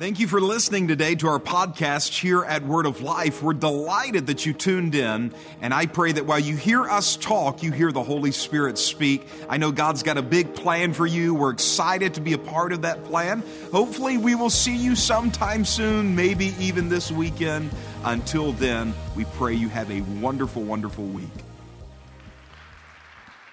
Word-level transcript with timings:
Thank 0.00 0.18
you 0.18 0.28
for 0.28 0.40
listening 0.40 0.88
today 0.88 1.14
to 1.16 1.28
our 1.28 1.38
podcast 1.38 2.18
here 2.18 2.42
at 2.42 2.64
Word 2.64 2.86
of 2.86 3.02
Life. 3.02 3.42
We're 3.42 3.52
delighted 3.52 4.28
that 4.28 4.46
you 4.46 4.54
tuned 4.54 4.94
in, 4.94 5.34
and 5.60 5.74
I 5.74 5.84
pray 5.84 6.12
that 6.12 6.24
while 6.24 6.38
you 6.38 6.56
hear 6.56 6.84
us 6.84 7.16
talk, 7.16 7.62
you 7.62 7.70
hear 7.70 7.92
the 7.92 8.02
Holy 8.02 8.32
Spirit 8.32 8.78
speak. 8.78 9.28
I 9.46 9.58
know 9.58 9.72
God's 9.72 10.02
got 10.02 10.16
a 10.16 10.22
big 10.22 10.54
plan 10.54 10.94
for 10.94 11.06
you. 11.06 11.34
We're 11.34 11.50
excited 11.50 12.14
to 12.14 12.22
be 12.22 12.32
a 12.32 12.38
part 12.38 12.72
of 12.72 12.80
that 12.80 13.04
plan. 13.04 13.42
Hopefully, 13.72 14.16
we 14.16 14.34
will 14.34 14.48
see 14.48 14.74
you 14.74 14.96
sometime 14.96 15.66
soon, 15.66 16.16
maybe 16.16 16.54
even 16.58 16.88
this 16.88 17.12
weekend. 17.12 17.70
Until 18.02 18.52
then, 18.52 18.94
we 19.14 19.26
pray 19.26 19.52
you 19.52 19.68
have 19.68 19.90
a 19.90 20.00
wonderful, 20.00 20.62
wonderful 20.62 21.04
week. 21.04 21.28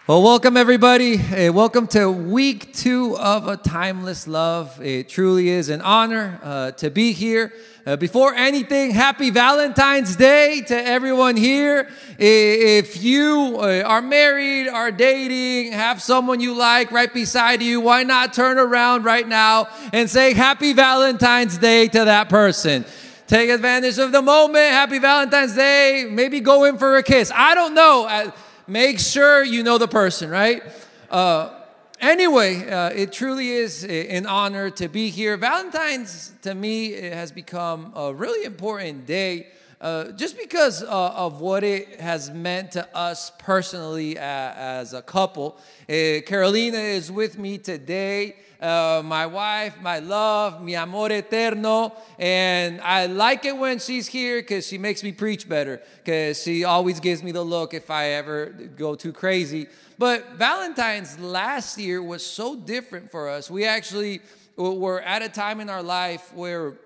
Well, 0.07 0.23
welcome 0.23 0.55
everybody. 0.55 1.19
Uh, 1.19 1.51
welcome 1.51 1.85
to 1.87 2.09
week 2.09 2.73
two 2.73 3.17
of 3.17 3.49
A 3.49 3.57
Timeless 3.57 4.25
Love. 4.25 4.81
It 4.81 5.09
truly 5.09 5.49
is 5.49 5.67
an 5.67 5.81
honor 5.81 6.39
uh, 6.41 6.71
to 6.71 6.89
be 6.89 7.11
here. 7.11 7.51
Uh, 7.85 7.97
before 7.97 8.33
anything, 8.33 8.91
happy 8.91 9.31
Valentine's 9.31 10.15
Day 10.15 10.61
to 10.61 10.73
everyone 10.73 11.35
here. 11.35 11.89
If 12.17 13.03
you 13.03 13.57
are 13.59 14.01
married, 14.01 14.69
are 14.69 14.91
dating, 14.91 15.73
have 15.73 16.01
someone 16.01 16.39
you 16.39 16.55
like 16.55 16.89
right 16.91 17.13
beside 17.13 17.61
you, 17.61 17.81
why 17.81 18.03
not 18.03 18.31
turn 18.31 18.57
around 18.57 19.03
right 19.03 19.27
now 19.27 19.67
and 19.91 20.09
say 20.09 20.33
happy 20.33 20.71
Valentine's 20.71 21.57
Day 21.57 21.89
to 21.89 22.05
that 22.05 22.29
person? 22.29 22.85
Take 23.27 23.49
advantage 23.49 23.97
of 23.97 24.13
the 24.13 24.21
moment. 24.21 24.71
Happy 24.71 24.99
Valentine's 24.99 25.53
Day. 25.53 26.07
Maybe 26.09 26.39
go 26.39 26.63
in 26.63 26.77
for 26.77 26.95
a 26.95 27.03
kiss. 27.03 27.29
I 27.35 27.55
don't 27.55 27.73
know 27.73 28.07
uh, 28.07 28.31
make 28.67 28.99
sure 28.99 29.43
you 29.43 29.63
know 29.63 29.77
the 29.77 29.87
person, 29.87 30.29
right? 30.29 30.61
Uh, 31.09 31.51
anyway, 32.01 32.69
uh, 32.69 32.89
it 32.89 33.11
truly 33.11 33.51
is 33.51 33.83
an 33.83 34.25
honor 34.25 34.69
to 34.71 34.87
be 34.89 35.09
here. 35.09 35.37
Valentine's, 35.37 36.33
to 36.41 36.53
me, 36.53 36.87
it 36.87 37.13
has 37.13 37.31
become 37.31 37.93
a 37.95 38.13
really 38.13 38.45
important 38.45 39.05
day. 39.05 39.47
Uh, 39.79 40.11
just 40.13 40.35
because 40.35 40.81
uh, 40.81 40.87
of 40.87 41.39
what 41.39 41.63
it 41.63 42.01
has 42.01 42.31
meant 42.31 42.71
to 42.71 42.97
us 42.97 43.31
personally 43.37 44.17
uh, 44.17 44.21
as 44.21 44.93
a 44.93 45.03
couple. 45.03 45.55
Uh, 45.87 46.19
Carolina 46.25 46.79
is 46.79 47.11
with 47.11 47.37
me 47.37 47.59
today 47.59 48.35
uh, 48.61 49.01
my 49.03 49.25
wife, 49.25 49.79
my 49.81 49.99
love, 49.99 50.61
mi 50.61 50.75
amor 50.75 51.11
eterno. 51.11 51.93
And 52.17 52.81
I 52.81 53.05
like 53.05 53.45
it 53.45 53.55
when 53.57 53.79
she's 53.79 54.07
here 54.07 54.41
because 54.41 54.67
she 54.67 54.77
makes 54.77 55.03
me 55.03 55.11
preach 55.11 55.47
better, 55.47 55.81
because 56.03 56.41
she 56.41 56.63
always 56.63 56.99
gives 56.99 57.23
me 57.23 57.31
the 57.31 57.43
look 57.43 57.73
if 57.73 57.89
I 57.89 58.09
ever 58.09 58.47
go 58.75 58.95
too 58.95 59.13
crazy. 59.13 59.67
But 59.97 60.33
Valentine's 60.33 61.17
last 61.19 61.77
year 61.77 62.01
was 62.01 62.25
so 62.25 62.55
different 62.55 63.11
for 63.11 63.29
us. 63.29 63.49
We 63.49 63.65
actually 63.65 64.21
were 64.55 65.01
at 65.01 65.21
a 65.21 65.29
time 65.29 65.59
in 65.59 65.69
our 65.69 65.83
life 65.83 66.33
where 66.33 66.77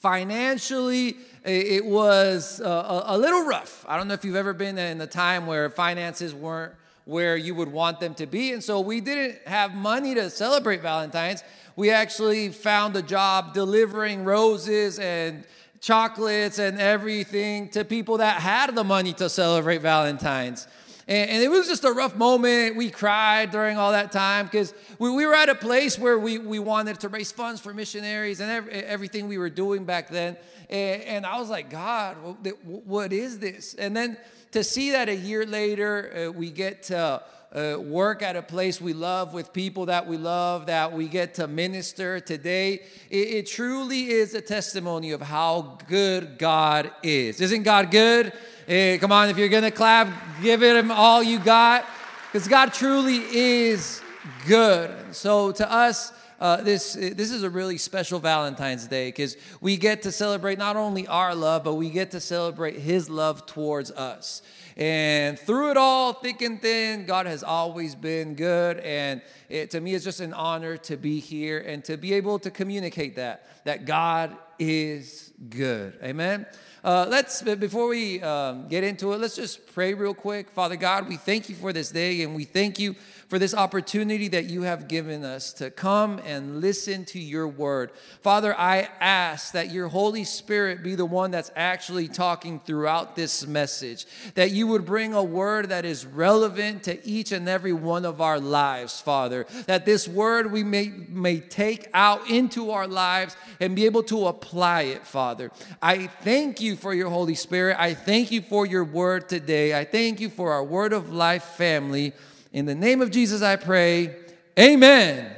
financially 0.00 1.16
it 1.44 1.84
was 1.84 2.60
uh, 2.60 3.02
a 3.06 3.18
little 3.18 3.44
rough. 3.44 3.84
I 3.88 3.96
don't 3.96 4.06
know 4.08 4.14
if 4.14 4.24
you've 4.24 4.36
ever 4.36 4.52
been 4.52 4.78
in 4.78 5.00
a 5.00 5.06
time 5.06 5.46
where 5.46 5.70
finances 5.70 6.34
weren't 6.34 6.74
where 7.08 7.38
you 7.38 7.54
would 7.54 7.72
want 7.72 8.00
them 8.00 8.12
to 8.12 8.26
be. 8.26 8.52
And 8.52 8.62
so 8.62 8.80
we 8.80 9.00
didn't 9.00 9.38
have 9.46 9.74
money 9.74 10.14
to 10.14 10.28
celebrate 10.28 10.82
Valentine's. 10.82 11.42
We 11.74 11.90
actually 11.90 12.50
found 12.50 12.94
a 12.96 13.02
job 13.02 13.54
delivering 13.54 14.26
roses 14.26 14.98
and 14.98 15.44
chocolates 15.80 16.58
and 16.58 16.78
everything 16.78 17.70
to 17.70 17.82
people 17.86 18.18
that 18.18 18.42
had 18.42 18.74
the 18.74 18.84
money 18.84 19.14
to 19.14 19.30
celebrate 19.30 19.80
Valentine's. 19.80 20.68
And, 21.06 21.30
and, 21.30 21.42
it 21.42 21.48
was 21.48 21.66
just 21.66 21.84
a 21.84 21.92
rough 21.92 22.14
moment. 22.14 22.76
We 22.76 22.90
cried 22.90 23.52
during 23.52 23.78
all 23.78 23.92
that 23.92 24.12
time 24.12 24.44
because 24.44 24.74
we, 24.98 25.10
we, 25.10 25.24
were 25.24 25.34
at 25.34 25.48
a 25.48 25.54
place 25.54 25.98
where 25.98 26.18
we, 26.18 26.36
we 26.36 26.58
wanted 26.58 27.00
to 27.00 27.08
raise 27.08 27.32
funds 27.32 27.58
for 27.58 27.72
missionaries 27.72 28.40
and 28.40 28.50
every, 28.50 28.72
everything 28.72 29.28
we 29.28 29.38
were 29.38 29.48
doing 29.48 29.86
back 29.86 30.10
then. 30.10 30.36
And, 30.68 31.02
and 31.04 31.26
I 31.26 31.38
was 31.40 31.48
like, 31.48 31.70
God, 31.70 32.18
what 32.64 33.14
is 33.14 33.38
this? 33.38 33.72
And 33.72 33.96
then 33.96 34.18
to 34.52 34.64
see 34.64 34.92
that 34.92 35.08
a 35.08 35.14
year 35.14 35.44
later, 35.44 36.28
uh, 36.28 36.32
we 36.32 36.50
get 36.50 36.84
to 36.84 37.22
uh, 37.54 37.76
work 37.78 38.22
at 38.22 38.36
a 38.36 38.42
place 38.42 38.80
we 38.80 38.92
love 38.92 39.32
with 39.32 39.52
people 39.52 39.86
that 39.86 40.06
we 40.06 40.16
love, 40.16 40.66
that 40.66 40.92
we 40.92 41.08
get 41.08 41.34
to 41.34 41.48
minister 41.48 42.20
today, 42.20 42.82
it, 43.10 43.16
it 43.16 43.46
truly 43.46 44.10
is 44.10 44.34
a 44.34 44.40
testimony 44.40 45.12
of 45.12 45.22
how 45.22 45.78
good 45.88 46.38
God 46.38 46.90
is. 47.02 47.40
Isn't 47.40 47.62
God 47.62 47.90
good? 47.90 48.32
Hey, 48.66 48.98
come 48.98 49.12
on, 49.12 49.30
if 49.30 49.38
you're 49.38 49.48
gonna 49.48 49.70
clap, 49.70 50.08
give 50.42 50.62
it 50.62 50.76
him 50.76 50.90
all 50.90 51.22
you 51.22 51.38
got, 51.38 51.86
because 52.30 52.46
God 52.46 52.74
truly 52.74 53.16
is 53.16 54.02
good. 54.46 55.14
So 55.14 55.52
to 55.52 55.72
us, 55.72 56.12
uh, 56.40 56.62
this 56.62 56.92
this 56.92 57.30
is 57.30 57.42
a 57.42 57.50
really 57.50 57.78
special 57.78 58.20
Valentine's 58.20 58.86
Day 58.86 59.08
because 59.08 59.36
we 59.60 59.76
get 59.76 60.02
to 60.02 60.12
celebrate 60.12 60.58
not 60.58 60.76
only 60.76 61.06
our 61.06 61.34
love, 61.34 61.64
but 61.64 61.74
we 61.74 61.90
get 61.90 62.12
to 62.12 62.20
celebrate 62.20 62.76
His 62.76 63.10
love 63.10 63.46
towards 63.46 63.90
us. 63.90 64.42
And 64.76 65.36
through 65.36 65.72
it 65.72 65.76
all, 65.76 66.12
thick 66.12 66.40
and 66.40 66.62
thin, 66.62 67.04
God 67.04 67.26
has 67.26 67.42
always 67.42 67.96
been 67.96 68.36
good. 68.36 68.78
And 68.78 69.20
it, 69.48 69.70
to 69.72 69.80
me, 69.80 69.94
it's 69.94 70.04
just 70.04 70.20
an 70.20 70.32
honor 70.32 70.76
to 70.76 70.96
be 70.96 71.18
here 71.18 71.58
and 71.58 71.84
to 71.86 71.96
be 71.96 72.14
able 72.14 72.38
to 72.38 72.50
communicate 72.50 73.16
that 73.16 73.44
that 73.64 73.84
God 73.84 74.36
is 74.58 75.32
good. 75.50 75.98
Amen. 76.02 76.46
Uh, 76.84 77.06
let's 77.08 77.42
before 77.42 77.88
we 77.88 78.22
um, 78.22 78.68
get 78.68 78.84
into 78.84 79.12
it, 79.12 79.18
let's 79.18 79.34
just 79.34 79.66
pray 79.74 79.94
real 79.94 80.14
quick. 80.14 80.48
Father 80.50 80.76
God, 80.76 81.08
we 81.08 81.16
thank 81.16 81.48
you 81.48 81.56
for 81.56 81.72
this 81.72 81.90
day, 81.90 82.22
and 82.22 82.36
we 82.36 82.44
thank 82.44 82.78
you 82.78 82.94
for 83.28 83.38
this 83.38 83.52
opportunity 83.52 84.26
that 84.28 84.46
you 84.46 84.62
have 84.62 84.88
given 84.88 85.22
us 85.22 85.52
to 85.52 85.70
come 85.70 86.18
and 86.24 86.62
listen 86.62 87.04
to 87.04 87.18
your 87.18 87.46
word. 87.46 87.90
Father, 88.22 88.58
I 88.58 88.88
ask 89.00 89.52
that 89.52 89.70
your 89.70 89.88
Holy 89.88 90.24
Spirit 90.24 90.82
be 90.82 90.94
the 90.94 91.04
one 91.04 91.30
that's 91.30 91.50
actually 91.54 92.08
talking 92.08 92.58
throughout 92.60 93.16
this 93.16 93.46
message, 93.46 94.06
that 94.34 94.52
you 94.52 94.66
would 94.68 94.86
bring 94.86 95.12
a 95.12 95.22
word 95.22 95.68
that 95.68 95.84
is 95.84 96.06
relevant 96.06 96.84
to 96.84 97.06
each 97.06 97.30
and 97.32 97.48
every 97.48 97.74
one 97.74 98.06
of 98.06 98.22
our 98.22 98.40
lives, 98.40 98.98
Father, 98.98 99.46
that 99.66 99.84
this 99.84 100.08
word 100.08 100.50
we 100.50 100.64
may, 100.64 100.90
may 101.08 101.38
take 101.38 101.88
out 101.92 102.30
into 102.30 102.70
our 102.70 102.86
lives 102.88 103.36
and 103.60 103.76
be 103.76 103.84
able 103.84 104.04
to 104.04 104.26
apply 104.26 104.82
it, 104.82 105.06
Father. 105.06 105.50
I 105.82 106.06
thank 106.06 106.62
you 106.62 106.67
for 106.76 106.94
your 106.94 107.10
Holy 107.10 107.34
Spirit. 107.34 107.76
I 107.78 107.94
thank 107.94 108.30
you 108.30 108.42
for 108.42 108.66
your 108.66 108.84
word 108.84 109.28
today. 109.28 109.78
I 109.78 109.84
thank 109.84 110.20
you 110.20 110.28
for 110.28 110.52
our 110.52 110.64
word 110.64 110.92
of 110.92 111.12
life 111.12 111.44
family. 111.44 112.12
In 112.52 112.66
the 112.66 112.74
name 112.74 113.02
of 113.02 113.10
Jesus, 113.10 113.42
I 113.42 113.56
pray. 113.56 114.16
Amen. 114.58 115.30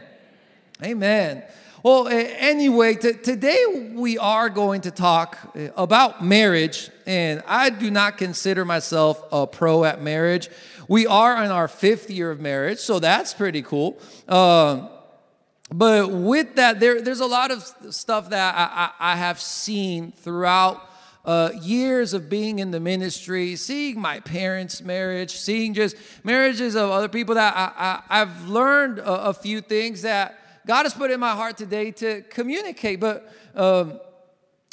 Amen. 0.82 1.42
Well, 1.82 2.08
anyway, 2.08 2.94
t- 2.94 3.14
today 3.14 3.92
we 3.94 4.18
are 4.18 4.50
going 4.50 4.82
to 4.82 4.90
talk 4.90 5.38
uh, 5.56 5.68
about 5.76 6.22
marriage, 6.22 6.90
and 7.06 7.42
I 7.46 7.70
do 7.70 7.90
not 7.90 8.18
consider 8.18 8.66
myself 8.66 9.22
a 9.32 9.46
pro 9.46 9.84
at 9.84 10.02
marriage. 10.02 10.50
We 10.88 11.06
are 11.06 11.42
in 11.42 11.50
our 11.50 11.68
fifth 11.68 12.10
year 12.10 12.30
of 12.30 12.38
marriage, 12.38 12.80
so 12.80 12.98
that's 12.98 13.32
pretty 13.32 13.62
cool. 13.62 13.98
Um, 14.28 14.90
but 15.72 16.10
with 16.10 16.56
that, 16.56 16.80
there, 16.80 17.00
there's 17.00 17.20
a 17.20 17.26
lot 17.26 17.50
of 17.50 17.62
stuff 17.94 18.30
that 18.30 18.54
I, 18.54 18.84
I, 18.84 19.12
I 19.12 19.16
have 19.16 19.40
seen 19.40 20.12
throughout 20.12 20.89
uh, 21.24 21.50
years 21.60 22.14
of 22.14 22.30
being 22.30 22.58
in 22.58 22.70
the 22.70 22.80
ministry, 22.80 23.56
seeing 23.56 24.00
my 24.00 24.20
parents' 24.20 24.80
marriage, 24.80 25.32
seeing 25.32 25.74
just 25.74 25.96
marriages 26.24 26.74
of 26.74 26.90
other 26.90 27.08
people 27.08 27.34
that 27.34 27.54
I, 27.56 28.02
have 28.18 28.48
learned 28.48 28.98
a, 29.00 29.26
a, 29.26 29.34
few 29.34 29.60
things 29.60 30.02
that 30.02 30.38
God 30.66 30.84
has 30.84 30.94
put 30.94 31.10
in 31.10 31.20
my 31.20 31.32
heart 31.32 31.58
today 31.58 31.90
to 31.92 32.22
communicate. 32.22 33.00
But, 33.00 33.30
um, 33.54 34.00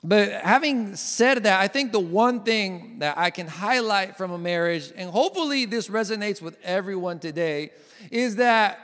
but 0.03 0.31
having 0.31 0.95
said 0.95 1.43
that, 1.43 1.59
I 1.59 1.67
think 1.67 1.91
the 1.91 1.99
one 1.99 2.43
thing 2.43 2.99
that 2.99 3.17
I 3.17 3.29
can 3.29 3.47
highlight 3.47 4.15
from 4.15 4.31
a 4.31 4.37
marriage, 4.37 4.91
and 4.95 5.09
hopefully 5.09 5.65
this 5.65 5.89
resonates 5.89 6.41
with 6.41 6.57
everyone 6.63 7.19
today, 7.19 7.71
is 8.09 8.37
that 8.37 8.79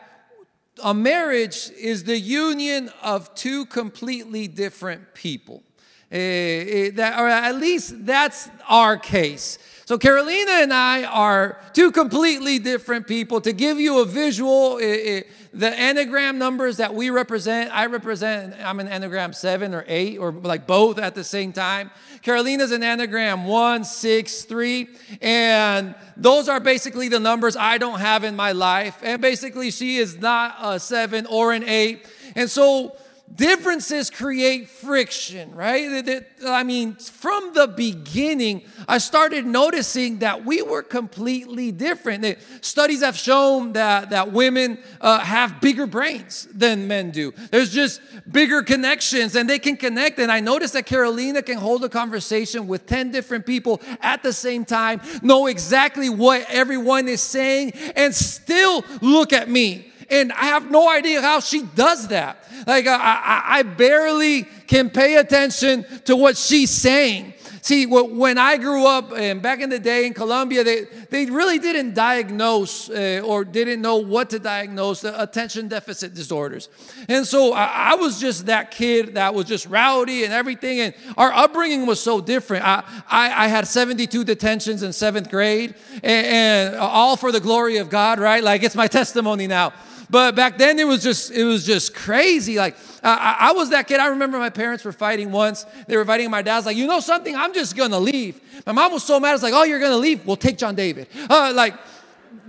a 0.84 0.94
marriage 0.94 1.70
is 1.80 2.04
the 2.04 2.18
union 2.18 2.92
of 3.02 3.34
two 3.36 3.66
completely 3.68 4.48
different 4.50 5.14
people. 5.14 5.64
Uh, 6.14 6.94
that, 6.94 7.16
or 7.18 7.28
at 7.28 7.56
least 7.56 8.06
that's 8.06 8.48
our 8.70 8.98
case. 8.98 9.58
So, 9.86 9.98
Carolina 9.98 10.52
and 10.52 10.72
I 10.72 11.06
are 11.06 11.60
two 11.74 11.92
completely 11.92 12.60
different 12.60 13.08
people. 13.08 13.42
To 13.42 13.52
give 13.52 13.80
you 13.80 14.00
a 14.00 14.06
visual, 14.06 14.78
it, 14.78 14.86
it, 14.86 15.28
the 15.54 15.72
Enneagram 15.72 16.36
numbers 16.36 16.78
that 16.78 16.94
we 16.94 17.10
represent, 17.10 17.76
I 17.76 17.88
represent, 17.88 18.56
I'm 18.64 18.80
an 18.80 18.88
Enneagram 18.88 19.36
7 19.36 19.74
or 19.74 19.84
8, 19.88 20.20
or 20.20 20.32
like 20.32 20.68
both 20.68 21.00
at 21.00 21.16
the 21.16 21.24
same 21.24 21.52
time. 21.52 21.92
Carolina's 22.22 22.72
an 22.72 22.82
Enneagram 22.82 23.46
one, 23.46 23.84
six, 23.84 24.44
three. 24.44 24.88
And 25.22 25.96
those 26.16 26.48
are 26.48 26.60
basically 26.62 27.10
the 27.10 27.20
numbers 27.20 27.58
I 27.58 27.78
don't 27.78 28.00
have 28.00 28.24
in 28.24 28.38
my 28.38 28.54
life. 28.54 29.00
And 29.04 29.22
basically, 29.22 29.70
she 29.70 29.98
is 29.98 30.18
not 30.18 30.56
a 30.62 30.80
7 30.80 31.26
or 31.26 31.52
an 31.52 31.64
8. 31.64 32.06
And 32.36 32.50
so, 32.50 32.96
differences 33.36 34.10
create 34.10 34.70
friction, 34.70 35.54
right? 35.56 36.26
I 36.46 36.64
mean, 36.64 36.96
from 36.96 37.54
the 37.54 37.68
beginning, 37.68 38.64
I 38.88 38.98
started 38.98 39.46
noticing 39.46 40.20
that 40.20 40.46
we 40.46 40.62
were 40.62 40.84
completely 40.84 41.72
different. 41.72 42.38
Studies 42.62 43.02
have 43.02 43.18
shown 43.18 43.74
that, 43.74 44.10
that 44.12 44.32
women 44.32 44.80
uh, 45.02 45.20
have 45.20 45.62
bigger 45.62 45.88
brains 45.88 46.48
than 46.54 46.88
men 46.88 47.12
do. 47.12 47.34
There's 47.52 47.74
just 47.74 48.02
bigger 48.32 48.62
connections 48.62 49.36
and 49.36 49.50
they 49.50 49.60
can 49.60 49.78
connect. 49.78 50.20
And 50.20 50.32
I 50.32 50.40
noticed 50.40 50.74
that 50.74 50.86
Carolina 50.86 51.42
can 51.42 51.58
hold 51.58 51.84
a 51.84 51.90
conversation 51.90 52.68
with 52.68 52.86
10 52.86 53.12
different 53.12 53.46
people 53.46 53.82
at 54.02 54.24
the 54.24 54.34
same 54.34 54.66
time, 54.66 55.02
know 55.22 55.48
exactly 55.48 56.10
what 56.10 56.46
everyone 56.50 57.08
is 57.08 57.22
saying, 57.22 57.72
and 57.96 58.14
still 58.14 58.84
look 59.02 59.34
at 59.34 59.50
me 59.50 59.93
and 60.10 60.32
I 60.34 60.46
have 60.46 60.70
no 60.70 60.90
idea 60.90 61.22
how 61.22 61.40
she 61.40 61.64
does 61.64 62.08
that. 62.10 62.48
Like, 62.68 62.88
I, 62.88 62.96
I, 62.96 63.44
I 63.60 63.64
barely 63.64 64.44
can 64.68 64.90
pay 64.90 65.18
attention 65.18 65.86
to 66.06 66.16
what 66.16 66.38
she's 66.38 66.72
saying. 66.72 67.34
See, 67.64 67.86
when 67.86 68.38
I 68.38 68.58
grew 68.58 68.86
up 68.86 69.14
and 69.14 69.42
back 69.42 69.62
in 69.62 69.70
the 69.70 69.80
day 69.80 70.06
in 70.06 70.14
Colombia, 70.14 70.66
they, 70.66 70.84
they 71.10 71.28
really 71.28 71.60
didn't 71.60 71.94
diagnose 71.94 72.90
uh, 72.90 73.22
or 73.24 73.46
didn't 73.46 73.82
know 73.82 73.96
what 73.96 74.32
to 74.32 74.40
diagnose 74.40 75.00
the 75.00 75.24
attention 75.24 75.70
deficit 75.70 76.14
disorders. 76.14 76.68
And 77.08 77.26
so 77.26 77.54
I, 77.54 77.92
I, 77.92 77.96
was 77.96 78.20
just 78.20 78.48
that 78.48 78.72
kid 78.72 79.16
that 79.16 79.34
was 79.34 79.46
just 79.46 79.66
rowdy 79.68 80.26
and 80.26 80.34
everything. 80.34 80.82
And 80.82 80.94
our 81.16 81.32
upbringing 81.32 81.86
was 81.86 82.02
so 82.02 82.20
different. 82.20 82.66
I, 82.66 82.84
I, 83.10 83.46
I 83.46 83.48
had 83.48 83.66
72 83.66 84.26
detentions 84.26 84.84
in 84.84 84.92
seventh 84.92 85.30
grade 85.30 85.76
and, 86.04 86.28
and 86.28 86.76
all 86.76 87.16
for 87.16 87.32
the 87.32 87.40
glory 87.40 87.78
of 87.78 87.90
God, 87.90 88.20
right? 88.20 88.44
Like 88.44 88.64
it's 88.64 88.76
my 88.76 88.88
testimony 88.88 89.48
now. 89.48 89.72
But 90.10 90.36
back 90.36 90.58
then 90.58 90.78
it 90.80 90.84
was 90.84 91.02
just 91.02 91.32
it 91.32 91.44
was 91.44 91.66
just 91.66 91.96
crazy. 91.96 92.58
Like 92.58 92.76
I, 93.04 93.38
I, 93.40 93.52
was 93.52 93.72
that 93.72 93.88
kid. 93.88 94.00
I 94.00 94.08
remember 94.08 94.40
my 94.40 94.50
parents 94.50 94.86
were 94.86 94.94
fighting 94.94 95.32
once. 95.32 95.66
They 95.88 95.98
were 95.98 96.06
fighting. 96.06 96.30
My 96.32 96.42
dad's 96.42 96.66
like, 96.66 96.78
you 96.78 96.88
know 96.88 97.02
something? 97.02 97.36
I'm 97.36 97.54
just 97.54 97.76
gonna 97.76 98.00
leave. 98.00 98.40
My 98.66 98.72
mom 98.72 98.94
was 98.94 99.04
so 99.04 99.20
mad. 99.20 99.34
It's 99.34 99.44
like, 99.44 99.54
oh, 99.54 99.64
you're 99.64 99.80
gonna 99.80 99.98
leave? 99.98 100.26
We'll 100.26 100.38
take 100.38 100.58
John 100.58 100.76
David. 100.76 101.08
Uh, 101.30 101.52
like 101.54 101.76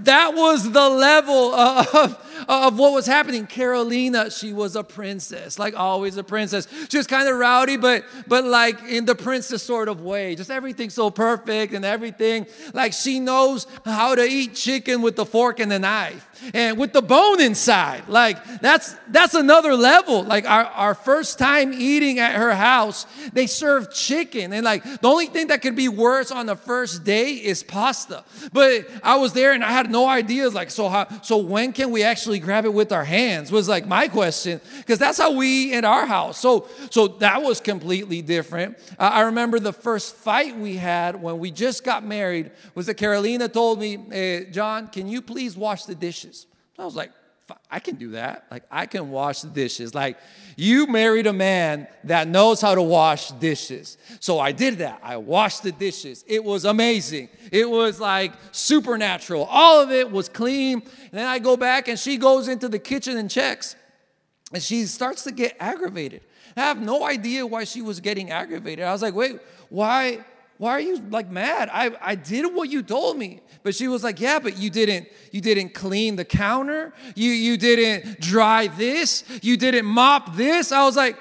that 0.00 0.34
was 0.34 0.70
the 0.70 0.88
level 0.88 1.54
of 1.54 2.20
of 2.48 2.78
what 2.78 2.92
was 2.92 3.06
happening. 3.06 3.46
Carolina, 3.46 4.30
she 4.30 4.52
was 4.52 4.76
a 4.76 4.84
princess, 4.84 5.58
like 5.58 5.74
always 5.74 6.16
a 6.16 6.24
princess. 6.24 6.66
She 6.90 6.96
was 6.96 7.06
kind 7.06 7.28
of 7.28 7.36
rowdy, 7.36 7.76
but 7.76 8.04
but 8.26 8.44
like 8.44 8.82
in 8.84 9.04
the 9.04 9.14
princess 9.14 9.62
sort 9.62 9.88
of 9.88 10.00
way. 10.00 10.34
Just 10.34 10.50
everything 10.50 10.90
so 10.90 11.10
perfect 11.10 11.72
and 11.72 11.84
everything. 11.84 12.46
Like 12.72 12.92
she 12.92 13.20
knows 13.20 13.66
how 13.84 14.14
to 14.14 14.22
eat 14.22 14.54
chicken 14.54 15.02
with 15.02 15.16
the 15.16 15.26
fork 15.26 15.60
and 15.60 15.70
the 15.70 15.78
knife 15.78 16.28
and 16.52 16.78
with 16.78 16.92
the 16.92 17.02
bone 17.02 17.40
inside. 17.40 18.08
Like 18.08 18.42
that's 18.60 18.94
that's 19.08 19.34
another 19.34 19.74
level. 19.74 20.22
Like 20.24 20.44
our, 20.48 20.64
our 20.64 20.94
first 20.94 21.38
time 21.38 21.72
eating 21.72 22.18
at 22.18 22.34
her 22.34 22.54
house, 22.54 23.06
they 23.32 23.46
served 23.46 23.94
chicken. 23.94 24.52
And 24.52 24.64
like 24.64 24.82
the 24.84 25.08
only 25.08 25.26
thing 25.26 25.48
that 25.48 25.62
could 25.62 25.76
be 25.76 25.88
worse 25.88 26.30
on 26.30 26.46
the 26.46 26.56
first 26.56 27.04
day 27.04 27.32
is 27.32 27.62
pasta. 27.62 28.24
But 28.52 28.88
I 29.02 29.16
was 29.16 29.32
there 29.32 29.52
and 29.52 29.64
I 29.64 29.70
had 29.70 29.90
no 29.90 30.08
idea. 30.08 30.50
Like, 30.50 30.70
so 30.70 30.88
how 30.88 31.08
so 31.22 31.38
when 31.38 31.72
can 31.72 31.90
we 31.90 32.02
actually 32.02 32.38
grab 32.38 32.64
it 32.64 32.74
with 32.74 32.92
our 32.92 33.04
hands? 33.04 33.50
Was 33.50 33.68
like 33.68 33.86
my 33.86 34.08
question. 34.08 34.60
Because 34.78 34.98
that's 34.98 35.18
how 35.18 35.32
we 35.32 35.72
in 35.72 35.84
our 35.84 36.06
house. 36.06 36.38
So 36.38 36.68
so 36.90 37.08
that 37.08 37.42
was 37.42 37.60
completely 37.60 38.22
different. 38.22 38.78
I 38.98 39.22
remember 39.22 39.58
the 39.58 39.72
first 39.72 40.16
fight 40.16 40.56
we 40.56 40.76
had 40.76 41.20
when 41.20 41.38
we 41.38 41.50
just 41.50 41.84
got 41.84 42.04
married 42.04 42.50
was 42.74 42.86
that 42.86 42.94
Carolina 42.94 43.48
told 43.48 43.78
me, 43.78 44.46
John, 44.50 44.88
can 44.88 45.08
you 45.08 45.22
please 45.22 45.56
wash 45.56 45.84
the 45.84 45.94
dishes? 45.94 46.33
I 46.78 46.84
was 46.84 46.96
like, 46.96 47.10
I 47.70 47.78
can 47.78 47.96
do 47.96 48.12
that. 48.12 48.46
Like, 48.50 48.64
I 48.70 48.86
can 48.86 49.10
wash 49.10 49.42
the 49.42 49.48
dishes. 49.48 49.94
Like, 49.94 50.16
you 50.56 50.86
married 50.86 51.26
a 51.26 51.32
man 51.32 51.86
that 52.04 52.26
knows 52.26 52.60
how 52.60 52.74
to 52.74 52.82
wash 52.82 53.32
dishes. 53.32 53.98
So 54.20 54.38
I 54.38 54.52
did 54.52 54.78
that. 54.78 55.00
I 55.02 55.18
washed 55.18 55.62
the 55.62 55.72
dishes. 55.72 56.24
It 56.26 56.42
was 56.42 56.64
amazing. 56.64 57.28
It 57.52 57.68
was 57.68 58.00
like 58.00 58.32
supernatural. 58.52 59.44
All 59.44 59.82
of 59.82 59.90
it 59.90 60.10
was 60.10 60.28
clean. 60.28 60.80
And 60.80 61.12
then 61.12 61.26
I 61.26 61.38
go 61.38 61.56
back 61.56 61.88
and 61.88 61.98
she 61.98 62.16
goes 62.16 62.48
into 62.48 62.68
the 62.68 62.78
kitchen 62.78 63.18
and 63.18 63.30
checks. 63.30 63.76
And 64.52 64.62
she 64.62 64.84
starts 64.84 65.24
to 65.24 65.32
get 65.32 65.56
aggravated. 65.60 66.22
I 66.56 66.60
have 66.60 66.80
no 66.80 67.04
idea 67.04 67.46
why 67.46 67.64
she 67.64 67.82
was 67.82 68.00
getting 68.00 68.30
aggravated. 68.30 68.84
I 68.84 68.92
was 68.92 69.02
like, 69.02 69.14
wait, 69.14 69.40
why? 69.68 70.24
Why 70.58 70.70
are 70.70 70.80
you 70.80 70.98
like 71.10 71.30
mad? 71.30 71.68
I, 71.72 71.96
I 72.00 72.14
did 72.14 72.54
what 72.54 72.70
you 72.70 72.82
told 72.82 73.18
me. 73.18 73.40
But 73.62 73.74
she 73.74 73.88
was 73.88 74.04
like, 74.04 74.20
yeah, 74.20 74.38
but 74.38 74.56
you 74.58 74.70
didn't, 74.70 75.08
you 75.32 75.40
didn't 75.40 75.74
clean 75.74 76.16
the 76.16 76.24
counter. 76.24 76.92
You, 77.14 77.30
you 77.30 77.56
didn't 77.56 78.20
dry 78.20 78.68
this. 78.68 79.24
You 79.42 79.56
didn't 79.56 79.86
mop 79.86 80.36
this. 80.36 80.70
I 80.70 80.84
was 80.84 80.96
like, 80.96 81.18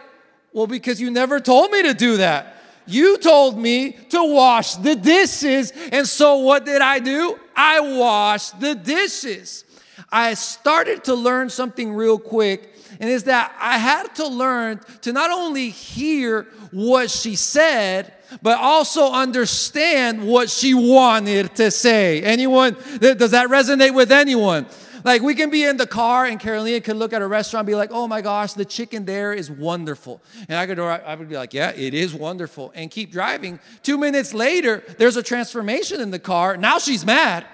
well, 0.52 0.68
because 0.68 1.02
you 1.02 1.10
never 1.10 1.40
told 1.40 1.72
me 1.72 1.84
to 1.84 1.94
do 1.94 2.18
that. 2.18 2.58
You 2.86 3.18
told 3.18 3.58
me 3.58 3.94
to 4.10 4.24
wash 4.24 4.76
the 4.76 4.96
dishes. 4.96 5.72
And 5.92 6.08
so 6.08 6.38
what 6.38 6.66
did 6.66 6.82
I 6.82 7.00
do? 7.00 7.40
I 7.56 7.80
washed 7.80 8.60
the 8.60 8.76
dishes. 8.76 9.64
I 10.12 10.36
started 10.36 11.06
to 11.06 11.16
learn 11.16 11.50
something 11.50 11.94
real 11.94 12.20
quick 12.20 12.76
and 13.00 13.10
is 13.10 13.24
that 13.24 13.56
I 13.60 13.78
had 13.78 14.14
to 14.16 14.28
learn 14.28 14.80
to 15.02 15.12
not 15.12 15.32
only 15.32 15.70
hear 15.70 16.48
what 16.72 17.10
she 17.10 17.36
said, 17.36 18.14
but 18.42 18.58
also 18.58 19.12
understand 19.12 20.28
what 20.28 20.50
she 20.50 20.74
wanted 20.74 21.56
to 21.56 21.72
say. 21.72 22.22
Anyone, 22.22 22.76
does 23.00 23.32
that 23.32 23.50
resonate 23.50 23.94
with 23.94 24.12
anyone? 24.12 24.66
Like 25.04 25.22
we 25.22 25.36
can 25.36 25.50
be 25.50 25.66
in 25.66 25.78
the 25.78 25.88
car 25.88 26.26
and 26.26 26.40
Carolina 26.40 26.80
could 26.80 26.96
look 26.96 27.14
at 27.14 27.22
a 27.22 27.28
restaurant 27.28 27.62
and 27.62 27.68
be 27.68 27.76
like, 27.76 27.92
oh 27.92 28.08
my 28.08 28.22
gosh, 28.22 28.54
the 28.54 28.66
chicken 28.66 29.06
there 29.06 29.34
is 29.34 29.52
wonderful. 29.52 30.22
And 30.48 30.58
I 30.58 30.66
could 30.66 30.80
I 30.80 31.16
would 31.16 31.30
be 31.30 31.36
like, 31.36 31.54
yeah, 31.54 31.72
it 31.72 31.94
is 31.94 32.14
wonderful. 32.14 32.72
And 32.74 32.90
keep 32.90 33.12
driving. 33.12 33.60
Two 33.82 33.98
minutes 33.98 34.34
later, 34.34 34.84
there's 34.98 35.18
a 35.18 35.24
transformation 35.24 36.00
in 36.00 36.12
the 36.12 36.20
car. 36.20 36.56
Now 36.56 36.80
she's 36.80 37.06
mad. 37.06 37.46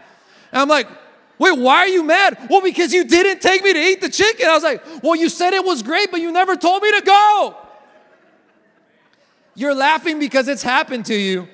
And 0.52 0.62
I'm 0.62 0.70
like, 0.70 0.88
wait, 1.40 1.58
why 1.58 1.78
are 1.78 1.88
you 1.88 2.04
mad? 2.04 2.38
Well, 2.50 2.62
because 2.62 2.94
you 2.94 3.04
didn't 3.04 3.42
take 3.42 3.64
me 3.64 3.74
to 3.74 3.80
eat 3.80 4.02
the 4.02 4.10
chicken. 4.10 4.48
I 4.48 4.54
was 4.54 4.64
like, 4.64 4.84
well, 5.02 5.16
you 5.16 5.30
said 5.30 5.54
it 5.54 5.66
was 5.66 5.82
great, 5.82 6.12
but 6.12 6.22
you 6.22 6.32
never 6.32 6.56
told 6.56 6.84
me 6.84 6.92
to 7.00 7.06
go. 7.06 7.58
You're 9.60 9.76
laughing 9.76 10.20
because 10.20 10.48
it's 10.48 10.64
happened 10.64 11.08
to 11.08 11.16
you. 11.16 11.50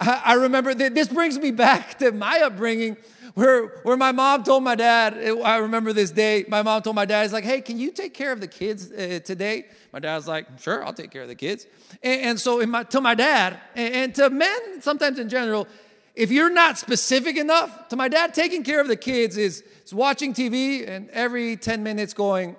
I, 0.00 0.32
remember 0.32 0.72
this 0.72 1.08
brings 1.08 1.38
me 1.38 1.50
back 1.50 1.98
to 1.98 2.10
my 2.10 2.40
upbringing 2.40 2.96
where, 3.34 3.66
where 3.82 3.98
my 3.98 4.12
mom 4.12 4.44
told 4.44 4.62
my 4.64 4.76
dad, 4.76 5.12
I 5.44 5.58
remember 5.58 5.92
this 5.92 6.10
day, 6.10 6.46
my 6.48 6.62
mom 6.62 6.80
told 6.80 6.96
my 6.96 7.04
dad, 7.04 7.24
he's 7.24 7.34
like, 7.34 7.44
hey, 7.44 7.60
can 7.60 7.78
you 7.78 7.90
take 7.92 8.14
care 8.14 8.32
of 8.32 8.40
the 8.40 8.48
kids 8.48 8.90
uh, 8.90 9.20
today? 9.22 9.66
My 9.92 9.98
dad's 9.98 10.26
like, 10.26 10.46
sure, 10.58 10.82
I'll 10.82 10.94
take 10.94 11.10
care 11.10 11.20
of 11.20 11.28
the 11.28 11.34
kids. 11.34 11.66
And, 12.02 12.20
and 12.22 12.40
so 12.40 12.64
my, 12.64 12.84
to 12.84 13.02
my 13.02 13.14
dad, 13.14 13.60
and, 13.74 13.94
and 13.94 14.14
to 14.14 14.30
men 14.30 14.80
sometimes 14.80 15.18
in 15.18 15.28
general, 15.28 15.68
if 16.14 16.30
you're 16.30 16.48
not 16.48 16.78
specific 16.78 17.36
enough, 17.36 17.88
to 17.88 17.96
my 17.96 18.08
dad, 18.08 18.32
taking 18.32 18.62
care 18.62 18.80
of 18.80 18.88
the 18.88 18.96
kids 18.96 19.36
is, 19.36 19.62
is 19.84 19.92
watching 19.92 20.32
TV 20.32 20.88
and 20.88 21.10
every 21.10 21.58
10 21.58 21.82
minutes 21.82 22.14
going, 22.14 22.56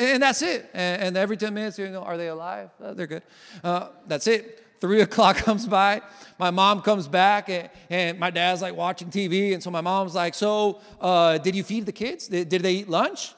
and 0.00 0.22
that's 0.22 0.42
it. 0.42 0.70
And, 0.72 1.16
every 1.16 1.36
10 1.36 1.52
minutes, 1.52 1.78
you 1.78 1.88
know, 1.88 2.02
are 2.02 2.16
they 2.16 2.28
alive? 2.28 2.70
Uh, 2.82 2.94
they're 2.94 3.06
good. 3.06 3.22
Uh, 3.62 3.88
that's 4.06 4.26
it. 4.26 4.64
Three 4.80 5.00
o'clock 5.06 5.36
comes 5.36 5.66
by. 5.66 6.02
My 6.38 6.50
mom 6.50 6.80
comes 6.82 7.06
back, 7.06 7.48
and, 7.48 7.68
and, 7.90 8.18
my 8.18 8.30
dad's 8.30 8.62
like 8.62 8.74
watching 8.74 9.08
TV. 9.08 9.52
And 9.52 9.62
so 9.62 9.70
my 9.70 9.80
mom's 9.80 10.14
like, 10.14 10.34
So, 10.34 10.80
uh, 11.00 11.38
did 11.38 11.54
you 11.54 11.62
feed 11.62 11.86
the 11.86 11.92
kids? 11.92 12.28
Did, 12.28 12.48
did, 12.48 12.62
they 12.62 12.74
eat 12.74 12.88
lunch? 12.88 13.34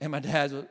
And 0.00 0.12
my 0.12 0.20
dad's 0.20 0.52
like, 0.52 0.68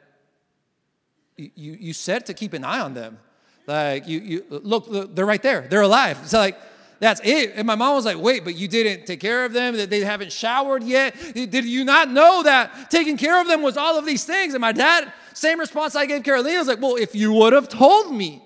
you, 1.38 1.78
you 1.80 1.94
said 1.94 2.26
to 2.26 2.34
keep 2.34 2.54
an 2.54 2.64
eye 2.64 2.80
on 2.80 2.96
them. 2.96 3.20
Like, 3.68 4.08
you, 4.08 4.20
you 4.20 4.46
look, 4.50 5.14
they're 5.14 5.26
right 5.26 5.44
there. 5.44 5.68
They're 5.70 5.82
alive. 5.82 6.18
It's 6.24 6.34
like, 6.34 6.58
that's 7.00 7.22
it. 7.24 7.54
And 7.56 7.68
my 7.68 7.76
mom 7.76 7.96
was 7.96 8.06
like, 8.06 8.20
wait, 8.20 8.44
but 8.44 8.56
you 8.56 8.68
didn't 8.68 9.06
take 9.06 9.20
care 9.20 9.46
of 9.46 9.54
them, 9.54 9.78
that 9.78 9.90
they 9.90 10.02
haven't 10.02 10.32
showered 10.32 10.84
yet. 10.84 11.16
Did 11.34 11.66
you 11.66 11.86
not 11.86 12.10
know 12.10 12.44
that 12.44 12.90
taking 12.90 13.18
care 13.18 13.40
of 13.40 13.48
them 13.48 13.62
was 13.62 13.78
all 13.78 13.98
of 13.98 14.06
these 14.06 14.26
things? 14.26 14.54
And 14.54 14.62
my 14.62 14.72
dad, 14.72 15.12
same 15.34 15.60
response 15.60 15.96
I 15.96 16.06
gave 16.06 16.24
Carolina 16.24 16.58
was 16.58 16.68
like, 16.68 16.82
well, 16.82 16.96
if 16.96 17.14
you 17.14 17.34
would 17.34 17.54
have 17.54 17.70
told 17.70 18.14
me, 18.14 18.42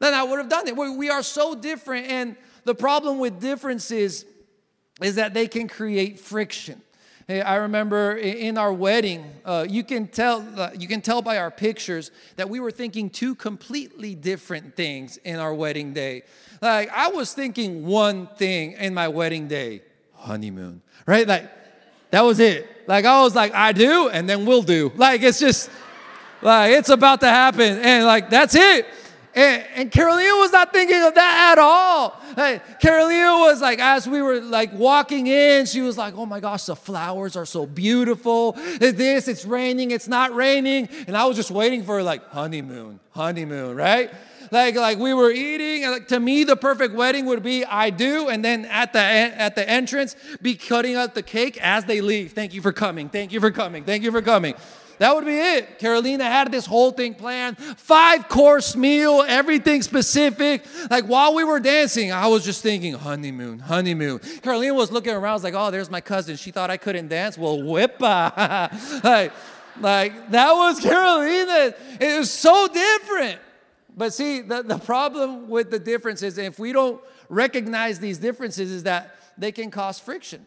then 0.00 0.14
I 0.14 0.22
would 0.22 0.38
have 0.38 0.48
done 0.48 0.66
it. 0.68 0.76
We 0.76 1.10
are 1.10 1.22
so 1.22 1.54
different. 1.54 2.06
And 2.06 2.36
the 2.64 2.74
problem 2.74 3.18
with 3.18 3.40
differences 3.40 4.24
is 5.02 5.16
that 5.16 5.34
they 5.34 5.46
can 5.46 5.68
create 5.68 6.18
friction. 6.18 6.80
I 7.28 7.54
remember 7.56 8.16
in 8.16 8.58
our 8.58 8.72
wedding, 8.72 9.24
uh, 9.46 9.64
you 9.68 9.82
can 9.82 10.08
tell 10.08 10.46
uh, 10.56 10.70
you 10.78 10.86
can 10.86 11.00
tell 11.00 11.22
by 11.22 11.38
our 11.38 11.50
pictures 11.50 12.10
that 12.36 12.50
we 12.50 12.60
were 12.60 12.70
thinking 12.70 13.08
two 13.08 13.34
completely 13.34 14.14
different 14.14 14.76
things 14.76 15.16
in 15.24 15.36
our 15.36 15.54
wedding 15.54 15.94
day. 15.94 16.24
Like 16.60 16.90
I 16.90 17.08
was 17.08 17.32
thinking 17.32 17.86
one 17.86 18.26
thing 18.36 18.72
in 18.72 18.92
my 18.92 19.08
wedding 19.08 19.48
day, 19.48 19.80
honeymoon, 20.14 20.82
right? 21.06 21.26
Like 21.26 21.50
that 22.10 22.22
was 22.22 22.40
it. 22.40 22.86
Like 22.86 23.06
I 23.06 23.22
was 23.22 23.34
like 23.34 23.54
I 23.54 23.72
do, 23.72 24.10
and 24.10 24.28
then 24.28 24.44
we'll 24.44 24.62
do. 24.62 24.92
Like 24.94 25.22
it's 25.22 25.40
just 25.40 25.70
like 26.42 26.72
it's 26.72 26.90
about 26.90 27.20
to 27.20 27.28
happen, 27.28 27.78
and 27.78 28.04
like 28.04 28.28
that's 28.28 28.54
it. 28.54 28.86
And, 29.34 29.64
and 29.74 29.90
Carolina 29.90 30.30
was 30.36 30.52
not 30.52 30.72
thinking 30.72 31.02
of 31.02 31.14
that 31.14 31.52
at 31.52 31.58
all. 31.58 32.20
Hey, 32.36 32.60
Carolina 32.80 33.38
was 33.40 33.60
like, 33.60 33.80
as 33.80 34.08
we 34.08 34.22
were 34.22 34.40
like 34.40 34.72
walking 34.72 35.26
in, 35.26 35.66
she 35.66 35.80
was 35.80 35.98
like, 35.98 36.14
oh 36.16 36.24
my 36.24 36.38
gosh, 36.38 36.64
the 36.64 36.76
flowers 36.76 37.34
are 37.34 37.46
so 37.46 37.66
beautiful. 37.66 38.52
This, 38.52 39.26
it's 39.26 39.44
raining, 39.44 39.90
it's 39.90 40.08
not 40.08 40.32
raining. 40.34 40.88
And 41.08 41.16
I 41.16 41.24
was 41.26 41.36
just 41.36 41.50
waiting 41.50 41.82
for 41.82 42.02
like 42.02 42.28
honeymoon, 42.30 43.00
honeymoon, 43.10 43.76
right? 43.76 44.12
Like, 44.50 44.76
like 44.76 44.98
we 44.98 45.12
were 45.14 45.30
eating. 45.30 45.82
Like, 45.90 46.08
to 46.08 46.20
me, 46.20 46.44
the 46.44 46.56
perfect 46.56 46.94
wedding 46.94 47.26
would 47.26 47.42
be 47.42 47.64
I 47.64 47.90
do, 47.90 48.28
and 48.28 48.44
then 48.44 48.66
at 48.66 48.92
the 48.92 49.00
at 49.00 49.56
the 49.56 49.68
entrance, 49.68 50.14
be 50.42 50.54
cutting 50.54 50.94
out 50.94 51.14
the 51.14 51.22
cake 51.22 51.58
as 51.60 51.86
they 51.86 52.00
leave. 52.00 52.32
Thank 52.32 52.54
you 52.54 52.62
for 52.62 52.72
coming. 52.72 53.08
Thank 53.08 53.32
you 53.32 53.40
for 53.40 53.50
coming. 53.50 53.84
Thank 53.84 54.04
you 54.04 54.12
for 54.12 54.22
coming. 54.22 54.54
That 55.04 55.14
would 55.16 55.26
be 55.26 55.38
it. 55.38 55.78
Carolina 55.78 56.24
had 56.24 56.50
this 56.50 56.64
whole 56.64 56.90
thing 56.90 57.12
planned, 57.12 57.58
five 57.58 58.26
course 58.26 58.74
meal, 58.74 59.22
everything 59.28 59.82
specific. 59.82 60.64
Like 60.88 61.04
while 61.04 61.34
we 61.34 61.44
were 61.44 61.60
dancing, 61.60 62.10
I 62.10 62.26
was 62.28 62.42
just 62.42 62.62
thinking, 62.62 62.94
honeymoon, 62.94 63.58
honeymoon. 63.58 64.20
Carolina 64.40 64.72
was 64.72 64.90
looking 64.90 65.12
around, 65.12 65.32
I 65.32 65.34
was 65.34 65.44
like, 65.44 65.52
oh, 65.52 65.70
there's 65.70 65.90
my 65.90 66.00
cousin. 66.00 66.36
She 66.36 66.52
thought 66.52 66.70
I 66.70 66.78
couldn't 66.78 67.08
dance. 67.08 67.36
Well, 67.36 67.58
whippa. 67.58 69.02
like, 69.04 69.32
like 69.78 70.30
that 70.30 70.52
was 70.54 70.80
Carolina. 70.80 71.74
It 72.00 72.18
was 72.20 72.32
so 72.32 72.66
different. 72.66 73.40
But 73.94 74.14
see, 74.14 74.40
the, 74.40 74.62
the 74.62 74.78
problem 74.78 75.50
with 75.50 75.70
the 75.70 75.78
differences, 75.78 76.38
if 76.38 76.58
we 76.58 76.72
don't 76.72 76.98
recognize 77.28 78.00
these 78.00 78.16
differences, 78.16 78.70
is 78.70 78.84
that 78.84 79.16
they 79.36 79.52
can 79.52 79.70
cause 79.70 80.00
friction. 80.00 80.46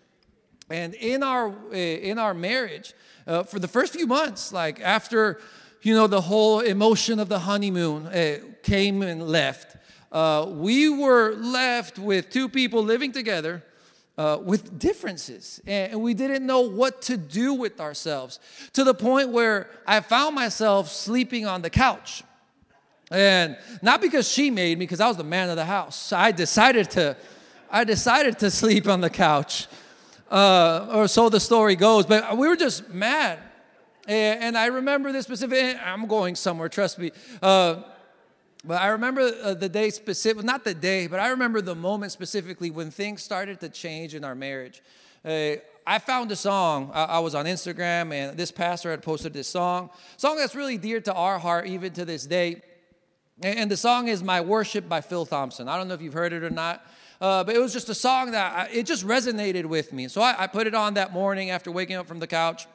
And 0.67 0.95
in 0.95 1.21
our 1.21 1.53
eh, 1.71 1.97
in 1.97 2.17
our 2.17 2.33
marriage, 2.33 2.95
uh, 3.27 3.43
for 3.43 3.59
the 3.59 3.67
first 3.67 3.93
few 3.93 4.07
months, 4.07 4.53
like 4.53 4.79
after, 4.79 5.39
you 5.81 5.93
know, 5.93 6.07
the 6.07 6.21
whole 6.21 6.61
emotion 6.61 7.19
of 7.19 7.29
the 7.29 7.39
honeymoon 7.39 8.07
uh, 8.07 8.37
came 8.63 9.01
and 9.01 9.27
left, 9.27 9.75
uh, 10.11 10.45
we 10.47 10.89
were 10.89 11.35
left 11.35 11.99
with 11.99 12.29
two 12.29 12.47
people 12.47 12.81
living 12.81 13.11
together 13.11 13.63
uh, 14.17 14.39
with 14.43 14.79
differences. 14.79 15.61
And 15.67 16.01
we 16.01 16.13
didn't 16.13 16.45
know 16.45 16.61
what 16.61 17.01
to 17.03 17.17
do 17.17 17.53
with 17.53 17.79
ourselves 17.79 18.39
to 18.73 18.83
the 18.83 18.93
point 18.93 19.29
where 19.29 19.69
I 19.85 19.99
found 19.99 20.33
myself 20.33 20.89
sleeping 20.89 21.45
on 21.45 21.61
the 21.61 21.69
couch. 21.69 22.23
And 23.11 23.57
not 23.81 24.01
because 24.01 24.27
she 24.27 24.49
made 24.49 24.77
me, 24.79 24.85
because 24.85 24.99
I 24.99 25.07
was 25.07 25.17
the 25.17 25.23
man 25.23 25.49
of 25.49 25.55
the 25.55 25.65
house. 25.65 26.11
I 26.11 26.31
decided 26.31 26.89
to, 26.91 27.15
I 27.69 27.83
decided 27.83 28.39
to 28.39 28.51
sleep 28.51 28.87
on 28.87 29.01
the 29.01 29.09
couch 29.09 29.67
uh, 30.29 30.87
or 30.91 31.07
so 31.07 31.29
the 31.29 31.39
story 31.39 31.75
goes. 31.75 32.05
But 32.05 32.37
we 32.37 32.47
were 32.47 32.55
just 32.55 32.89
mad. 32.89 33.39
And 34.07 34.57
I 34.57 34.67
remember 34.67 35.11
this 35.11 35.25
specific, 35.25 35.77
I'm 35.85 36.07
going 36.07 36.35
somewhere, 36.35 36.69
trust 36.69 36.97
me. 36.97 37.11
Uh, 37.41 37.81
but 38.63 38.81
I 38.81 38.87
remember 38.87 39.31
uh, 39.43 39.53
the 39.53 39.69
day 39.69 39.89
specific, 39.89 40.43
not 40.43 40.63
the 40.63 40.73
day, 40.73 41.07
but 41.07 41.19
I 41.19 41.29
remember 41.29 41.61
the 41.61 41.75
moment 41.75 42.11
specifically 42.11 42.71
when 42.71 42.89
things 42.89 43.21
started 43.21 43.59
to 43.59 43.69
change 43.69 44.15
in 44.15 44.23
our 44.23 44.35
marriage. 44.35 44.81
Uh, 45.25 45.55
I 45.85 45.99
found 45.99 46.31
a 46.31 46.35
song. 46.35 46.91
I, 46.93 47.19
was 47.19 47.33
on 47.33 47.45
Instagram, 47.45 48.13
and 48.13 48.37
this 48.37 48.51
pastor 48.51 48.91
had 48.91 49.01
posted 49.01 49.31
this 49.31 49.47
song, 49.47 49.89
song 50.17 50.35
that's 50.35 50.53
really 50.53 50.77
dear 50.77 50.99
to 51.01 51.13
our 51.13 51.39
heart 51.39 51.67
even 51.67 51.93
to 51.93 52.03
this 52.03 52.25
day. 52.25 52.61
And 53.41 53.71
the 53.71 53.77
song 53.77 54.09
is 54.09 54.21
"My 54.21 54.41
Worship" 54.41 54.89
by 54.89 54.99
Phil 54.99 55.25
Thompson. 55.25 55.69
I 55.69 55.77
don't 55.77 55.87
know 55.87 55.93
if 55.93 56.01
you've 56.01 56.13
heard 56.13 56.33
it 56.33 56.43
or 56.43 56.49
not. 56.49 56.85
Uh, 57.19 57.43
but 57.43 57.55
it 57.55 57.59
was 57.59 57.73
just 57.73 57.89
a 57.89 57.95
song 57.95 58.31
that 58.31 58.53
I, 58.55 58.71
it 58.71 58.85
just 58.85 59.05
resonated 59.05 59.65
with 59.65 59.91
me. 59.91 60.07
So 60.07 60.21
I, 60.21 60.43
I, 60.43 60.47
put 60.47 60.67
it 60.67 60.75
on 60.75 60.95
that 60.95 61.11
morning 61.11 61.49
after 61.49 61.71
waking 61.71 61.95
up 61.95 62.07
from 62.07 62.19
the 62.19 62.27
couch. 62.27 62.67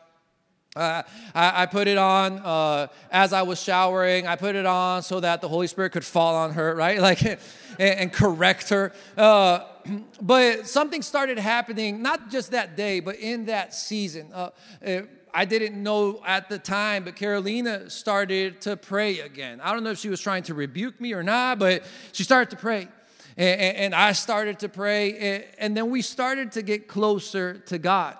Uh, 0.75 1.03
I, 1.35 1.63
I, 1.63 1.67
put 1.67 1.87
it 1.87 1.99
on 1.99 2.39
uh, 2.39 2.87
as 3.11 3.33
I 3.33 3.43
was 3.43 3.63
showering. 3.63 4.27
I 4.27 4.37
put 4.37 4.57
it 4.57 4.65
on 4.65 5.03
so 5.03 5.21
that 5.21 5.43
the 5.43 5.49
Holy 5.49 5.67
Spirit 5.67 5.91
could 5.93 6.05
fall 6.05 6.35
on 6.35 6.53
her, 6.55 6.75
right? 6.75 6.99
Like, 7.03 7.23
and, 7.23 7.39
and 7.79 8.13
correct 8.13 8.71
her. 8.71 8.93
Uh, 9.17 9.61
but 10.23 10.67
something 10.67 11.03
started 11.03 11.39
happening, 11.39 12.03
not 12.03 12.31
just 12.31 12.53
that 12.53 12.77
day, 12.77 13.01
but 13.01 13.17
in 13.17 13.47
that 13.47 13.75
season. 13.75 14.33
Uh, 14.33 14.51
it, 14.81 15.09
I 15.35 15.45
didn't 15.45 15.83
know 15.83 16.23
at 16.27 16.49
the 16.49 16.59
time, 16.59 17.05
but 17.05 17.17
Carolina 17.17 17.89
started 17.89 18.61
to 18.63 18.77
pray 18.77 19.21
again. 19.21 19.61
I 19.63 19.73
don't 19.73 19.83
know 19.83 19.91
if 19.91 19.99
she 19.99 20.11
was 20.11 20.21
trying 20.21 20.43
to 20.45 20.55
rebuke 20.55 21.01
me 21.01 21.13
or 21.13 21.23
not, 21.23 21.59
but 21.59 21.85
she 22.13 22.23
started 22.23 22.51
to 22.51 22.57
pray. 22.57 22.89
And, 23.37 23.77
and 23.77 23.95
I 23.95 24.13
started 24.13 24.59
to 24.61 24.69
pray, 24.69 25.47
and 25.59 25.77
then 25.77 25.91
we 25.91 26.03
started 26.03 26.53
to 26.53 26.63
get 26.63 26.89
closer 26.89 27.59
to 27.67 27.79
God. 27.79 28.17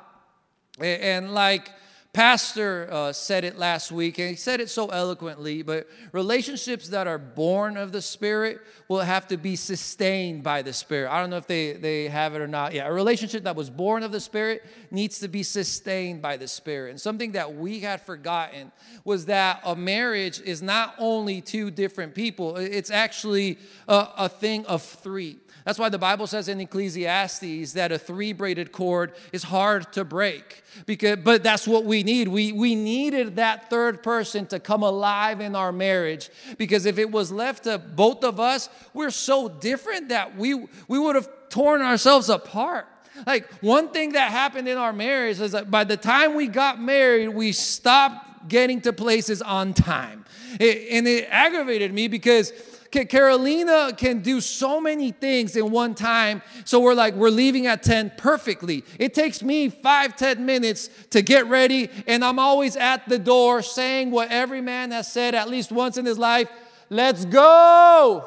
And 0.81 1.35
like 1.35 1.71
Pastor 2.13 2.89
uh, 2.91 3.11
said 3.11 3.43
it 3.43 3.57
last 3.57 3.91
week, 3.91 4.19
and 4.19 4.29
he 4.29 4.37
said 4.37 4.61
it 4.61 4.69
so 4.69 4.89
eloquently, 4.89 5.63
but 5.63 5.89
relationships 6.13 6.89
that 6.89 7.07
are 7.07 7.17
born 7.17 7.79
of 7.79 7.91
the 7.91 8.03
Spirit 8.03 8.61
will 8.87 9.01
have 9.01 9.27
to 9.29 9.39
be 9.39 9.57
sustained 9.57 10.43
by 10.43 10.61
the 10.61 10.75
Spirit. 10.75 11.11
I 11.11 11.23
don't 11.23 11.31
know 11.31 11.39
if 11.39 11.47
they, 11.47 11.73
they 11.73 12.09
have 12.09 12.35
it 12.35 12.43
or 12.43 12.47
not. 12.47 12.75
Yeah, 12.75 12.87
a 12.87 12.93
relationship 12.93 13.45
that 13.45 13.57
was 13.57 13.71
born 13.71 14.03
of 14.03 14.13
the 14.13 14.21
Spirit 14.21 14.63
needs 14.91 15.21
to 15.21 15.29
be 15.29 15.43
sustained 15.43 16.21
by 16.21 16.37
the 16.37 16.49
Spirit. 16.49 16.91
And 16.91 17.01
something 17.01 17.33
that 17.33 17.55
we 17.55 17.81
had 17.81 18.03
forgotten 18.03 18.73
was 19.05 19.25
that 19.27 19.63
a 19.65 19.75
marriage 19.75 20.39
is 20.43 20.61
not 20.61 20.95
only 20.99 21.41
two 21.41 21.71
different 21.71 22.15
people, 22.15 22.59
it's 22.59 22.91
actually 22.91 23.59
a, 23.89 24.09
a 24.19 24.29
thing 24.29 24.67
of 24.67 24.83
three. 24.83 25.39
That's 25.65 25.79
why 25.79 25.89
the 25.89 25.99
Bible 25.99 26.27
says 26.27 26.49
in 26.49 26.61
Ecclesiastes 26.61 27.73
that 27.73 27.93
a 27.93 27.99
three 27.99 28.33
braided 28.33 28.73
cord 28.73 29.13
is 29.33 29.43
hard 29.45 29.93
to 29.93 30.05
break. 30.05 30.63
Because, 30.87 31.19
but 31.23 31.43
that's 31.43 31.69
what 31.69 31.85
we 31.85 32.03
need. 32.03 32.29
We, 32.29 32.53
we 32.53 32.75
needed 32.75 33.37
that 33.37 33.71
third 33.71 34.03
person 34.03 34.47
to 34.47 34.59
come 34.59 34.83
alive 34.83 35.41
in 35.41 35.55
our 35.55 35.73
marriage. 35.73 36.31
Because 36.59 36.87
if 36.87 36.99
it 36.99 37.11
was 37.11 37.31
left 37.31 37.65
to 37.65 37.79
both 37.79 38.25
of 38.25 38.41
us, 38.41 38.69
we're 38.93 39.11
so 39.11 39.49
different 39.49 40.09
that 40.09 40.37
we, 40.37 40.67
we 40.89 40.99
would 40.99 41.15
have 41.15 41.29
torn 41.49 41.83
ourselves 41.83 42.29
apart. 42.29 42.87
Like 43.27 43.51
one 43.61 43.91
thing 43.91 44.13
that 44.13 44.31
happened 44.31 44.69
in 44.69 44.79
our 44.79 44.93
marriage 44.93 45.39
is 45.41 45.53
that 45.53 45.71
by 45.71 45.85
the 45.85 45.97
time 45.97 46.35
we 46.35 46.49
got 46.49 46.81
married, 46.81 47.29
we 47.29 47.53
stopped 47.53 48.49
getting 48.49 48.81
to 48.81 48.93
places 48.93 49.43
on 49.43 49.75
time. 49.75 50.25
It, 50.59 50.89
and 50.91 51.07
it 51.07 51.29
aggravated 51.31 51.93
me 51.93 52.09
because 52.09 52.53
Carolina 52.93 53.93
can 53.97 54.21
do 54.21 54.41
so 54.41 54.81
many 54.81 55.11
things 55.11 55.57
in 55.57 55.71
one 55.71 55.95
time. 55.95 56.43
So 56.65 56.79
we're 56.81 56.95
like, 56.95 57.15
we're 57.15 57.31
leaving 57.31 57.67
at 57.67 57.83
10 57.83 58.13
perfectly. 58.17 58.85
It 58.99 59.15
takes 59.15 59.43
me 59.43 59.69
five, 59.69 60.15
10 60.15 60.47
minutes 60.47 60.89
to 61.11 61.23
get 61.23 61.47
ready, 61.47 61.91
and 62.07 62.25
I'm 62.25 62.39
always 62.39 62.77
at 62.77 63.09
the 63.09 63.19
door 63.19 63.63
saying 63.63 64.11
what 64.11 64.31
every 64.31 64.61
man 64.61 64.91
has 64.91 65.11
said 65.11 65.35
at 65.35 65.49
least 65.49 65.73
once 65.73 65.97
in 65.97 66.05
his 66.05 66.19
life 66.19 66.49
let's 66.93 67.25
go. 67.25 68.25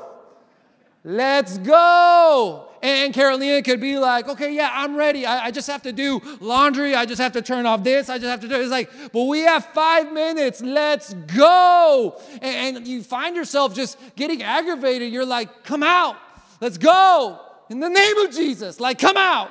Let's 1.04 1.60
go. 1.60 2.68
And 2.86 3.16
Carolina 3.16 3.64
could 3.64 3.82
be 3.82 3.98
like, 3.98 4.30
okay, 4.30 4.54
yeah, 4.54 4.70
I'm 4.72 4.96
ready. 4.96 5.26
I, 5.26 5.46
I, 5.46 5.52
just 5.52 5.66
have 5.66 5.82
to 5.82 5.92
do 5.92 6.22
laundry. 6.40 6.94
I 6.94 7.08
just 7.08 7.20
have 7.20 7.32
to 7.32 7.42
turn 7.42 7.66
off 7.66 7.84
this. 7.84 8.10
I 8.10 8.20
just 8.20 8.30
have 8.30 8.42
to 8.42 8.48
do 8.48 8.54
it. 8.54 8.62
It's 8.62 8.70
like, 8.70 8.92
but 9.12 9.24
we 9.24 9.40
have 9.40 9.66
five 9.66 10.14
minutes. 10.14 10.62
Let's 10.62 11.16
go. 11.16 12.22
And, 12.44 12.78
and 12.78 12.88
you 12.88 13.02
find 13.02 13.36
yourself 13.36 13.74
just 13.74 13.98
getting 14.16 14.44
aggravated. 14.44 15.12
You're 15.12 15.26
like, 15.26 15.64
come 15.64 15.82
out. 15.82 16.16
Let's 16.62 16.78
go. 16.78 17.40
In 17.72 17.80
the 17.80 17.90
name 17.90 18.18
of 18.20 18.30
Jesus. 18.30 18.80
Like, 18.80 19.00
come 19.00 19.18
out. 19.18 19.50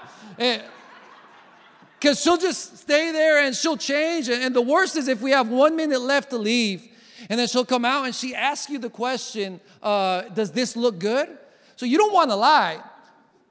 Because 1.98 2.22
she'll 2.22 2.38
just 2.38 2.78
stay 2.78 3.10
there 3.10 3.44
and 3.44 3.52
she'll 3.52 3.76
change. 3.76 4.28
And 4.28 4.54
the 4.54 4.62
worst 4.62 4.94
is 4.94 5.08
if 5.08 5.20
we 5.20 5.32
have 5.32 5.48
one 5.48 5.74
minute 5.74 6.00
left 6.00 6.30
to 6.30 6.38
leave, 6.38 6.86
and 7.28 7.40
then 7.40 7.48
she'll 7.48 7.64
come 7.64 7.84
out 7.84 8.04
and 8.04 8.14
she 8.14 8.32
asks 8.32 8.70
you 8.70 8.78
the 8.78 8.90
question, 8.90 9.58
uh, 9.82 10.22
Does 10.22 10.52
this 10.52 10.76
look 10.76 11.00
good? 11.00 11.36
So 11.74 11.84
you 11.84 11.98
don't 11.98 12.12
want 12.12 12.30
to 12.30 12.36
lie. 12.36 12.80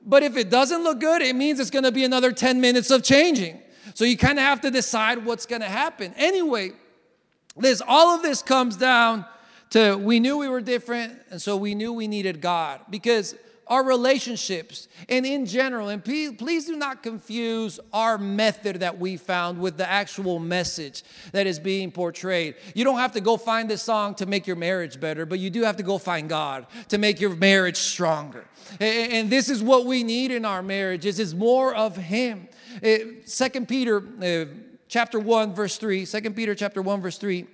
But 0.05 0.24
if 0.24 0.36
it 0.36 0.50
doesn't 0.50 0.83
look 0.83 1.00
good, 1.00 1.22
it 1.22 1.36
means 1.36 1.60
it's 1.60 1.69
going 1.69 1.83
to 1.83 1.91
be 1.91 2.03
another 2.03 2.31
10 2.31 2.60
minutes 2.60 2.91
of 2.91 3.03
changing. 3.03 3.60
So 3.93 4.05
you 4.05 4.17
kind 4.17 4.38
of 4.38 4.43
have 4.43 4.62
to 4.62 4.72
decide 4.72 5.25
what's 5.25 5.45
going 5.45 5.62
to 5.62 5.69
happen. 5.69 6.13
Anyway, 6.17 6.72
this 7.55 7.81
all 7.86 8.15
of 8.15 8.22
this 8.22 8.41
comes 8.41 8.75
down 8.75 9.25
to 9.69 9.95
we 9.95 10.19
knew 10.19 10.38
we 10.38 10.48
were 10.48 10.62
different 10.62 11.19
and 11.29 11.41
so 11.41 11.55
we 11.55 11.75
knew 11.75 11.93
we 11.93 12.07
needed 12.07 12.41
God 12.41 12.81
because 12.89 13.36
our 13.67 13.84
relationships 13.84 14.88
and 15.10 15.25
in 15.25 15.46
general 15.46 15.89
and 15.89 16.03
please 16.03 16.65
do 16.65 16.75
not 16.75 17.03
confuse 17.03 17.79
our 17.91 18.17
method 18.17 18.82
that 18.82 19.00
we 19.00 19.17
found 19.17 19.60
with 19.60 19.77
the 19.77 19.89
actual 19.89 20.39
message 20.39 21.03
that 21.32 21.48
is 21.48 21.60
being 21.60 21.91
portrayed. 21.91 22.55
You 22.75 22.84
don't 22.84 22.98
have 22.98 23.13
to 23.13 23.22
go 23.22 23.38
find 23.38 23.70
this 23.70 23.82
song 23.82 24.15
to 24.15 24.25
make 24.25 24.48
your 24.48 24.55
marriage 24.55 25.00
better 25.00 25.25
but 25.25 25.39
you 25.39 25.50
do 25.50 25.63
have 25.63 25.77
to 25.77 25.84
go 25.84 25.98
find 25.98 26.27
god 26.29 26.67
to 26.89 26.98
make 26.98 27.20
your 27.20 27.36
marriage 27.36 27.77
stronger. 27.77 28.46
And 28.79 29.29
this 29.29 29.50
is 29.50 29.62
what 29.63 29.86
we 29.86 30.03
need 30.03 30.32
in 30.32 30.46
our 30.46 30.62
marriages 30.62 31.20
is 31.20 31.34
more 31.34 31.74
of 31.74 31.96
him. 31.96 32.48
Second 33.25 33.67
peter 33.67 34.03
uh, 34.22 34.46
chapter 34.93 35.20
1 35.20 35.55
verse 35.55 35.77
3 35.77 36.05
second 36.05 36.36
peter 36.36 36.53
chapter 36.53 36.79
1 36.82 37.01
verse 37.01 37.17
3 37.17 37.41
uh, 37.43 37.46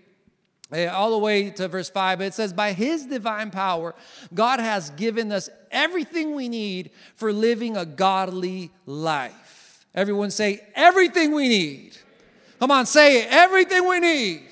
Eh, 0.72 0.88
all 0.88 1.12
the 1.12 1.18
way 1.18 1.50
to 1.50 1.68
verse 1.68 1.90
5, 1.90 2.22
it 2.22 2.34
says, 2.34 2.54
By 2.54 2.74
his 2.74 3.06
divine 3.06 3.50
power, 3.50 3.96
God 4.34 4.60
has 4.60 4.92
given 4.92 5.32
us 5.32 5.50
everything 5.72 6.36
we 6.36 6.48
need 6.48 6.92
for 7.16 7.34
living 7.34 7.76
a 7.76 7.86
godly 7.86 8.72
life. 8.86 9.88
Everyone 9.96 10.30
say, 10.30 10.62
Everything 10.76 11.34
we 11.34 11.50
need. 11.50 11.98
Come 12.60 12.72
on, 12.72 12.86
say 12.86 13.22
it. 13.22 13.28
Everything 13.32 13.88
we 13.88 14.00
need. 14.00 14.44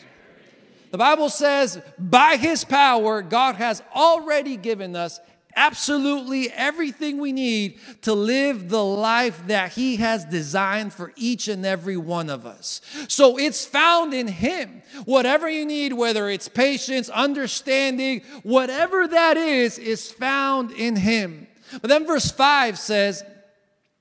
The 0.92 0.98
Bible 0.98 1.30
says, 1.30 1.82
by 2.00 2.38
his 2.38 2.64
power, 2.64 3.22
God 3.22 3.56
has 3.56 3.84
already 3.94 4.56
given 4.56 4.96
us 4.96 5.20
absolutely 5.58 6.50
everything 6.52 7.18
we 7.18 7.34
need 7.34 7.80
to 8.04 8.14
live 8.14 8.70
the 8.70 8.84
life 8.84 9.46
that 9.48 9.74
He 9.74 9.98
has 9.98 10.24
designed 10.24 10.94
for 10.94 11.12
each 11.18 11.50
and 11.50 11.66
every 11.66 11.98
one 11.98 12.30
of 12.30 12.46
us. 12.46 12.80
So 13.10 13.38
it's 13.38 13.66
found 13.66 14.14
in 14.14 14.28
Him. 14.28 14.84
Whatever 15.04 15.50
you 15.50 15.66
need, 15.66 15.92
whether 15.94 16.30
it's 16.30 16.48
patience, 16.48 17.10
understanding, 17.10 18.22
whatever 18.44 19.08
that 19.08 19.36
is, 19.36 19.78
is 19.78 20.10
found 20.12 20.72
in 20.72 20.96
Him. 20.96 21.48
But 21.82 21.90
then 21.90 22.06
verse 22.06 22.32
5 22.32 22.78
says, 22.78 23.24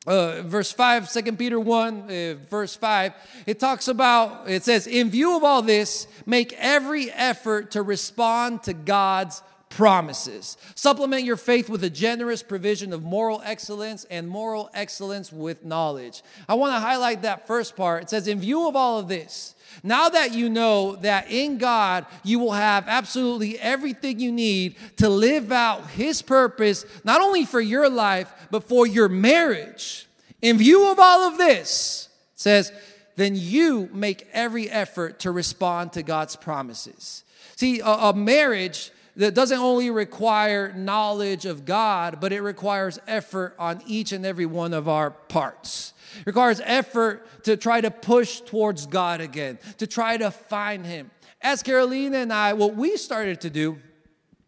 uh, 0.07 0.43
verse 0.43 0.71
5, 0.71 1.11
2 1.11 1.33
Peter 1.33 1.59
1, 1.59 2.03
uh, 2.03 2.35
verse 2.49 2.77
5, 2.77 3.13
it 3.47 3.59
talks 3.59 3.89
about, 3.89 4.49
it 4.49 4.63
says, 4.63 4.87
In 4.87 5.11
view 5.11 5.37
of 5.37 5.43
all 5.43 5.63
this, 5.63 6.07
make 6.25 6.53
every 6.59 7.11
effort 7.11 7.73
to 7.73 7.83
respond 7.83 8.63
to 8.65 8.73
God's 8.73 9.43
promises. 9.76 10.56
Supplement 10.75 11.25
your 11.25 11.37
faith 11.37 11.68
with 11.68 11.85
a 11.85 11.90
generous 11.90 12.42
provision 12.42 12.95
of 12.95 13.02
moral 13.02 13.42
excellence 13.45 14.06
and 14.11 14.26
moral 14.26 14.71
excellence 14.73 15.30
with 15.30 15.66
knowledge. 15.66 16.23
I 16.49 16.54
want 16.54 16.75
to 16.75 16.80
highlight 16.80 17.23
that 17.23 17.47
first 17.47 17.76
part. 17.76 18.04
It 18.04 18.11
says, 18.11 18.26
In 18.26 18.40
view 18.40 18.66
of 18.68 18.75
all 18.75 18.99
of 18.99 19.06
this, 19.06 19.54
now 19.83 20.09
that 20.09 20.33
you 20.33 20.49
know 20.49 20.97
that 20.97 21.30
in 21.30 21.59
God 21.59 22.06
you 22.25 22.38
will 22.38 22.52
have 22.52 22.88
absolutely 22.88 23.59
everything 23.59 24.18
you 24.18 24.33
need 24.33 24.76
to 24.97 25.11
live 25.11 25.52
out 25.52 25.90
His 25.90 26.23
purpose, 26.23 26.87
not 27.04 27.21
only 27.21 27.45
for 27.45 27.61
your 27.61 27.90
life, 27.90 28.33
but 28.50 28.64
for 28.64 28.87
your 28.87 29.11
marriage. 29.11 30.06
In 30.40 30.56
view 30.56 30.90
of 30.90 30.99
all 30.99 31.28
of 31.28 31.37
this, 31.37 32.09
it 32.35 32.40
says, 32.40 32.73
then 33.16 33.35
you 33.37 33.90
make 33.92 34.26
every 34.33 34.71
effort 34.71 35.21
to 35.21 35.30
respond 35.30 35.92
to 35.95 36.02
God's 36.02 36.37
promises. 36.37 37.25
See, 37.56 37.80
a, 37.80 37.87
a 37.87 38.14
marriage 38.14 38.90
that 39.16 39.35
doesn't 39.35 39.58
only 39.58 39.90
require 39.90 40.73
knowledge 40.75 41.46
of 41.46 41.64
God, 41.64 42.18
but 42.20 42.32
it 42.32 42.42
requires 42.42 42.99
effort 43.06 43.54
on 43.58 43.82
each 43.87 44.12
and 44.12 44.26
every 44.26 44.46
one 44.46 44.75
of 44.75 44.88
our 44.88 45.11
parts. 45.11 45.94
It 46.20 46.26
requires 46.26 46.61
effort 46.64 47.44
to 47.44 47.56
try 47.56 47.80
to 47.80 47.90
push 47.90 48.40
towards 48.40 48.87
God 48.87 49.20
again, 49.20 49.58
to 49.78 49.87
try 49.87 50.18
to 50.18 50.30
find 50.30 50.85
Him. 50.85 51.11
As 51.40 51.62
Carolina 51.62 52.18
and 52.18 52.32
I, 52.32 52.52
what 52.52 52.76
we 52.76 52.96
started 52.96 53.40
to 53.42 53.50
do 53.50 53.78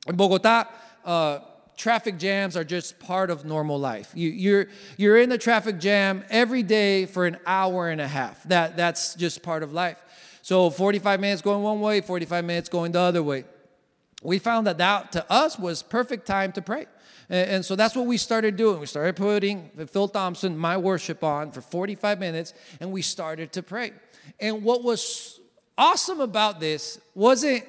in 0.07 0.17
Bogota, 0.17 0.65
uh, 1.05 1.39
traffic 1.77 2.19
jams 2.19 2.57
are 2.57 2.65
just 2.65 2.99
part 2.99 3.31
of 3.31 3.45
normal 3.45 3.79
life. 3.79 4.11
You, 4.15 4.31
are 4.31 4.35
you're, 4.35 4.67
you're 4.99 5.19
in 5.19 5.33
a 5.33 5.39
traffic 5.39 5.79
jam 5.79 6.25
every 6.29 6.63
day 6.63 7.07
for 7.07 7.25
an 7.27 7.39
hour 7.47 7.89
and 7.89 8.01
a 8.01 8.09
half. 8.09 8.43
That, 8.45 8.77
that's 8.77 9.15
just 9.15 9.43
part 9.43 9.63
of 9.63 9.73
life. 9.73 10.03
So 10.43 10.69
45 10.71 11.21
minutes 11.21 11.43
going 11.43 11.63
one 11.63 11.81
way, 11.81 12.01
45 12.01 12.45
minutes 12.45 12.69
going 12.69 12.93
the 12.93 13.01
other 13.01 13.23
way 13.23 13.45
we 14.23 14.39
found 14.39 14.67
that 14.67 14.79
that 14.79 15.13
to 15.13 15.33
us 15.33 15.59
was 15.59 15.83
perfect 15.83 16.27
time 16.27 16.53
to 16.53 16.63
pray. 16.63 16.87
And, 17.31 17.65
so 17.65 17.77
that's 17.77 17.95
what 17.95 18.07
we 18.07 18.17
started 18.17 18.57
doing. 18.57 18.81
We 18.81 18.87
started 18.87 19.15
putting 19.17 19.71
Phil 19.91 20.09
Thompson, 20.09 20.57
my 20.57 20.79
worship 20.79 21.23
on 21.23 21.53
for 21.53 21.61
45 21.61 22.19
minutes, 22.19 22.55
and 22.81 22.91
we 22.91 23.03
started 23.03 23.53
to 23.53 23.63
pray. 23.63 23.93
And 24.41 24.65
what 24.65 24.83
was 24.83 25.39
awesome 25.77 26.21
about 26.21 26.59
this 26.59 26.99
wasn't 27.15 27.65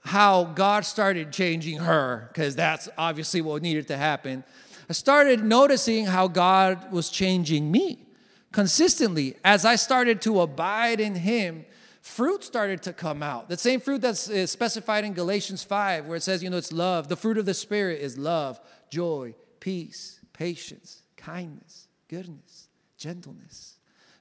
how 0.00 0.44
God 0.44 0.84
started 0.84 1.32
changing 1.32 1.78
her, 1.78 2.28
because 2.28 2.56
that's 2.56 2.88
obviously 2.98 3.40
what 3.40 3.62
needed 3.62 3.86
to 3.88 3.96
happen. 3.96 4.44
I 4.90 4.92
started 4.92 5.44
noticing 5.44 6.06
how 6.06 6.28
God 6.28 6.92
was 6.92 7.08
changing 7.08 7.70
me 7.70 8.00
consistently 8.52 9.36
as 9.44 9.64
I 9.64 9.76
started 9.76 10.20
to 10.22 10.40
abide 10.40 11.00
in 11.00 11.14
Him 11.14 11.64
fruit 12.04 12.44
started 12.44 12.82
to 12.82 12.92
come 12.92 13.22
out. 13.22 13.48
The 13.48 13.56
same 13.56 13.80
fruit 13.80 14.02
that's 14.02 14.28
uh, 14.28 14.46
specified 14.46 15.04
in 15.04 15.14
Galatians 15.14 15.64
5, 15.64 16.04
where 16.04 16.16
it 16.16 16.22
says, 16.22 16.42
you 16.42 16.50
know, 16.50 16.58
it's 16.58 16.72
love. 16.72 17.08
The 17.08 17.16
fruit 17.16 17.38
of 17.38 17.46
the 17.46 17.54
Spirit 17.54 18.00
is 18.02 18.18
love, 18.18 18.60
joy, 18.90 19.34
peace, 19.58 20.20
patience, 20.34 21.02
kindness, 21.16 21.88
goodness, 22.08 22.68
gentleness, 22.98 23.78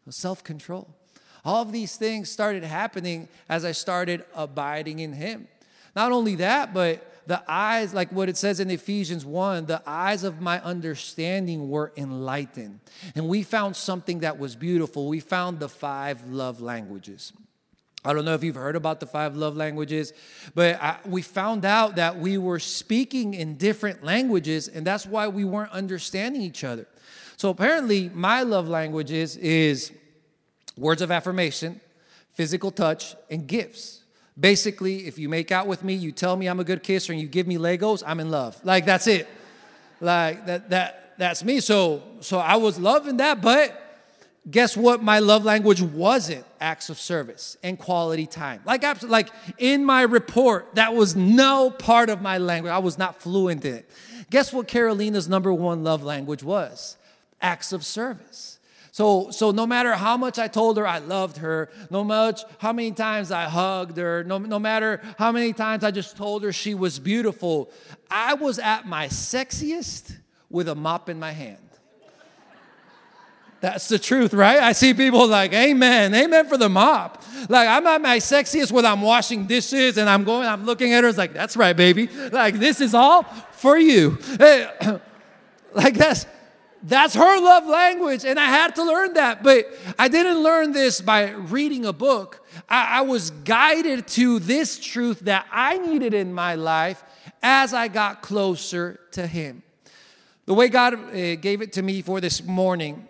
self 0.09 0.43
control. 0.45 0.95
All 1.43 1.61
of 1.61 1.73
these 1.73 1.97
things 1.97 2.31
started 2.31 2.63
happening 2.63 3.27
as 3.49 3.65
I 3.65 3.73
started 3.73 4.23
abiding 4.33 4.99
in 4.99 5.11
Him. 5.11 5.49
Not 5.93 6.13
only 6.13 6.35
that, 6.35 6.73
but 6.73 7.21
the 7.27 7.43
eyes, 7.49 7.93
like 7.93 8.13
what 8.13 8.29
it 8.29 8.37
says 8.37 8.61
in 8.61 8.71
Ephesians 8.71 9.25
1, 9.25 9.65
the 9.65 9.83
eyes 9.85 10.23
of 10.23 10.39
my 10.39 10.61
understanding 10.61 11.69
were 11.69 11.91
enlightened. 11.97 12.79
And 13.13 13.27
we 13.27 13.43
found 13.43 13.75
something 13.75 14.19
that 14.19 14.39
was 14.39 14.55
beautiful. 14.55 15.09
We 15.09 15.19
found 15.19 15.59
the 15.59 15.69
five 15.69 16.25
love 16.29 16.61
languages. 16.61 17.33
I 18.05 18.13
don't 18.13 18.25
know 18.25 18.33
if 18.33 18.43
you've 18.43 18.55
heard 18.55 18.75
about 18.75 19.00
the 19.00 19.05
five 19.05 19.38
love 19.38 19.55
languages, 19.55 20.12
but 20.53 20.81
I, 20.81 20.98
we 21.05 21.22
found 21.22 21.63
out 21.63 21.95
that 21.95 22.17
we 22.17 22.38
were 22.38 22.60
speaking 22.60 23.33
in 23.33 23.55
different 23.55 24.03
languages, 24.03 24.68
and 24.68 24.85
that's 24.85 25.05
why 25.05 25.29
we 25.29 25.46
weren't 25.46 25.72
understanding 25.72 26.42
each 26.42 26.63
other. 26.63 26.85
So 27.37 27.50
apparently, 27.50 28.09
my 28.09 28.44
love 28.44 28.68
languages 28.68 29.37
is 29.37 29.92
words 30.77 31.01
of 31.01 31.11
affirmation, 31.11 31.79
physical 32.33 32.72
touch, 32.72 33.16
and 33.29 33.48
gifts. 33.48 34.01
Basically, 34.37 35.07
if 35.07 35.18
you 35.18 35.29
make 35.29 35.51
out 35.51 35.68
with 35.68 35.83
me, 35.83 35.94
you 35.94 36.11
tell 36.11 36.35
me 36.35 36.48
I'm 36.48 36.59
a 36.59 36.63
good 36.63 36.83
kisser, 36.83 37.13
and 37.13 37.22
you 37.22 37.27
give 37.27 37.48
me 37.48 37.57
Legos, 37.57 38.03
I'm 38.05 38.20
in 38.20 38.29
love. 38.29 38.59
Like 38.66 38.85
that's 38.85 39.07
it. 39.07 39.27
Like 40.01 40.46
that 40.48 40.70
that 40.72 41.13
that's 41.18 41.44
me. 41.44 41.61
So 41.61 42.03
so 42.20 42.39
I 42.39 42.57
was 42.57 42.77
loving 42.77 43.18
that, 43.18 43.42
but 43.42 43.79
guess 44.50 44.75
what 44.75 45.01
my 45.01 45.20
love 45.20 45.46
language 45.46 45.82
wasn't? 45.82 46.46
Acts 46.60 46.90
of 46.90 47.00
service 47.00 47.58
and 47.64 47.77
quality 47.77 48.25
time. 48.25 48.62
Like 48.66 48.84
like 49.03 49.29
in 49.58 49.86
my 49.86 50.01
report 50.03 50.75
that 50.75 50.94
was 50.94 51.16
no 51.16 51.70
part 51.70 52.10
of 52.10 52.22
my 52.22 52.38
language. 52.38 52.72
I 52.72 52.79
was 52.79 52.98
not 52.98 53.22
fluent 53.22 53.66
in 53.66 53.75
it. 53.75 53.90
Guess 54.29 54.53
what 54.53 54.68
carolina's 54.68 55.27
number 55.29 55.53
one 55.53 55.84
love 55.84 56.03
language 56.03 56.44
was? 56.44 56.98
Acts 57.42 57.74
of 57.74 57.86
service. 57.86 58.60
So 58.92 59.32
so 59.32 59.51
no 59.51 59.66
matter 59.66 59.94
how 59.94 60.18
much 60.18 60.38
i 60.38 60.48
told 60.48 60.77
her 60.77 60.86
i 60.86 61.00
loved 61.00 61.38
her 61.38 61.72
no 61.90 62.03
much 62.03 62.44
how 62.60 62.72
many 62.72 62.92
times 62.92 63.32
i 63.32 63.46
hugged 63.46 63.98
her 63.98 64.24
no, 64.24 64.38
no 64.38 64.60
matter 64.60 65.01
how 65.18 65.32
many 65.32 65.51
times 65.51 65.84
i 65.84 65.90
just 65.90 66.16
told 66.16 66.44
her 66.44 66.53
she 66.53 66.75
was 66.75 67.00
beautiful 67.00 67.72
i 68.12 68.36
was 68.36 68.60
at 68.60 68.86
my 68.86 69.08
sexiest 69.08 70.16
with 70.51 70.70
a 70.70 70.75
mop 70.75 71.10
in 71.10 71.18
my 71.18 71.32
hand 71.32 71.58
that's 73.63 73.87
the 73.87 73.97
truth, 73.97 74.33
right? 74.33 74.59
I 74.59 74.73
see 74.73 74.93
people 74.93 75.25
like, 75.25 75.53
Amen, 75.53 76.13
Amen 76.13 76.47
for 76.49 76.57
the 76.57 76.67
mop. 76.67 77.23
Like, 77.47 77.69
I'm 77.69 77.87
at 77.87 78.01
my 78.01 78.17
sexiest 78.17 78.73
when 78.73 78.85
I'm 78.85 79.01
washing 79.01 79.45
dishes 79.47 79.97
and 79.97 80.09
I'm 80.09 80.25
going, 80.25 80.45
I'm 80.45 80.65
looking 80.65 80.91
at 80.91 81.05
her, 81.05 81.09
it's 81.09 81.17
like, 81.17 81.31
That's 81.31 81.55
right, 81.55 81.71
baby. 81.71 82.07
Like, 82.07 82.55
this 82.55 82.81
is 82.81 82.93
all 82.93 83.23
for 83.53 83.77
you. 83.77 84.17
like, 85.73 85.95
that's. 85.95 86.27
That's 86.85 87.13
her 87.13 87.39
love 87.39 87.65
language, 87.65 88.25
and 88.25 88.37
I 88.37 88.47
had 88.47 88.75
to 88.75 88.83
learn 88.83 89.13
that. 89.13 89.41
But 89.41 89.67
I 89.97 90.09
didn't 90.09 90.43
learn 90.43 90.73
this 90.73 90.99
by 90.99 91.29
reading 91.29 91.85
a 91.85 91.93
book. 91.93 92.45
I, 92.67 92.99
I 92.99 93.01
was 93.03 93.31
guided 93.31 94.05
to 94.09 94.39
this 94.39 94.77
truth 94.77 95.21
that 95.21 95.45
I 95.49 95.77
needed 95.77 96.13
in 96.13 96.33
my 96.33 96.55
life 96.55 97.01
as 97.41 97.73
I 97.73 97.87
got 97.87 98.21
closer 98.21 98.99
to 99.11 99.25
Him. 99.25 99.63
The 100.45 100.53
way 100.53 100.67
God 100.67 100.95
uh, 100.95 101.35
gave 101.35 101.61
it 101.61 101.71
to 101.71 101.81
me 101.81 102.01
for 102.01 102.19
this 102.19 102.43
morning 102.43 103.07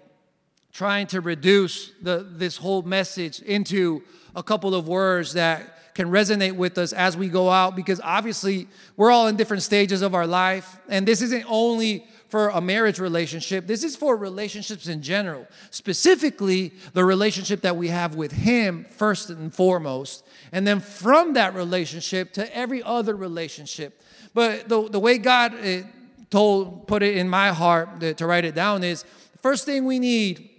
trying 0.73 1.05
to 1.05 1.21
reduce 1.21 1.91
the, 2.01 2.27
this 2.31 2.57
whole 2.57 2.81
message 2.81 3.39
into 3.41 4.01
a 4.35 4.41
couple 4.41 4.73
of 4.73 4.87
words 4.87 5.33
that 5.33 5.93
can 5.93 6.09
resonate 6.09 6.55
with 6.55 6.79
us 6.79 6.91
as 6.91 7.15
we 7.15 7.29
go 7.29 7.49
out 7.49 7.75
because 7.75 8.01
obviously 8.03 8.67
we're 8.97 9.11
all 9.11 9.27
in 9.27 9.35
different 9.35 9.61
stages 9.61 10.01
of 10.01 10.15
our 10.15 10.25
life. 10.25 10.79
And 10.89 11.07
this 11.07 11.21
isn't 11.21 11.45
only 11.47 12.07
for 12.29 12.49
a 12.49 12.59
marriage 12.59 12.97
relationship, 12.97 13.67
this 13.67 13.83
is 13.83 13.95
for 13.95 14.17
relationships 14.17 14.87
in 14.87 15.03
general, 15.03 15.45
specifically 15.69 16.73
the 16.93 17.05
relationship 17.05 17.61
that 17.61 17.77
we 17.77 17.89
have 17.89 18.15
with 18.15 18.31
Him 18.31 18.87
first 18.89 19.29
and 19.29 19.53
foremost. 19.53 20.25
And 20.51 20.65
then 20.65 20.79
from 20.79 21.33
that 21.33 21.53
relationship 21.53 22.33
to 22.33 22.57
every 22.57 22.81
other 22.81 23.15
relationship. 23.15 24.01
But 24.33 24.67
the, 24.67 24.89
the 24.89 24.99
way 24.99 25.19
God 25.19 25.53
uh, 25.53 25.83
told, 26.31 26.87
put 26.87 27.03
it 27.03 27.17
in 27.17 27.29
my 27.29 27.49
heart 27.49 27.99
to, 27.99 28.15
to 28.15 28.25
write 28.25 28.45
it 28.45 28.55
down 28.55 28.83
is 28.83 29.05
first 29.43 29.65
thing 29.65 29.85
we 29.85 29.99
need 29.99 30.52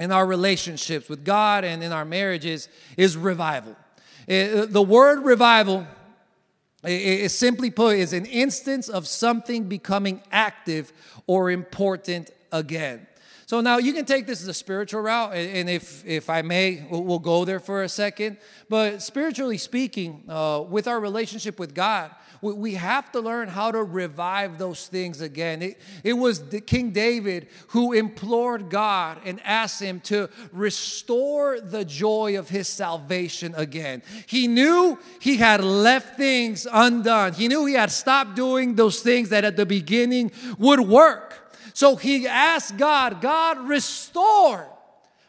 in 0.00 0.10
our 0.12 0.26
relationships 0.26 1.08
with 1.08 1.24
God 1.24 1.64
and 1.64 1.82
in 1.82 1.92
our 1.92 2.04
marriages 2.04 2.68
is 2.96 3.16
revival. 3.16 3.76
Eh, 4.28 4.66
the 4.68 4.82
word 4.82 5.24
revival 5.24 5.86
is 6.84 7.34
simply 7.34 7.70
put 7.70 7.96
is 7.96 8.12
an 8.12 8.26
instance 8.26 8.88
of 8.88 9.06
something 9.06 9.64
becoming 9.64 10.22
active 10.32 10.92
or 11.26 11.50
important 11.50 12.30
again. 12.50 13.06
So 13.44 13.60
now 13.60 13.78
you 13.78 13.92
can 13.92 14.04
take 14.04 14.28
this 14.28 14.40
as 14.40 14.48
a 14.48 14.54
spiritual 14.54 15.02
route, 15.02 15.34
and 15.34 15.68
if 15.68 16.06
if 16.06 16.30
I 16.30 16.42
may, 16.42 16.86
we'll 16.88 17.18
go 17.18 17.44
there 17.44 17.58
for 17.58 17.82
a 17.82 17.88
second. 17.88 18.36
But 18.68 19.02
spiritually 19.02 19.58
speaking, 19.58 20.22
uh, 20.28 20.64
with 20.68 20.86
our 20.86 21.00
relationship 21.00 21.58
with 21.58 21.74
God, 21.74 22.12
we 22.42 22.74
have 22.74 23.12
to 23.12 23.20
learn 23.20 23.48
how 23.48 23.70
to 23.70 23.82
revive 23.82 24.58
those 24.58 24.86
things 24.86 25.20
again. 25.20 25.62
It, 25.62 25.80
it 26.02 26.12
was 26.14 26.42
King 26.66 26.90
David 26.90 27.48
who 27.68 27.92
implored 27.92 28.70
God 28.70 29.18
and 29.24 29.40
asked 29.44 29.82
him 29.82 30.00
to 30.00 30.28
restore 30.52 31.60
the 31.60 31.84
joy 31.84 32.38
of 32.38 32.48
his 32.48 32.66
salvation 32.66 33.54
again. 33.56 34.02
He 34.26 34.48
knew 34.48 34.98
he 35.20 35.36
had 35.36 35.62
left 35.62 36.16
things 36.16 36.66
undone, 36.70 37.34
he 37.34 37.48
knew 37.48 37.66
he 37.66 37.74
had 37.74 37.90
stopped 37.90 38.36
doing 38.36 38.74
those 38.74 39.00
things 39.00 39.28
that 39.28 39.44
at 39.44 39.56
the 39.56 39.66
beginning 39.66 40.32
would 40.58 40.80
work. 40.80 41.54
So 41.74 41.96
he 41.96 42.26
asked 42.26 42.76
God, 42.76 43.20
God, 43.20 43.68
restore. 43.68 44.68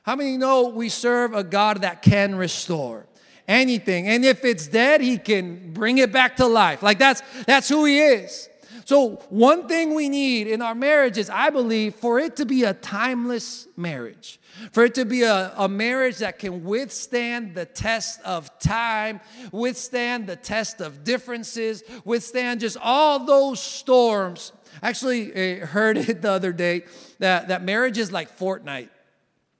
How 0.03 0.15
many 0.15 0.37
know 0.37 0.69
we 0.69 0.89
serve 0.89 1.33
a 1.33 1.43
God 1.43 1.81
that 1.81 2.01
can 2.01 2.35
restore? 2.35 3.05
Anything. 3.51 4.07
And 4.07 4.23
if 4.23 4.45
it's 4.45 4.67
dead, 4.67 5.01
he 5.01 5.17
can 5.17 5.73
bring 5.73 5.97
it 5.97 6.11
back 6.11 6.37
to 6.37 6.47
life. 6.47 6.81
Like 6.81 6.97
that's 6.97 7.21
that's 7.45 7.69
who 7.69 7.85
he 7.85 7.99
is. 7.99 8.49
So 8.85 9.17
one 9.29 9.67
thing 9.67 9.93
we 9.93 10.09
need 10.09 10.47
in 10.47 10.61
our 10.61 10.75
marriages, 10.75 11.29
I 11.29 11.49
believe, 11.49 11.95
for 11.95 12.19
it 12.19 12.35
to 12.37 12.45
be 12.45 12.63
a 12.63 12.73
timeless 12.73 13.67
marriage, 13.77 14.39
for 14.71 14.83
it 14.83 14.95
to 14.95 15.05
be 15.05 15.23
a, 15.23 15.53
a 15.55 15.69
marriage 15.69 16.17
that 16.17 16.39
can 16.39 16.63
withstand 16.63 17.55
the 17.55 17.65
test 17.65 18.21
of 18.23 18.57
time, 18.59 19.21
withstand 19.51 20.27
the 20.27 20.35
test 20.35 20.81
of 20.81 21.03
differences, 21.03 21.83
withstand 22.03 22.59
just 22.61 22.77
all 22.81 23.25
those 23.25 23.59
storms. 23.59 24.51
Actually, 24.81 25.59
I 25.61 25.65
heard 25.65 25.97
it 26.09 26.21
the 26.21 26.31
other 26.31 26.51
day 26.51 26.83
that, 27.19 27.49
that 27.49 27.63
marriage 27.63 27.97
is 27.97 28.11
like 28.11 28.37
Fortnite. 28.37 28.89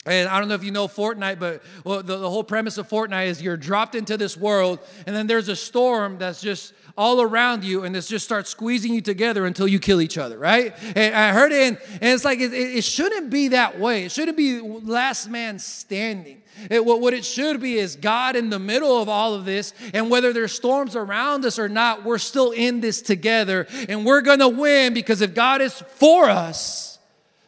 And 0.05 0.27
I 0.27 0.39
don't 0.39 0.47
know 0.47 0.55
if 0.55 0.63
you 0.63 0.71
know 0.71 0.87
Fortnite, 0.87 1.37
but 1.37 1.61
well, 1.83 2.01
the, 2.01 2.17
the, 2.17 2.29
whole 2.29 2.43
premise 2.43 2.79
of 2.79 2.89
Fortnite 2.89 3.27
is 3.27 3.39
you're 3.39 3.55
dropped 3.55 3.93
into 3.93 4.17
this 4.17 4.35
world, 4.35 4.79
and 5.05 5.15
then 5.15 5.27
there's 5.27 5.47
a 5.47 5.55
storm 5.55 6.17
that's 6.17 6.41
just 6.41 6.73
all 6.97 7.21
around 7.21 7.63
you, 7.63 7.83
and 7.83 7.93
this 7.93 8.07
just 8.07 8.25
starts 8.25 8.49
squeezing 8.49 8.95
you 8.95 9.01
together 9.01 9.45
until 9.45 9.67
you 9.67 9.77
kill 9.77 10.01
each 10.01 10.17
other, 10.17 10.39
right? 10.39 10.75
And 10.95 11.13
I 11.13 11.33
heard 11.33 11.51
it, 11.51 11.61
and, 11.61 11.77
and 12.01 12.13
it's 12.13 12.25
like 12.25 12.39
it, 12.39 12.51
it, 12.51 12.83
shouldn't 12.83 13.29
be 13.29 13.49
that 13.49 13.79
way. 13.79 14.03
It 14.03 14.11
shouldn't 14.11 14.37
be 14.37 14.59
last 14.59 15.29
man 15.29 15.59
standing. 15.59 16.41
It, 16.69 16.83
what, 16.83 16.99
what 16.99 17.13
it 17.13 17.23
should 17.23 17.61
be 17.61 17.75
is 17.75 17.95
God 17.95 18.35
in 18.35 18.49
the 18.49 18.59
middle 18.59 18.99
of 18.99 19.07
all 19.07 19.35
of 19.35 19.45
this, 19.45 19.71
and 19.93 20.09
whether 20.09 20.33
there's 20.33 20.51
storms 20.51 20.95
around 20.95 21.45
us 21.45 21.59
or 21.59 21.69
not, 21.69 22.03
we're 22.03 22.17
still 22.17 22.51
in 22.51 22.81
this 22.81 23.03
together, 23.03 23.67
and 23.87 24.03
we're 24.03 24.21
gonna 24.21 24.49
win 24.49 24.95
because 24.95 25.21
if 25.21 25.35
God 25.35 25.61
is 25.61 25.73
for 25.73 26.27
us, 26.27 26.97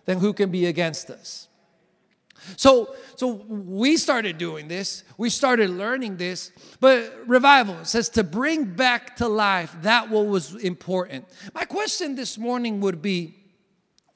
then 0.05 0.19
who 0.19 0.33
can 0.33 0.51
be 0.51 0.67
against 0.67 1.09
us? 1.09 1.47
So, 2.57 2.95
so 3.15 3.27
we 3.27 3.97
started 3.97 4.37
doing 4.37 4.67
this. 4.67 5.03
We 5.17 5.29
started 5.29 5.69
learning 5.69 6.17
this. 6.17 6.51
But 6.79 7.13
revival 7.27 7.85
says 7.85 8.09
to 8.09 8.23
bring 8.23 8.65
back 8.65 9.15
to 9.17 9.27
life 9.27 9.75
that 9.81 10.09
what 10.09 10.27
was 10.27 10.55
important. 10.55 11.25
My 11.53 11.65
question 11.65 12.15
this 12.15 12.37
morning 12.37 12.81
would 12.81 13.01
be 13.01 13.35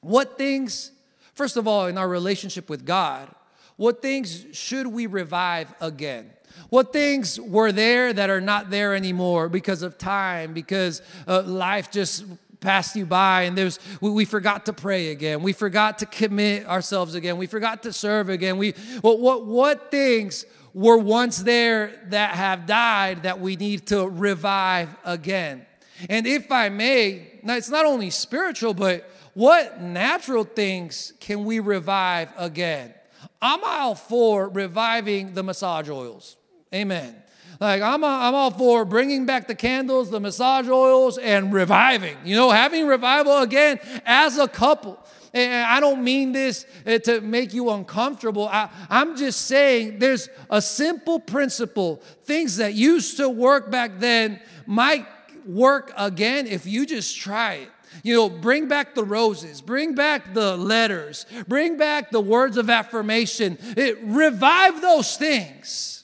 what 0.00 0.38
things, 0.38 0.92
first 1.34 1.56
of 1.56 1.66
all, 1.66 1.86
in 1.86 1.98
our 1.98 2.08
relationship 2.08 2.68
with 2.70 2.84
God, 2.84 3.28
what 3.76 4.02
things 4.02 4.44
should 4.52 4.86
we 4.86 5.06
revive 5.06 5.72
again? 5.80 6.30
What 6.68 6.92
things 6.92 7.40
were 7.40 7.72
there 7.72 8.12
that 8.12 8.30
are 8.30 8.40
not 8.40 8.70
there 8.70 8.94
anymore 8.94 9.48
because 9.48 9.82
of 9.82 9.96
time, 9.96 10.52
because 10.52 11.00
uh, 11.26 11.42
life 11.42 11.90
just 11.90 12.24
passed 12.60 12.96
you 12.96 13.06
by 13.06 13.42
and 13.42 13.56
there's 13.56 13.78
we, 14.00 14.10
we, 14.10 14.24
forgot 14.24 14.66
to 14.66 14.72
pray 14.72 15.10
again. 15.10 15.42
We 15.42 15.52
forgot 15.52 15.98
to 16.00 16.06
commit 16.06 16.66
ourselves 16.66 17.14
again. 17.14 17.38
We 17.38 17.46
forgot 17.46 17.84
to 17.84 17.92
serve 17.92 18.28
again. 18.28 18.58
We 18.58 18.72
what 19.00 19.20
what 19.20 19.46
what 19.46 19.90
things 19.90 20.44
were 20.74 20.98
once 20.98 21.38
there 21.38 21.92
that 22.08 22.34
have 22.34 22.66
died 22.66 23.22
that 23.22 23.40
we 23.40 23.56
need 23.56 23.86
to 23.88 24.08
revive 24.08 24.94
again? 25.04 25.66
And 26.08 26.26
if 26.26 26.52
i 26.52 26.68
may 26.68 27.40
now 27.42 27.56
it's 27.56 27.70
not 27.70 27.86
only 27.86 28.10
spiritual 28.10 28.74
but 28.74 29.10
what 29.34 29.80
natural 29.80 30.44
things 30.44 31.12
can 31.20 31.44
we 31.44 31.60
revive 31.60 32.32
again? 32.36 32.92
I'm 33.40 33.60
all 33.62 33.94
for 33.94 34.48
reviving 34.48 35.34
the 35.34 35.44
massage 35.44 35.88
oils. 35.88 36.36
Amen 36.74 37.22
like, 37.60 37.82
I'm, 37.82 38.04
a, 38.04 38.06
I'm 38.06 38.34
all 38.34 38.50
for 38.52 38.84
bringing 38.84 39.26
back 39.26 39.48
the 39.48 39.54
candles, 39.54 40.10
the 40.10 40.20
massage 40.20 40.68
oils, 40.68 41.18
and 41.18 41.52
reviving. 41.52 42.16
You 42.24 42.36
know, 42.36 42.50
having 42.50 42.86
revival 42.86 43.38
again 43.38 43.80
as 44.06 44.38
a 44.38 44.46
couple. 44.46 44.98
And 45.34 45.66
I 45.66 45.80
don't 45.80 46.04
mean 46.04 46.32
this 46.32 46.66
uh, 46.86 46.98
to 46.98 47.20
make 47.20 47.52
you 47.52 47.70
uncomfortable. 47.70 48.48
I, 48.48 48.70
I'm 48.88 49.16
just 49.16 49.42
saying 49.46 49.98
there's 49.98 50.28
a 50.48 50.62
simple 50.62 51.18
principle. 51.18 51.96
Things 52.24 52.58
that 52.58 52.74
used 52.74 53.16
to 53.16 53.28
work 53.28 53.70
back 53.70 53.98
then 53.98 54.40
might 54.66 55.06
work 55.44 55.92
again 55.96 56.46
if 56.46 56.64
you 56.64 56.86
just 56.86 57.18
try 57.18 57.54
it. 57.54 57.70
You 58.04 58.14
know, 58.14 58.28
bring 58.28 58.68
back 58.68 58.94
the 58.94 59.04
roses, 59.04 59.60
bring 59.60 59.94
back 59.94 60.32
the 60.32 60.56
letters, 60.56 61.26
bring 61.48 61.76
back 61.76 62.10
the 62.10 62.20
words 62.20 62.56
of 62.56 62.70
affirmation. 62.70 63.58
It, 63.76 63.98
revive 64.02 64.80
those 64.80 65.16
things 65.16 65.97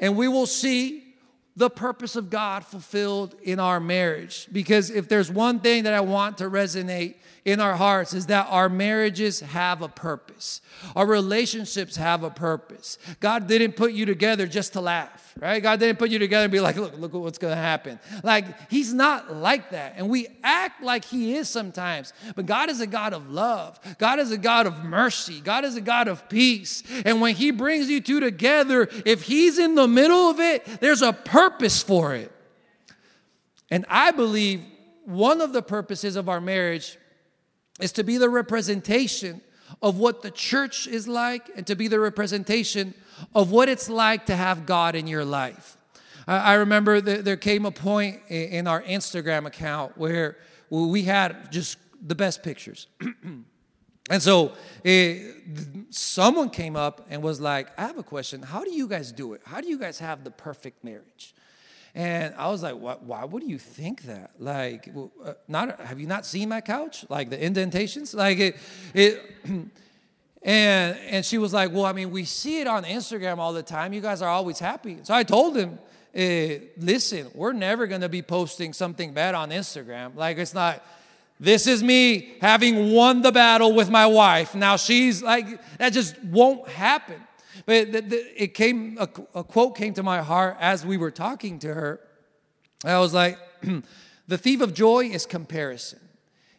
and 0.00 0.16
we 0.16 0.28
will 0.28 0.46
see 0.46 1.02
the 1.56 1.70
purpose 1.70 2.16
of 2.16 2.28
God 2.28 2.64
fulfilled 2.64 3.34
in 3.42 3.58
our 3.58 3.80
marriage. 3.80 4.46
Because 4.52 4.90
if 4.90 5.08
there's 5.08 5.30
one 5.30 5.60
thing 5.60 5.84
that 5.84 5.94
I 5.94 6.00
want 6.00 6.38
to 6.38 6.50
resonate 6.50 7.14
in 7.46 7.60
our 7.60 7.76
hearts 7.76 8.12
is 8.12 8.26
that 8.26 8.48
our 8.50 8.68
marriages 8.68 9.38
have 9.38 9.80
a 9.80 9.88
purpose. 9.88 10.60
Our 10.96 11.06
relationships 11.06 11.94
have 11.94 12.24
a 12.24 12.28
purpose. 12.28 12.98
God 13.20 13.46
didn't 13.46 13.76
put 13.76 13.92
you 13.92 14.04
together 14.04 14.48
just 14.48 14.72
to 14.72 14.80
laugh, 14.80 15.32
right? 15.40 15.62
God 15.62 15.78
didn't 15.78 16.00
put 16.00 16.10
you 16.10 16.18
together 16.18 16.46
and 16.46 16.52
be 16.52 16.58
like, 16.58 16.74
look, 16.74 16.98
look 16.98 17.14
what's 17.14 17.38
gonna 17.38 17.54
happen. 17.54 18.00
Like, 18.24 18.68
He's 18.68 18.92
not 18.92 19.32
like 19.32 19.70
that. 19.70 19.94
And 19.96 20.08
we 20.08 20.26
act 20.42 20.82
like 20.82 21.04
He 21.04 21.36
is 21.36 21.48
sometimes. 21.48 22.12
But 22.34 22.46
God 22.46 22.68
is 22.68 22.80
a 22.80 22.86
God 22.86 23.12
of 23.12 23.30
love. 23.30 23.78
God 23.98 24.18
is 24.18 24.32
a 24.32 24.38
God 24.38 24.66
of 24.66 24.82
mercy. 24.82 25.40
God 25.40 25.64
is 25.64 25.76
a 25.76 25.80
God 25.80 26.08
of 26.08 26.28
peace. 26.28 26.82
And 27.04 27.20
when 27.20 27.36
He 27.36 27.52
brings 27.52 27.88
you 27.88 28.00
two 28.00 28.18
together, 28.18 28.88
if 29.06 29.22
He's 29.22 29.60
in 29.60 29.76
the 29.76 29.86
middle 29.86 30.30
of 30.30 30.40
it, 30.40 30.64
there's 30.80 31.02
a 31.02 31.12
purpose 31.12 31.80
for 31.80 32.12
it. 32.16 32.32
And 33.70 33.86
I 33.88 34.10
believe 34.10 34.64
one 35.04 35.40
of 35.40 35.52
the 35.52 35.62
purposes 35.62 36.16
of 36.16 36.28
our 36.28 36.40
marriage 36.40 36.98
is 37.80 37.92
to 37.92 38.04
be 38.04 38.18
the 38.18 38.28
representation 38.28 39.40
of 39.82 39.98
what 39.98 40.22
the 40.22 40.30
church 40.30 40.86
is 40.86 41.06
like 41.08 41.50
and 41.56 41.66
to 41.66 41.74
be 41.74 41.88
the 41.88 42.00
representation 42.00 42.94
of 43.34 43.50
what 43.50 43.68
it's 43.68 43.88
like 43.88 44.26
to 44.26 44.36
have 44.36 44.66
God 44.66 44.94
in 44.94 45.06
your 45.06 45.24
life. 45.24 45.76
I 46.26 46.54
remember 46.54 47.00
there 47.00 47.36
came 47.36 47.66
a 47.66 47.70
point 47.70 48.20
in 48.28 48.66
our 48.66 48.82
Instagram 48.82 49.46
account 49.46 49.96
where 49.96 50.38
we 50.70 51.02
had 51.02 51.52
just 51.52 51.78
the 52.04 52.16
best 52.16 52.42
pictures. 52.42 52.88
and 54.10 54.22
so 54.22 54.52
it, 54.82 55.36
someone 55.90 56.50
came 56.50 56.74
up 56.74 57.06
and 57.10 57.22
was 57.22 57.40
like, 57.40 57.68
I 57.78 57.82
have 57.82 57.98
a 57.98 58.02
question. 58.02 58.42
How 58.42 58.64
do 58.64 58.72
you 58.72 58.88
guys 58.88 59.12
do 59.12 59.34
it? 59.34 59.42
How 59.44 59.60
do 59.60 59.68
you 59.68 59.78
guys 59.78 60.00
have 60.00 60.24
the 60.24 60.32
perfect 60.32 60.82
marriage? 60.82 61.32
And 61.96 62.34
I 62.36 62.50
was 62.50 62.62
like, 62.62 62.74
why, 62.74 62.96
why 63.00 63.24
would 63.24 63.42
you 63.42 63.56
think 63.58 64.02
that? 64.02 64.32
Like, 64.38 64.90
uh, 65.24 65.32
not 65.48 65.80
have 65.80 65.98
you 65.98 66.06
not 66.06 66.26
seen 66.26 66.50
my 66.50 66.60
couch? 66.60 67.06
Like 67.08 67.30
the 67.30 67.42
indentations? 67.42 68.12
Like 68.12 68.38
it, 68.38 68.56
it 68.92 69.22
and 70.42 70.98
and 70.98 71.24
she 71.24 71.38
was 71.38 71.54
like, 71.54 71.72
well, 71.72 71.86
I 71.86 71.94
mean, 71.94 72.10
we 72.10 72.26
see 72.26 72.60
it 72.60 72.66
on 72.66 72.84
Instagram 72.84 73.38
all 73.38 73.54
the 73.54 73.62
time. 73.62 73.94
You 73.94 74.02
guys 74.02 74.20
are 74.20 74.28
always 74.28 74.58
happy. 74.58 74.98
So 75.04 75.14
I 75.14 75.22
told 75.22 75.56
him, 75.56 75.78
eh, 76.14 76.58
listen, 76.76 77.28
we're 77.34 77.54
never 77.54 77.86
gonna 77.86 78.10
be 78.10 78.20
posting 78.20 78.74
something 78.74 79.14
bad 79.14 79.34
on 79.34 79.48
Instagram. 79.48 80.16
Like 80.16 80.36
it's 80.36 80.52
not. 80.52 80.84
This 81.40 81.66
is 81.66 81.82
me 81.82 82.34
having 82.42 82.92
won 82.92 83.22
the 83.22 83.32
battle 83.32 83.72
with 83.72 83.88
my 83.88 84.06
wife. 84.06 84.54
Now 84.54 84.76
she's 84.76 85.22
like, 85.22 85.46
that 85.78 85.94
just 85.94 86.22
won't 86.24 86.68
happen. 86.68 87.25
It 87.66 88.54
came, 88.54 88.96
a, 88.98 89.08
a 89.34 89.44
quote 89.44 89.76
came 89.76 89.94
to 89.94 90.02
my 90.02 90.22
heart 90.22 90.56
as 90.60 90.86
we 90.86 90.96
were 90.96 91.10
talking 91.10 91.58
to 91.60 91.74
her. 91.74 92.00
I 92.84 92.98
was 92.98 93.12
like, 93.12 93.38
the 94.28 94.38
thief 94.38 94.60
of 94.60 94.72
joy 94.72 95.06
is 95.06 95.26
comparison. 95.26 96.00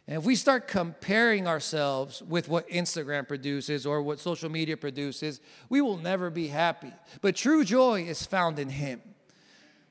And 0.06 0.16
if 0.16 0.24
we 0.24 0.36
start 0.36 0.68
comparing 0.68 1.46
ourselves 1.46 2.22
with 2.22 2.48
what 2.48 2.68
Instagram 2.68 3.28
produces 3.28 3.84
or 3.84 4.00
what 4.02 4.18
social 4.18 4.48
media 4.50 4.76
produces, 4.76 5.40
we 5.68 5.82
will 5.82 5.98
never 5.98 6.30
be 6.30 6.48
happy. 6.48 6.92
But 7.20 7.36
true 7.36 7.62
joy 7.62 8.04
is 8.04 8.24
found 8.24 8.58
in 8.58 8.70
Him. 8.70 9.02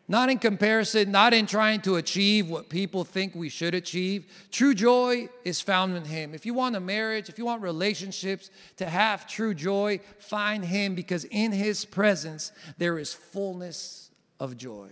Not 0.10 0.30
in 0.30 0.40
comparison, 0.40 1.12
not 1.12 1.34
in 1.34 1.46
trying 1.46 1.82
to 1.82 1.98
achieve 1.98 2.50
what 2.50 2.70
people 2.70 3.04
think 3.04 3.36
we 3.36 3.50
should 3.50 3.76
achieve. 3.76 4.26
True 4.52 4.74
joy 4.74 5.28
is 5.44 5.60
found 5.60 5.98
in 5.98 6.06
Him. 6.06 6.34
If 6.34 6.46
you 6.46 6.54
want 6.54 6.78
a 6.78 6.80
marriage, 6.80 7.28
if 7.28 7.38
you 7.38 7.46
want 7.46 7.62
relationships 7.62 8.50
to 8.78 8.86
have 8.86 9.28
true 9.28 9.54
joy, 9.54 10.00
find 10.20 10.64
Him 10.64 10.96
because 10.96 11.26
in 11.26 11.52
His 11.52 11.84
presence 11.84 12.54
there 12.78 12.98
is 12.98 13.14
fullness 13.14 14.10
of 14.40 14.56
joy. 14.56 14.92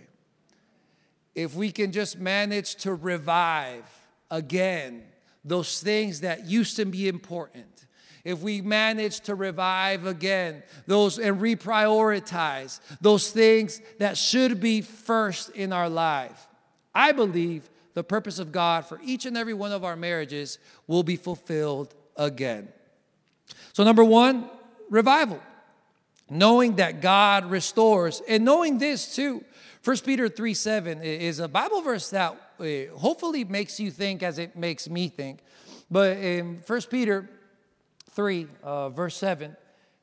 If 1.34 1.54
we 1.54 1.72
can 1.72 1.92
just 1.92 2.18
manage 2.18 2.76
to 2.76 2.92
revive 2.92 3.84
again 4.30 5.02
those 5.44 5.80
things 5.80 6.20
that 6.20 6.46
used 6.46 6.76
to 6.76 6.84
be 6.84 7.08
important, 7.08 7.85
if 8.26 8.40
we 8.40 8.60
manage 8.60 9.20
to 9.20 9.36
revive 9.36 10.04
again 10.04 10.64
those 10.88 11.16
and 11.16 11.40
reprioritize 11.40 12.80
those 13.00 13.30
things 13.30 13.80
that 13.98 14.18
should 14.18 14.60
be 14.60 14.80
first 14.80 15.50
in 15.50 15.72
our 15.72 15.88
life, 15.88 16.48
I 16.92 17.12
believe 17.12 17.70
the 17.94 18.02
purpose 18.02 18.40
of 18.40 18.50
God 18.50 18.84
for 18.84 19.00
each 19.04 19.26
and 19.26 19.36
every 19.36 19.54
one 19.54 19.70
of 19.70 19.84
our 19.84 19.94
marriages 19.94 20.58
will 20.88 21.04
be 21.04 21.14
fulfilled 21.14 21.94
again. 22.16 22.68
So, 23.72 23.84
number 23.84 24.04
one, 24.04 24.50
revival. 24.90 25.40
Knowing 26.28 26.76
that 26.76 27.00
God 27.00 27.48
restores, 27.48 28.20
and 28.28 28.44
knowing 28.44 28.78
this 28.78 29.14
too. 29.14 29.44
1 29.84 29.98
Peter 29.98 30.28
3 30.28 30.52
7 30.52 31.00
is 31.00 31.38
a 31.38 31.46
Bible 31.46 31.80
verse 31.80 32.10
that 32.10 32.32
uh, 32.58 32.64
hopefully 32.98 33.44
makes 33.44 33.78
you 33.78 33.92
think 33.92 34.24
as 34.24 34.40
it 34.40 34.56
makes 34.56 34.88
me 34.88 35.08
think. 35.08 35.38
But 35.88 36.16
in 36.16 36.60
1 36.66 36.80
Peter 36.90 37.28
3, 38.16 38.48
uh, 38.64 38.88
verse 38.88 39.16
7, 39.16 39.56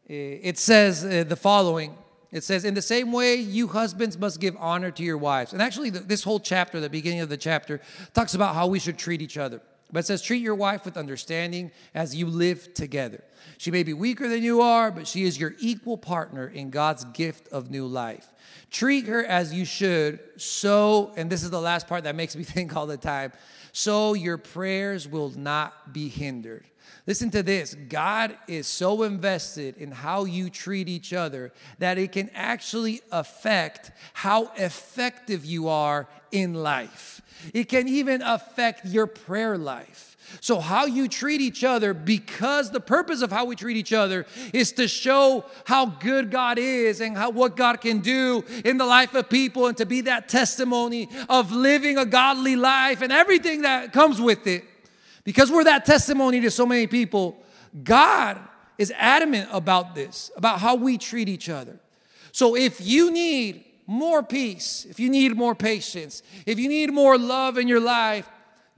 it 0.08 0.58
says 0.58 1.04
uh, 1.04 1.26
the 1.28 1.36
following 1.36 1.98
it 2.34 2.44
says, 2.44 2.66
In 2.66 2.74
the 2.74 2.82
same 2.82 3.12
way, 3.12 3.36
you 3.36 3.68
husbands 3.68 4.18
must 4.18 4.40
give 4.40 4.58
honor 4.60 4.90
to 4.90 5.04
your 5.04 5.20
wives. 5.20 5.54
And 5.54 5.62
actually, 5.62 5.92
this 5.92 6.24
whole 6.24 6.40
chapter, 6.40 6.80
the 6.80 6.90
beginning 6.90 7.20
of 7.20 7.30
the 7.30 7.38
chapter, 7.38 7.80
talks 8.14 8.34
about 8.34 8.56
how 8.56 8.66
we 8.66 8.80
should 8.80 8.98
treat 8.98 9.22
each 9.22 9.38
other. 9.38 9.62
But 9.92 10.00
it 10.00 10.08
says, 10.08 10.24
Treat 10.24 10.42
your 10.42 10.56
wife 10.56 10.84
with 10.84 10.98
understanding 10.98 11.72
as 11.94 12.16
you 12.16 12.26
live 12.26 12.74
together. 12.74 13.24
She 13.60 13.70
may 13.70 13.84
be 13.84 13.94
weaker 13.94 14.28
than 14.28 14.42
you 14.42 14.62
are, 14.62 14.90
but 14.90 15.08
she 15.08 15.24
is 15.24 15.40
your 15.40 15.54
equal 15.60 15.96
partner 15.96 16.48
in 16.48 16.72
God's 16.72 17.06
gift 17.06 17.48
of 17.50 17.70
new 17.70 17.86
life. 17.86 18.28
Treat 18.72 19.06
her 19.06 19.24
as 19.24 19.54
you 19.54 19.64
should, 19.64 20.20
so, 20.38 21.14
and 21.16 21.30
this 21.30 21.44
is 21.44 21.52
the 21.52 21.62
last 21.62 21.88
part 21.88 22.06
that 22.06 22.16
makes 22.16 22.36
me 22.36 22.44
think 22.44 22.76
all 22.76 22.88
the 22.88 22.98
time, 22.98 23.32
so 23.74 24.16
your 24.16 24.40
prayers 24.40 25.08
will 25.08 25.30
not 25.30 25.94
be 25.94 26.10
hindered. 26.10 26.66
Listen 27.06 27.30
to 27.32 27.44
this 27.44 27.76
God 27.76 28.38
is 28.48 28.66
so 28.66 29.04
invested 29.04 29.78
in 29.78 29.92
how 29.92 30.26
you 30.26 30.50
treat 30.50 30.88
each 30.88 31.12
other 31.14 31.52
that 31.80 31.98
it 31.98 32.12
can 32.12 32.30
actually 32.34 33.02
affect 33.12 33.92
how 34.14 34.52
effective 34.56 35.44
you 35.44 35.68
are 35.68 36.08
in 36.32 36.54
life. 36.54 37.22
It 37.54 37.66
can 37.66 37.88
even 37.88 38.22
affect 38.22 38.86
your 38.86 39.08
prayer 39.08 39.58
life. 39.58 40.12
So, 40.40 40.60
how 40.60 40.86
you 40.86 41.08
treat 41.08 41.42
each 41.42 41.64
other, 41.64 41.94
because 41.94 42.72
the 42.72 42.80
purpose 42.80 43.22
of 43.22 43.32
how 43.32 43.46
we 43.46 43.56
treat 43.56 43.78
each 43.78 43.94
other 43.94 44.26
is 44.52 44.72
to 44.74 44.88
show 44.88 45.46
how 45.66 45.86
good 45.86 46.32
God 46.32 46.58
is 46.58 47.02
and 47.02 47.16
how, 47.16 47.30
what 47.30 47.56
God 47.56 47.82
can 47.82 48.00
do 48.00 48.44
in 48.66 48.78
the 48.78 48.86
life 48.86 49.14
of 49.14 49.30
people 49.30 49.68
and 49.68 49.78
to 49.78 49.86
be 49.86 50.02
that 50.02 50.30
testimony 50.30 51.10
of 51.30 51.52
living 51.52 51.98
a 51.98 52.06
godly 52.06 52.56
life 52.56 53.02
and 53.02 53.12
everything 53.12 53.62
that 53.62 53.94
comes 53.94 54.20
with 54.20 54.48
it. 54.48 54.64
Because 55.24 55.52
we're 55.52 55.64
that 55.64 55.86
testimony 55.86 56.42
to 56.42 56.52
so 56.52 56.66
many 56.66 56.88
people, 56.88 57.38
God 57.84 58.40
is 58.78 58.92
adamant 58.98 59.50
about 59.52 59.96
this, 59.96 60.32
about 60.36 60.60
how 60.60 60.76
we 60.76 60.98
treat 60.98 61.30
each 61.30 61.50
other. 61.50 61.80
So, 62.32 62.56
if 62.56 62.82
you 62.82 63.12
need 63.12 63.64
more 63.86 64.24
peace, 64.24 64.86
if 64.90 65.00
you 65.00 65.10
need 65.10 65.36
more 65.36 65.56
patience, 65.56 66.24
if 66.46 66.58
you 66.60 66.68
need 66.68 66.92
more 66.92 67.18
love 67.18 67.58
in 67.58 67.68
your 67.68 67.80
life, 67.80 68.28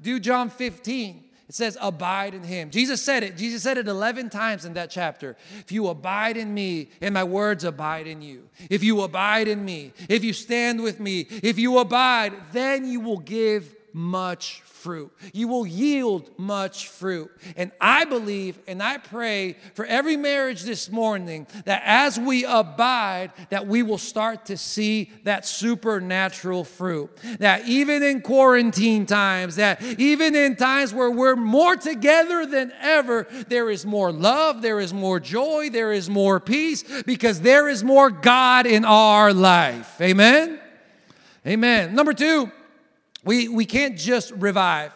do 0.02 0.20
John 0.20 0.50
15. 0.50 1.24
It 1.48 1.54
says, 1.54 1.78
abide 1.80 2.34
in 2.34 2.42
him. 2.42 2.72
Jesus 2.72 3.04
said 3.04 3.22
it. 3.22 3.38
Jesus 3.38 3.62
said 3.62 3.78
it 3.78 3.88
11 3.88 4.32
times 4.32 4.66
in 4.66 4.74
that 4.74 4.90
chapter. 4.90 5.38
If 5.60 5.72
you 5.72 5.88
abide 5.90 6.38
in 6.38 6.52
me 6.52 6.90
and 7.02 7.14
my 7.14 7.24
words 7.24 7.64
abide 7.64 8.08
in 8.08 8.24
you, 8.24 8.50
if 8.70 8.84
you 8.84 9.02
abide 9.02 9.48
in 9.48 9.64
me, 9.64 9.94
if 10.10 10.24
you 10.24 10.34
stand 10.34 10.82
with 10.82 11.00
me, 11.00 11.28
if 11.44 11.60
you 11.60 11.78
abide, 11.78 12.34
then 12.52 12.88
you 12.88 13.00
will 13.00 13.20
give 13.20 13.75
much 13.96 14.62
fruit. 14.66 15.10
You 15.32 15.48
will 15.48 15.66
yield 15.66 16.30
much 16.38 16.90
fruit. 16.90 17.32
And 17.56 17.72
I 17.80 18.04
believe 18.04 18.60
and 18.68 18.84
I 18.84 18.98
pray 18.98 19.56
for 19.74 19.86
every 19.86 20.18
marriage 20.18 20.64
this 20.64 20.92
morning 20.92 21.48
that 21.64 21.82
as 21.86 22.20
we 22.20 22.44
abide, 22.44 23.32
that 23.52 23.68
we 23.68 23.84
will 23.84 23.98
start 23.98 24.48
to 24.48 24.58
see 24.58 25.12
that 25.24 25.46
supernatural 25.46 26.66
fruit. 26.66 27.10
That 27.40 27.70
even 27.70 28.04
in 28.04 28.20
quarantine 28.20 29.06
times, 29.06 29.56
that 29.56 29.82
even 29.82 30.36
in 30.36 30.58
times 30.58 30.94
where 30.94 31.10
we're 31.10 31.38
more 31.38 31.78
together 31.78 32.46
than 32.46 32.74
ever, 32.82 33.28
there 33.48 33.70
is 33.70 33.86
more 33.86 34.12
love, 34.12 34.62
there 34.62 34.82
is 34.82 34.94
more 34.94 35.22
joy, 35.22 35.70
there 35.70 35.94
is 35.94 36.10
more 36.10 36.42
peace 36.42 36.84
because 37.04 37.40
there 37.40 37.70
is 37.70 37.82
more 37.82 38.10
God 38.10 38.68
in 38.68 38.84
our 38.84 39.34
life. 39.34 40.02
Amen. 40.02 40.60
Amen. 41.48 41.96
Number 41.96 42.14
two, 42.14 42.52
we, 43.26 43.48
we 43.48 43.66
can't 43.66 43.98
just 43.98 44.32
revive, 44.32 44.94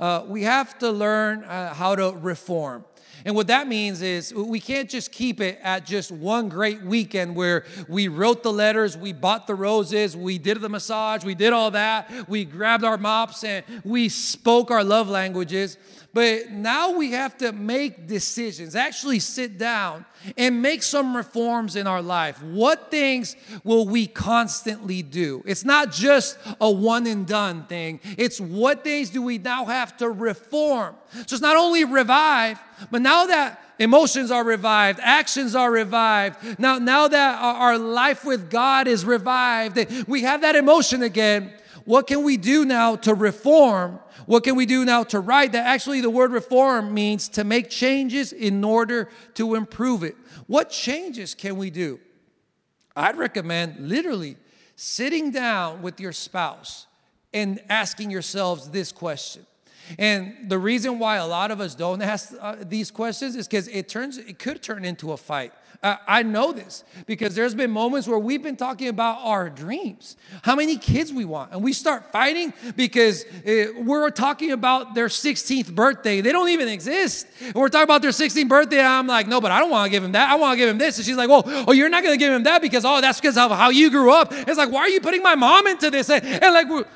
uh, 0.00 0.24
we 0.26 0.42
have 0.42 0.78
to 0.80 0.90
learn 0.90 1.44
uh, 1.44 1.72
how 1.72 1.94
to 1.94 2.12
reform. 2.12 2.84
And 3.24 3.34
what 3.34 3.48
that 3.48 3.66
means 3.66 4.00
is 4.00 4.32
we 4.32 4.60
can't 4.60 4.88
just 4.88 5.10
keep 5.10 5.40
it 5.40 5.58
at 5.62 5.84
just 5.84 6.12
one 6.12 6.48
great 6.48 6.82
weekend 6.82 7.34
where 7.34 7.64
we 7.88 8.06
wrote 8.08 8.42
the 8.42 8.52
letters, 8.52 8.96
we 8.96 9.12
bought 9.12 9.46
the 9.46 9.56
roses, 9.56 10.16
we 10.16 10.38
did 10.38 10.60
the 10.60 10.68
massage, 10.68 11.24
we 11.24 11.34
did 11.34 11.52
all 11.52 11.72
that, 11.72 12.28
we 12.28 12.44
grabbed 12.44 12.84
our 12.84 12.96
mops 12.96 13.42
and 13.42 13.64
we 13.84 14.08
spoke 14.08 14.70
our 14.70 14.84
love 14.84 15.08
languages. 15.08 15.78
But 16.14 16.50
now 16.50 16.92
we 16.92 17.12
have 17.12 17.36
to 17.38 17.52
make 17.52 18.06
decisions, 18.06 18.74
actually 18.74 19.18
sit 19.18 19.58
down 19.58 20.06
and 20.38 20.62
make 20.62 20.82
some 20.82 21.14
reforms 21.14 21.76
in 21.76 21.86
our 21.86 22.00
life. 22.00 22.42
What 22.42 22.90
things 22.90 23.36
will 23.62 23.86
we 23.86 24.06
constantly 24.06 25.02
do? 25.02 25.42
It's 25.44 25.66
not 25.66 25.92
just 25.92 26.38
a 26.60 26.70
one 26.70 27.06
and 27.06 27.26
done 27.26 27.66
thing, 27.66 28.00
it's 28.16 28.40
what 28.40 28.84
things 28.84 29.10
do 29.10 29.20
we 29.20 29.36
now 29.36 29.66
have 29.66 29.96
to 29.98 30.08
reform. 30.08 30.96
So 31.12 31.34
it's 31.34 31.40
not 31.40 31.56
only 31.56 31.84
revive, 31.84 32.58
but 32.90 33.02
now 33.02 33.26
that 33.26 33.62
emotions 33.78 34.30
are 34.30 34.44
revived, 34.44 35.00
actions 35.02 35.54
are 35.54 35.70
revived, 35.70 36.58
now, 36.58 36.78
now 36.78 37.06
that 37.06 37.38
our 37.40 37.76
life 37.76 38.24
with 38.24 38.50
God 38.50 38.88
is 38.88 39.04
revived, 39.04 40.08
we 40.08 40.22
have 40.22 40.40
that 40.40 40.56
emotion 40.56 41.02
again. 41.02 41.52
What 41.84 42.06
can 42.06 42.22
we 42.22 42.36
do 42.36 42.64
now 42.64 42.96
to 42.96 43.14
reform 43.14 44.00
what 44.28 44.44
can 44.44 44.56
we 44.56 44.66
do 44.66 44.84
now 44.84 45.04
to 45.04 45.20
right 45.20 45.50
that? 45.50 45.66
Actually, 45.66 46.02
the 46.02 46.10
word 46.10 46.32
reform 46.32 46.92
means 46.92 47.30
to 47.30 47.44
make 47.44 47.70
changes 47.70 48.30
in 48.34 48.62
order 48.62 49.08
to 49.32 49.54
improve 49.54 50.02
it. 50.02 50.16
What 50.46 50.68
changes 50.68 51.34
can 51.34 51.56
we 51.56 51.70
do? 51.70 51.98
I'd 52.94 53.16
recommend 53.16 53.88
literally 53.88 54.36
sitting 54.76 55.30
down 55.30 55.80
with 55.80 55.98
your 55.98 56.12
spouse 56.12 56.86
and 57.32 57.58
asking 57.70 58.10
yourselves 58.10 58.68
this 58.68 58.92
question. 58.92 59.46
And 59.98 60.34
the 60.46 60.58
reason 60.58 60.98
why 60.98 61.16
a 61.16 61.26
lot 61.26 61.50
of 61.50 61.62
us 61.62 61.74
don't 61.74 62.02
ask 62.02 62.34
uh, 62.38 62.56
these 62.60 62.90
questions 62.90 63.34
is 63.34 63.48
because 63.48 63.66
it 63.68 63.88
turns 63.88 64.18
it 64.18 64.38
could 64.38 64.62
turn 64.62 64.84
into 64.84 65.12
a 65.12 65.16
fight. 65.16 65.54
Uh, 65.80 65.96
I 66.08 66.24
know 66.24 66.52
this 66.52 66.82
because 67.06 67.36
there's 67.36 67.54
been 67.54 67.70
moments 67.70 68.08
where 68.08 68.18
we've 68.18 68.42
been 68.42 68.56
talking 68.56 68.88
about 68.88 69.18
our 69.22 69.48
dreams, 69.48 70.16
how 70.42 70.56
many 70.56 70.76
kids 70.76 71.12
we 71.12 71.24
want, 71.24 71.52
and 71.52 71.62
we 71.62 71.72
start 71.72 72.10
fighting 72.10 72.52
because 72.74 73.24
uh, 73.46 73.66
we're 73.84 74.10
talking 74.10 74.50
about 74.50 74.96
their 74.96 75.06
16th 75.06 75.72
birthday. 75.72 76.20
They 76.20 76.32
don't 76.32 76.48
even 76.48 76.66
exist. 76.66 77.28
And 77.40 77.54
we're 77.54 77.68
talking 77.68 77.84
about 77.84 78.02
their 78.02 78.10
16th 78.10 78.48
birthday. 78.48 78.78
And 78.78 78.88
I'm 78.88 79.06
like, 79.06 79.28
no, 79.28 79.40
but 79.40 79.52
I 79.52 79.60
don't 79.60 79.70
want 79.70 79.86
to 79.86 79.90
give 79.90 80.02
him 80.02 80.12
that. 80.12 80.28
I 80.28 80.34
want 80.34 80.54
to 80.54 80.56
give 80.56 80.68
him 80.68 80.78
this. 80.78 80.98
And 80.98 81.06
she's 81.06 81.16
like, 81.16 81.28
well, 81.28 81.44
oh, 81.46 81.72
you're 81.72 81.88
not 81.88 82.02
going 82.02 82.18
to 82.18 82.18
give 82.18 82.32
him 82.32 82.42
that 82.42 82.60
because 82.60 82.84
oh, 82.84 83.00
that's 83.00 83.20
because 83.20 83.36
of 83.36 83.52
how 83.52 83.70
you 83.70 83.88
grew 83.88 84.10
up. 84.10 84.32
It's 84.32 84.58
like, 84.58 84.72
why 84.72 84.80
are 84.80 84.88
you 84.88 85.00
putting 85.00 85.22
my 85.22 85.36
mom 85.36 85.68
into 85.68 85.90
this? 85.90 86.10
And, 86.10 86.24
and 86.24 86.54
like, 86.54 86.86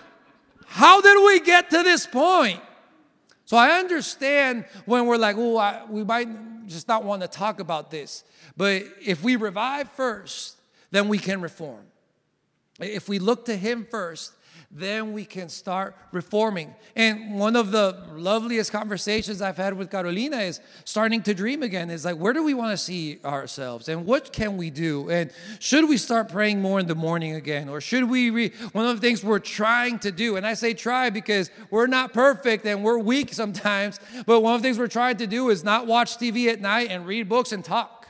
how 0.66 1.01
did 1.01 1.25
we 1.25 1.38
get 1.38 1.71
to 1.71 1.85
this 1.85 2.05
point? 2.05 2.61
So 3.52 3.58
I 3.58 3.72
understand 3.72 4.64
when 4.86 5.04
we're 5.04 5.18
like, 5.18 5.36
oh, 5.38 5.84
we 5.90 6.04
might 6.04 6.66
just 6.66 6.88
not 6.88 7.04
want 7.04 7.20
to 7.20 7.28
talk 7.28 7.60
about 7.60 7.90
this. 7.90 8.24
But 8.56 8.84
if 9.04 9.22
we 9.22 9.36
revive 9.36 9.90
first, 9.90 10.56
then 10.90 11.06
we 11.06 11.18
can 11.18 11.42
reform. 11.42 11.84
If 12.80 13.10
we 13.10 13.18
look 13.18 13.44
to 13.44 13.54
Him 13.54 13.86
first, 13.90 14.32
then 14.74 15.12
we 15.12 15.24
can 15.26 15.50
start 15.50 15.94
reforming. 16.12 16.74
And 16.96 17.38
one 17.38 17.56
of 17.56 17.72
the 17.72 18.04
loveliest 18.14 18.72
conversations 18.72 19.42
I've 19.42 19.58
had 19.58 19.74
with 19.74 19.90
Carolina 19.90 20.38
is 20.38 20.61
starting 20.85 21.22
to 21.24 21.35
dream 21.35 21.62
again. 21.62 21.90
Is 21.90 22.06
like, 22.06 22.16
where 22.16 22.32
do 22.32 22.42
we 22.42 22.54
want 22.54 22.70
to 22.70 22.78
see 22.78 23.20
ourselves? 23.22 23.88
And 23.88 24.06
what 24.06 24.32
can 24.32 24.56
we 24.56 24.70
do? 24.70 25.11
And 25.11 25.30
should 25.58 25.88
we 25.88 25.98
start 25.98 26.30
praying 26.30 26.62
more 26.62 26.80
in 26.80 26.87
the 26.87 26.94
morning 26.94 27.35
again? 27.35 27.68
Or 27.68 27.82
should 27.82 28.04
we, 28.04 28.30
re- 28.30 28.52
one 28.72 28.87
of 28.87 28.98
the 28.98 29.06
things 29.06 29.22
we're 29.22 29.38
trying 29.38 29.98
to 30.00 30.11
do, 30.11 30.37
and 30.37 30.46
I 30.46 30.54
say 30.54 30.72
try 30.72 31.11
because 31.11 31.50
we're 31.70 31.87
not 31.87 32.14
perfect 32.14 32.64
and 32.64 32.82
we're 32.82 32.98
weak 32.98 33.35
sometimes, 33.35 34.00
but 34.24 34.40
one 34.40 34.54
of 34.54 34.62
the 34.62 34.66
things 34.66 34.78
we're 34.78 34.88
trying 34.88 35.18
to 35.18 35.26
do 35.26 35.50
is 35.50 35.62
not 35.62 35.87
watch 35.87 36.16
TV 36.16 36.50
at 36.50 36.62
night 36.62 36.88
and 36.90 37.06
read 37.06 37.28
books 37.28 37.52
and 37.52 37.62
talk 37.62 38.01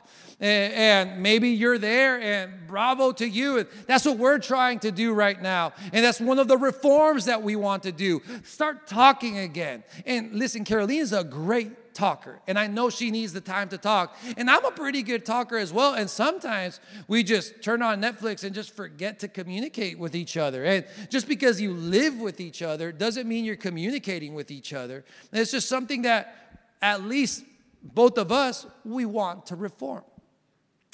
and, 0.42 1.22
maybe 1.22 1.50
you're 1.50 1.78
there 1.78 2.20
and 2.20 2.66
bravo 2.66 3.12
to 3.12 3.28
you. 3.28 3.58
And 3.58 3.68
that's 3.86 4.04
what 4.04 4.18
we're 4.18 4.38
trying 4.38 4.80
to 4.80 4.90
do 4.90 5.12
right 5.12 5.40
now. 5.40 5.72
And 5.92 6.04
that's 6.04 6.20
one 6.20 6.38
of 6.38 6.48
the 6.48 6.58
reforms 6.58 7.26
that 7.26 7.42
we 7.42 7.54
want 7.54 7.84
to 7.84 7.92
do. 7.92 8.20
Start 8.42 8.86
talking 8.86 9.38
again. 9.38 9.84
And 10.04 10.32
listen 10.32 10.64
carolina's 10.64 11.12
a 11.12 11.24
great 11.24 11.94
talker 11.94 12.40
and 12.46 12.58
i 12.58 12.66
know 12.66 12.88
she 12.88 13.10
needs 13.10 13.34
the 13.34 13.40
time 13.40 13.68
to 13.68 13.78
talk. 13.78 14.16
And 14.36 14.50
i'm 14.50 14.64
a 14.64 14.70
pretty 14.70 15.02
good 15.02 15.24
talker 15.24 15.58
as 15.58 15.72
well 15.72 15.94
and 15.94 16.08
sometimes 16.08 16.80
we 17.06 17.22
just 17.22 17.62
turn 17.62 17.82
on 17.82 18.00
netflix 18.00 18.44
and 18.44 18.54
just 18.54 18.74
forget 18.74 19.18
to 19.20 19.28
communicate 19.28 19.98
with 19.98 20.14
each 20.14 20.36
other. 20.36 20.64
And 20.64 20.86
just 21.10 21.28
because 21.28 21.60
you 21.60 21.74
live 21.74 22.18
with 22.18 22.40
each 22.40 22.62
other 22.62 22.90
doesn't 22.92 23.28
mean 23.28 23.44
you're 23.44 23.56
communicating 23.56 24.34
with 24.34 24.50
each 24.50 24.72
other. 24.72 25.04
And 25.30 25.40
it's 25.40 25.52
just 25.52 25.68
something 25.68 26.02
that 26.02 26.34
at 26.80 27.02
least 27.02 27.44
both 27.82 28.18
of 28.18 28.30
us, 28.30 28.66
we 28.84 29.04
want 29.04 29.46
to 29.46 29.56
reform. 29.56 30.04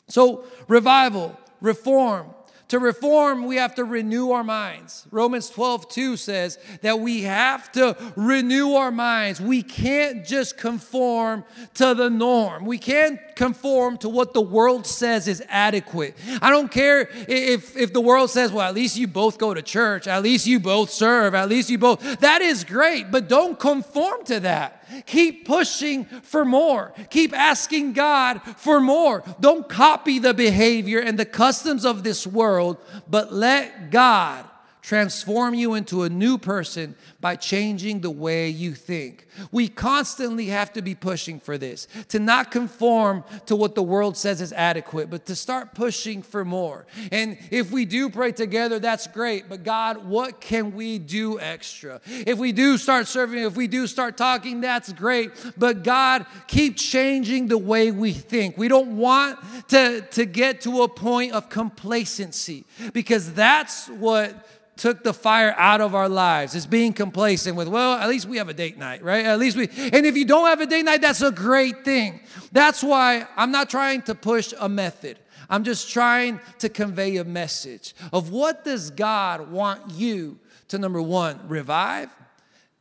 So, 0.08 0.44
revival, 0.66 1.38
reform, 1.60 2.34
to 2.68 2.78
reform, 2.78 3.46
we 3.46 3.56
have 3.56 3.74
to 3.76 3.84
renew 3.84 4.30
our 4.30 4.44
minds. 4.44 5.06
Romans 5.10 5.48
12, 5.48 5.88
2 5.88 6.16
says 6.18 6.58
that 6.82 7.00
we 7.00 7.22
have 7.22 7.72
to 7.72 7.96
renew 8.14 8.74
our 8.74 8.90
minds. 8.90 9.40
We 9.40 9.62
can't 9.62 10.24
just 10.26 10.58
conform 10.58 11.44
to 11.74 11.94
the 11.94 12.10
norm. 12.10 12.66
We 12.66 12.76
can't 12.76 13.18
conform 13.38 13.96
to 13.98 14.08
what 14.08 14.34
the 14.34 14.40
world 14.40 14.86
says 14.86 15.28
is 15.28 15.42
adequate. 15.48 16.16
I 16.42 16.50
don't 16.50 16.70
care 16.70 17.08
if, 17.28 17.76
if 17.76 17.92
the 17.92 18.00
world 18.00 18.30
says, 18.30 18.52
well, 18.52 18.68
at 18.68 18.74
least 18.74 18.96
you 18.96 19.06
both 19.06 19.38
go 19.38 19.54
to 19.54 19.62
church, 19.62 20.06
at 20.06 20.22
least 20.22 20.46
you 20.46 20.58
both 20.58 20.90
serve, 20.90 21.34
at 21.34 21.48
least 21.48 21.70
you 21.70 21.78
both. 21.78 22.20
That 22.20 22.42
is 22.42 22.64
great, 22.64 23.10
but 23.10 23.28
don't 23.28 23.58
conform 23.58 24.24
to 24.24 24.40
that. 24.40 24.84
Keep 25.06 25.46
pushing 25.46 26.04
for 26.04 26.44
more. 26.44 26.92
Keep 27.10 27.32
asking 27.32 27.92
God 27.92 28.40
for 28.56 28.80
more. 28.80 29.22
Don't 29.38 29.68
copy 29.68 30.18
the 30.18 30.34
behavior 30.34 30.98
and 30.98 31.16
the 31.18 31.24
customs 31.24 31.84
of 31.84 32.02
this 32.02 32.26
world, 32.26 32.76
but 33.08 33.32
let 33.32 33.90
God 33.90 34.47
transform 34.88 35.52
you 35.52 35.74
into 35.74 36.04
a 36.04 36.08
new 36.08 36.38
person 36.38 36.94
by 37.20 37.36
changing 37.36 38.00
the 38.00 38.08
way 38.08 38.48
you 38.48 38.72
think. 38.72 39.26
We 39.52 39.68
constantly 39.68 40.46
have 40.46 40.72
to 40.72 40.80
be 40.80 40.94
pushing 40.94 41.40
for 41.40 41.58
this, 41.58 41.86
to 42.08 42.18
not 42.18 42.50
conform 42.50 43.22
to 43.44 43.54
what 43.54 43.74
the 43.74 43.82
world 43.82 44.16
says 44.16 44.40
is 44.40 44.50
adequate, 44.54 45.10
but 45.10 45.26
to 45.26 45.36
start 45.36 45.74
pushing 45.74 46.22
for 46.22 46.42
more. 46.42 46.86
And 47.12 47.36
if 47.50 47.70
we 47.70 47.84
do 47.84 48.08
pray 48.08 48.32
together, 48.32 48.78
that's 48.78 49.06
great. 49.06 49.46
But 49.46 49.62
God, 49.62 50.06
what 50.06 50.40
can 50.40 50.74
we 50.74 50.98
do 50.98 51.38
extra? 51.38 52.00
If 52.06 52.38
we 52.38 52.52
do 52.52 52.78
start 52.78 53.08
serving, 53.08 53.44
if 53.44 53.56
we 53.56 53.66
do 53.66 53.86
start 53.86 54.16
talking, 54.16 54.62
that's 54.62 54.90
great. 54.94 55.32
But 55.58 55.84
God, 55.84 56.24
keep 56.46 56.78
changing 56.78 57.48
the 57.48 57.58
way 57.58 57.90
we 57.90 58.14
think. 58.14 58.56
We 58.56 58.68
don't 58.68 58.96
want 58.96 59.38
to, 59.68 60.00
to 60.12 60.24
get 60.24 60.62
to 60.62 60.84
a 60.84 60.88
point 60.88 61.32
of 61.32 61.50
complacency 61.50 62.64
because 62.94 63.34
that's 63.34 63.88
what 63.88 64.46
took 64.78 65.04
the 65.04 65.12
fire 65.12 65.54
out 65.58 65.80
of 65.80 65.94
our 65.94 66.08
lives. 66.08 66.54
It's 66.54 66.66
being 66.66 66.92
complacent 66.92 67.56
with, 67.56 67.68
well, 67.68 67.98
at 67.98 68.08
least 68.08 68.26
we 68.26 68.38
have 68.38 68.48
a 68.48 68.54
date 68.54 68.78
night, 68.78 69.02
right? 69.02 69.26
At 69.26 69.38
least 69.38 69.56
we, 69.56 69.68
and 69.92 70.06
if 70.06 70.16
you 70.16 70.24
don't 70.24 70.46
have 70.46 70.60
a 70.60 70.66
date 70.66 70.84
night, 70.84 71.02
that's 71.02 71.20
a 71.20 71.32
great 71.32 71.84
thing. 71.84 72.20
That's 72.52 72.82
why 72.82 73.26
I'm 73.36 73.50
not 73.50 73.68
trying 73.68 74.02
to 74.02 74.14
push 74.14 74.54
a 74.58 74.68
method. 74.68 75.18
I'm 75.50 75.64
just 75.64 75.90
trying 75.90 76.40
to 76.58 76.68
convey 76.68 77.16
a 77.16 77.24
message 77.24 77.94
of 78.12 78.30
what 78.30 78.64
does 78.64 78.90
God 78.90 79.50
want 79.50 79.90
you 79.92 80.38
to 80.68 80.78
number 80.78 81.02
one, 81.02 81.40
revive, 81.48 82.10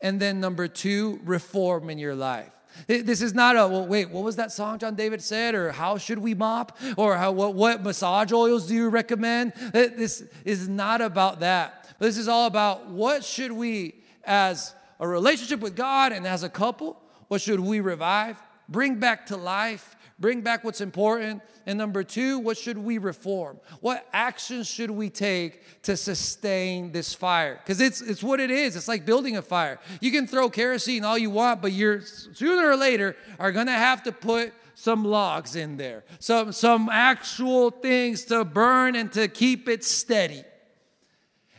and 0.02 0.20
then 0.20 0.40
number 0.40 0.68
two, 0.68 1.20
reform 1.24 1.90
in 1.90 1.98
your 1.98 2.16
life. 2.16 2.52
This 2.86 3.24
is 3.24 3.34
not 3.34 3.56
a, 3.56 3.68
well, 3.68 3.88
wait, 3.88 4.12
what 4.12 4.24
was 4.24 4.36
that 4.36 4.52
song 4.52 4.78
John 4.78 4.94
David 4.94 5.22
said? 5.22 5.56
Or 5.56 5.72
how 5.72 5.98
should 5.98 6.20
we 6.20 6.36
mop? 6.36 6.78
Or 6.96 7.18
how, 7.18 7.32
what, 7.32 7.56
what 7.56 7.82
massage 7.82 8.32
oils 8.32 8.68
do 8.68 8.76
you 8.76 8.90
recommend? 8.90 9.54
This 9.74 10.24
is 10.46 10.70
not 10.70 11.02
about 11.02 11.40
that. 11.40 11.77
This 12.00 12.18
is 12.18 12.28
all 12.28 12.46
about 12.46 12.88
what 12.88 13.24
should 13.24 13.52
we, 13.52 13.96
as 14.24 14.74
a 15.00 15.08
relationship 15.08 15.60
with 15.60 15.76
God 15.76 16.12
and 16.12 16.28
as 16.28 16.44
a 16.44 16.50
couple, 16.50 17.02
what 17.28 17.42
should 17.42 17.60
we 17.60 17.80
revive, 17.80 18.38
bring 18.70 18.96
back 18.96 19.28
to 19.28 19.38
life, 19.38 19.96
bring 20.20 20.42
back 20.42 20.64
what's 20.64 20.82
important? 20.82 21.42
And 21.66 21.78
number 21.78 22.04
two, 22.04 22.40
what 22.40 22.58
should 22.58 22.78
we 22.78 22.98
reform? 22.98 23.60
What 23.82 24.08
actions 24.14 24.68
should 24.68 24.90
we 24.92 25.10
take 25.10 25.82
to 25.84 25.98
sustain 25.98 26.92
this 26.92 27.14
fire? 27.14 27.60
Because 27.64 27.82
it's, 27.82 28.02
it's 28.02 28.24
what 28.24 28.40
it 28.40 28.50
is. 28.50 28.76
It's 28.76 28.88
like 28.88 29.06
building 29.06 29.38
a 29.38 29.42
fire. 29.42 29.80
You 30.00 30.12
can 30.12 30.28
throw 30.28 30.50
kerosene 30.50 31.04
all 31.04 31.18
you 31.18 31.30
want, 31.30 31.62
but 31.62 31.74
you're 31.74 32.02
sooner 32.02 32.70
or 32.70 32.78
later 32.78 33.16
are 33.38 33.52
going 33.52 33.68
to 33.68 33.74
have 33.74 34.04
to 34.04 34.12
put 34.12 34.54
some 34.76 35.04
logs 35.04 35.56
in 35.56 35.76
there, 35.76 36.04
some, 36.20 36.52
some 36.52 36.88
actual 36.90 37.72
things 37.72 38.26
to 38.26 38.46
burn 38.46 38.96
and 38.96 39.12
to 39.12 39.28
keep 39.28 39.68
it 39.68 39.84
steady. 39.84 40.44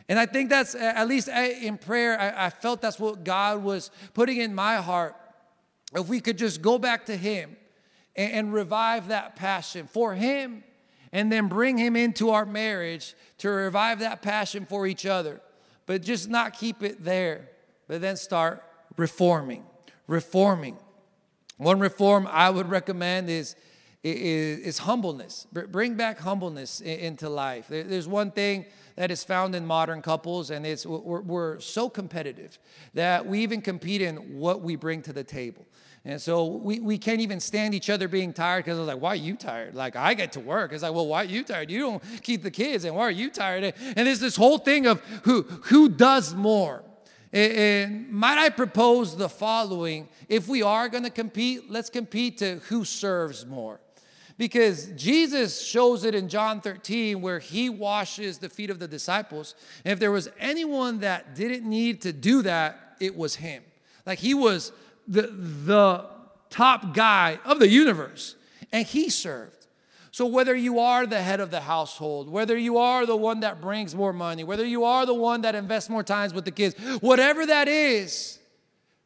And 0.09 0.17
I 0.17 0.25
think 0.25 0.49
that's, 0.49 0.73
at 0.73 1.07
least 1.07 1.27
in 1.27 1.77
prayer, 1.77 2.19
I, 2.19 2.47
I 2.47 2.49
felt 2.49 2.81
that's 2.81 2.99
what 2.99 3.23
God 3.23 3.63
was 3.63 3.91
putting 4.15 4.37
in 4.37 4.55
my 4.55 4.77
heart. 4.77 5.15
If 5.93 6.07
we 6.07 6.19
could 6.19 6.37
just 6.37 6.63
go 6.63 6.79
back 6.79 7.05
to 7.05 7.15
Him 7.15 7.55
and, 8.15 8.33
and 8.33 8.53
revive 8.53 9.09
that 9.09 9.35
passion 9.35 9.85
for 9.85 10.15
Him 10.15 10.63
and 11.11 11.31
then 11.31 11.47
bring 11.47 11.77
Him 11.77 11.95
into 11.95 12.31
our 12.31 12.45
marriage 12.45 13.13
to 13.37 13.49
revive 13.49 13.99
that 13.99 14.23
passion 14.23 14.65
for 14.65 14.87
each 14.87 15.05
other. 15.05 15.41
But 15.85 16.01
just 16.01 16.27
not 16.27 16.57
keep 16.57 16.81
it 16.81 17.03
there, 17.03 17.47
but 17.87 18.01
then 18.01 18.17
start 18.17 18.63
reforming. 18.97 19.63
Reforming. 20.07 20.77
One 21.57 21.79
reform 21.79 22.27
I 22.29 22.49
would 22.49 22.69
recommend 22.69 23.29
is 23.29 23.55
is, 24.03 24.59
is 24.59 24.77
humbleness. 24.79 25.45
Bring 25.51 25.95
back 25.95 26.19
humbleness 26.19 26.81
into 26.81 27.29
life. 27.29 27.65
There's 27.67 28.07
one 28.07 28.31
thing 28.31 28.65
that 28.99 29.11
is 29.11 29.23
found 29.23 29.55
in 29.55 29.65
modern 29.65 30.01
couples, 30.01 30.51
and 30.51 30.65
it's 30.65 30.85
we're, 30.85 31.21
we're 31.21 31.59
so 31.61 31.87
competitive 31.89 32.59
that 32.93 33.25
we 33.25 33.39
even 33.39 33.61
compete 33.61 34.01
in 34.01 34.37
what 34.37 34.59
we 34.59 34.75
bring 34.75 35.01
to 35.01 35.13
the 35.13 35.23
table. 35.23 35.65
And 36.03 36.21
so 36.21 36.45
we, 36.45 36.81
we 36.81 36.97
can't 36.97 37.21
even 37.21 37.39
stand 37.39 37.73
each 37.73 37.89
other 37.89 38.09
being 38.09 38.33
tired 38.33 38.65
because 38.65 38.77
I 38.77 38.81
was 38.81 38.87
like, 38.89 39.01
why 39.01 39.11
are 39.11 39.15
you 39.15 39.37
tired? 39.37 39.73
Like, 39.73 39.95
I 39.95 40.15
get 40.15 40.33
to 40.33 40.41
work. 40.41 40.73
It's 40.73 40.83
like, 40.83 40.93
well, 40.93 41.07
why 41.07 41.21
are 41.21 41.27
you 41.27 41.45
tired? 41.45 41.71
You 41.71 41.79
don't 41.79 42.03
keep 42.23 42.43
the 42.43 42.51
kids, 42.51 42.83
and 42.83 42.93
why 42.93 43.03
are 43.03 43.11
you 43.11 43.29
tired? 43.29 43.73
And 43.95 44.05
there's 44.05 44.19
this 44.19 44.35
whole 44.35 44.57
thing 44.57 44.85
of 44.85 44.99
who, 45.23 45.43
who 45.43 45.87
does 45.87 46.35
more. 46.35 46.83
And 47.31 48.09
might 48.09 48.37
I 48.37 48.49
propose 48.49 49.15
the 49.15 49.29
following? 49.29 50.09
If 50.27 50.49
we 50.49 50.61
are 50.61 50.89
going 50.89 51.05
to 51.05 51.09
compete, 51.09 51.71
let's 51.71 51.89
compete 51.89 52.39
to 52.39 52.55
who 52.67 52.83
serves 52.83 53.45
more 53.45 53.79
because 54.39 54.87
Jesus 54.95 55.61
shows 55.61 56.05
it 56.05 56.15
in 56.15 56.29
John 56.29 56.61
13 56.61 57.21
where 57.21 57.39
he 57.39 57.69
washes 57.69 58.37
the 58.37 58.47
feet 58.47 58.69
of 58.69 58.79
the 58.79 58.87
disciples. 58.87 59.53
And 59.83 59.91
if 59.91 59.99
there 59.99 60.13
was 60.13 60.29
anyone 60.39 61.01
that 61.01 61.35
didn't 61.35 61.69
need 61.69 62.01
to 62.03 62.13
do 62.13 62.41
that, 62.43 62.95
it 63.01 63.17
was 63.17 63.35
him. 63.35 63.61
Like 64.05 64.19
he 64.19 64.33
was 64.33 64.71
the, 65.05 65.23
the 65.23 66.05
top 66.49 66.93
guy 66.93 67.37
of 67.43 67.59
the 67.59 67.67
universe, 67.67 68.35
and 68.71 68.87
he 68.87 69.09
served. 69.09 69.67
So, 70.11 70.25
whether 70.25 70.55
you 70.55 70.79
are 70.79 71.05
the 71.05 71.21
head 71.21 71.39
of 71.39 71.51
the 71.51 71.59
household, 71.59 72.29
whether 72.29 72.57
you 72.57 72.77
are 72.77 73.05
the 73.05 73.15
one 73.15 73.41
that 73.41 73.61
brings 73.61 73.93
more 73.93 74.13
money, 74.13 74.43
whether 74.43 74.65
you 74.65 74.85
are 74.85 75.05
the 75.05 75.13
one 75.13 75.41
that 75.41 75.53
invests 75.53 75.89
more 75.89 76.01
times 76.01 76.33
with 76.33 76.45
the 76.45 76.51
kids, 76.51 76.75
whatever 77.01 77.45
that 77.45 77.67
is, 77.67 78.39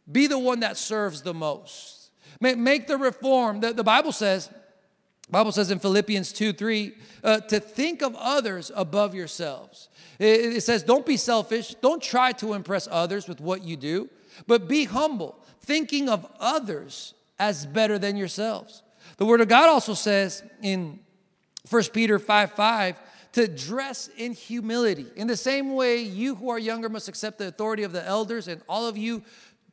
be 0.10 0.28
the 0.28 0.39
one 0.39 0.62
that 0.62 0.78
serves 0.78 1.24
the 1.24 1.34
most. 1.34 2.12
Make 2.39 2.88
the 2.88 2.98
reform. 2.98 3.62
The, 3.62 3.74
the 3.74 3.84
Bible 3.84 4.12
says, 4.12 4.50
Bible 5.34 5.52
says 5.52 5.72
in 5.72 5.80
Philippians 5.80 6.32
2 6.32 6.54
3, 6.54 6.93
uh, 7.24 7.39
to 7.39 7.60
think 7.60 8.04
of 8.04 8.15
others 8.15 8.72
above 8.76 9.15
yourselves. 9.15 9.89
It, 10.19 10.58
it 10.58 10.62
says, 10.62 10.84
don't 10.84 11.08
be 11.08 11.17
selfish. 11.17 11.74
Don't 11.82 12.02
try 12.02 12.34
to 12.34 12.54
impress 12.54 12.88
others 12.89 13.28
with 13.28 13.41
what 13.41 13.63
you 13.63 13.76
do, 13.76 14.10
but 14.46 14.67
be 14.67 14.84
humble, 14.86 15.36
thinking 15.62 16.08
of 16.08 16.32
others 16.39 17.15
as 17.39 17.65
better 17.65 17.98
than 17.98 18.15
yourselves. 18.15 18.84
The 19.17 19.26
Word 19.26 19.41
of 19.41 19.48
God 19.48 19.69
also 19.69 19.96
says 19.96 20.43
in 20.62 21.00
1 21.67 21.84
Peter 21.93 22.19
5 22.19 22.52
5, 22.52 22.96
to 23.32 23.48
dress 23.48 24.12
in 24.15 24.34
humility. 24.34 25.08
In 25.15 25.26
the 25.26 25.36
same 25.36 25.74
way, 25.74 25.98
you 25.98 26.36
who 26.36 26.50
are 26.50 26.60
younger 26.60 26.89
must 26.89 27.08
accept 27.08 27.39
the 27.39 27.48
authority 27.48 27.82
of 27.82 27.91
the 27.91 28.06
elders, 28.06 28.48
and 28.48 28.62
all 28.69 28.88
of 28.88 29.00
you 29.00 29.24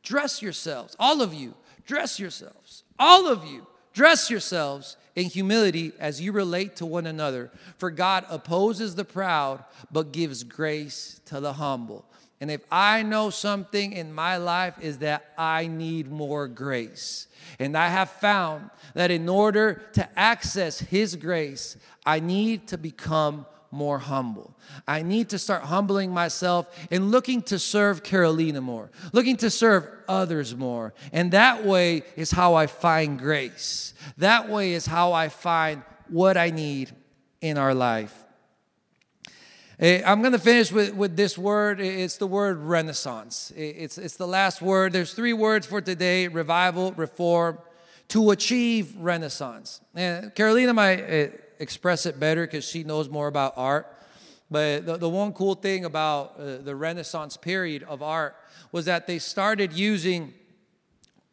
dress 0.03 0.40
yourselves. 0.40 0.96
All 0.99 1.20
of 1.20 1.35
you, 1.35 1.55
dress 1.85 2.18
yourselves. 2.18 2.85
All 2.99 3.29
of 3.29 3.44
you, 3.44 3.66
dress 3.92 4.31
yourselves 4.31 4.96
in 5.16 5.26
humility 5.26 5.92
as 5.98 6.20
you 6.20 6.33
relate 6.33 6.76
to 6.76 6.87
one 6.87 7.07
another. 7.07 7.50
For 7.79 7.90
God 7.90 8.24
opposes 8.31 8.94
the 8.94 9.05
proud, 9.05 9.64
but 9.90 10.12
gives 10.12 10.44
grace 10.44 11.20
to 11.26 11.40
the 11.40 11.55
humble. 11.55 12.05
And 12.40 12.50
if 12.50 12.62
I 12.72 13.03
know 13.03 13.29
something 13.29 13.92
in 13.92 14.14
my 14.14 14.38
life 14.38 14.74
is 14.81 14.98
that 14.98 15.33
I 15.37 15.66
need 15.66 16.11
more 16.11 16.48
grace. 16.48 17.26
And 17.59 17.76
I 17.76 17.88
have 17.88 18.09
found 18.09 18.70
that 18.94 19.11
in 19.11 19.29
order 19.29 19.83
to 19.92 20.18
access 20.18 20.79
His 20.79 21.16
grace, 21.16 21.76
I 22.07 22.20
need 22.20 22.66
to 22.68 22.79
become 22.79 23.44
more 23.70 23.98
humble. 23.98 24.56
I 24.87 25.02
need 25.02 25.28
to 25.30 25.38
start 25.38 25.62
humbling 25.62 26.12
myself 26.12 26.66
and 26.90 27.11
looking 27.11 27.42
to 27.42 27.59
serve 27.59 28.02
Carolina 28.02 28.61
more, 28.61 28.90
looking 29.12 29.37
to 29.38 29.50
serve 29.50 29.88
others 30.09 30.56
more. 30.56 30.92
And 31.12 31.33
that 31.33 31.64
way 31.64 32.02
is 32.16 32.30
how 32.30 32.54
I 32.54 32.66
find 32.66 33.18
grace. 33.18 33.94
That 34.18 34.48
way 34.48 34.72
is 34.72 34.87
how 34.87 35.12
I 35.12 35.28
find 35.28 35.83
what 36.09 36.37
I 36.37 36.50
need 36.50 36.90
in 37.40 37.59
our 37.59 37.74
life. 37.74 38.24
Eh, 39.78 40.02
I'm 40.04 40.20
going 40.20 40.33
to 40.33 40.38
finish 40.38 40.70
with, 40.70 40.94
with 40.94 41.16
this 41.16 41.38
word. 41.38 41.80
It's 41.80 42.18
the 42.18 42.26
word 42.26 42.59
renaissance. 42.59 43.50
It's, 43.56 43.96
it's 43.96 44.16
the 44.16 44.26
last 44.26 44.61
word. 44.61 44.92
There's 44.92 45.14
three 45.14 45.33
words 45.33 45.66
for 45.66 45.80
today 45.80 46.28
revival, 46.28 46.92
reform, 46.92 47.59
to 48.09 48.33
achieve 48.33 48.94
renaissance. 48.96 49.80
And 49.94 50.35
Carolina 50.35 50.74
my 50.74 50.94
eh, 50.96 51.28
express 51.61 52.07
it 52.07 52.18
better 52.18 52.46
because 52.46 52.64
she 52.64 52.83
knows 52.83 53.09
more 53.09 53.29
about 53.29 53.55
art. 53.57 53.87
But 54.51 54.87
the, 54.87 54.96
the 54.96 55.09
one 55.09 55.33
cool 55.33 55.55
thing 55.55 55.85
about 55.85 56.35
uh, 56.38 56.59
the 56.59 56.75
Renaissance 56.75 57.37
period 57.37 57.85
of 57.85 58.03
art 58.03 58.35
was 58.73 58.87
that 58.87 59.07
they 59.07 59.20
started 59.20 59.73
using 59.73 60.35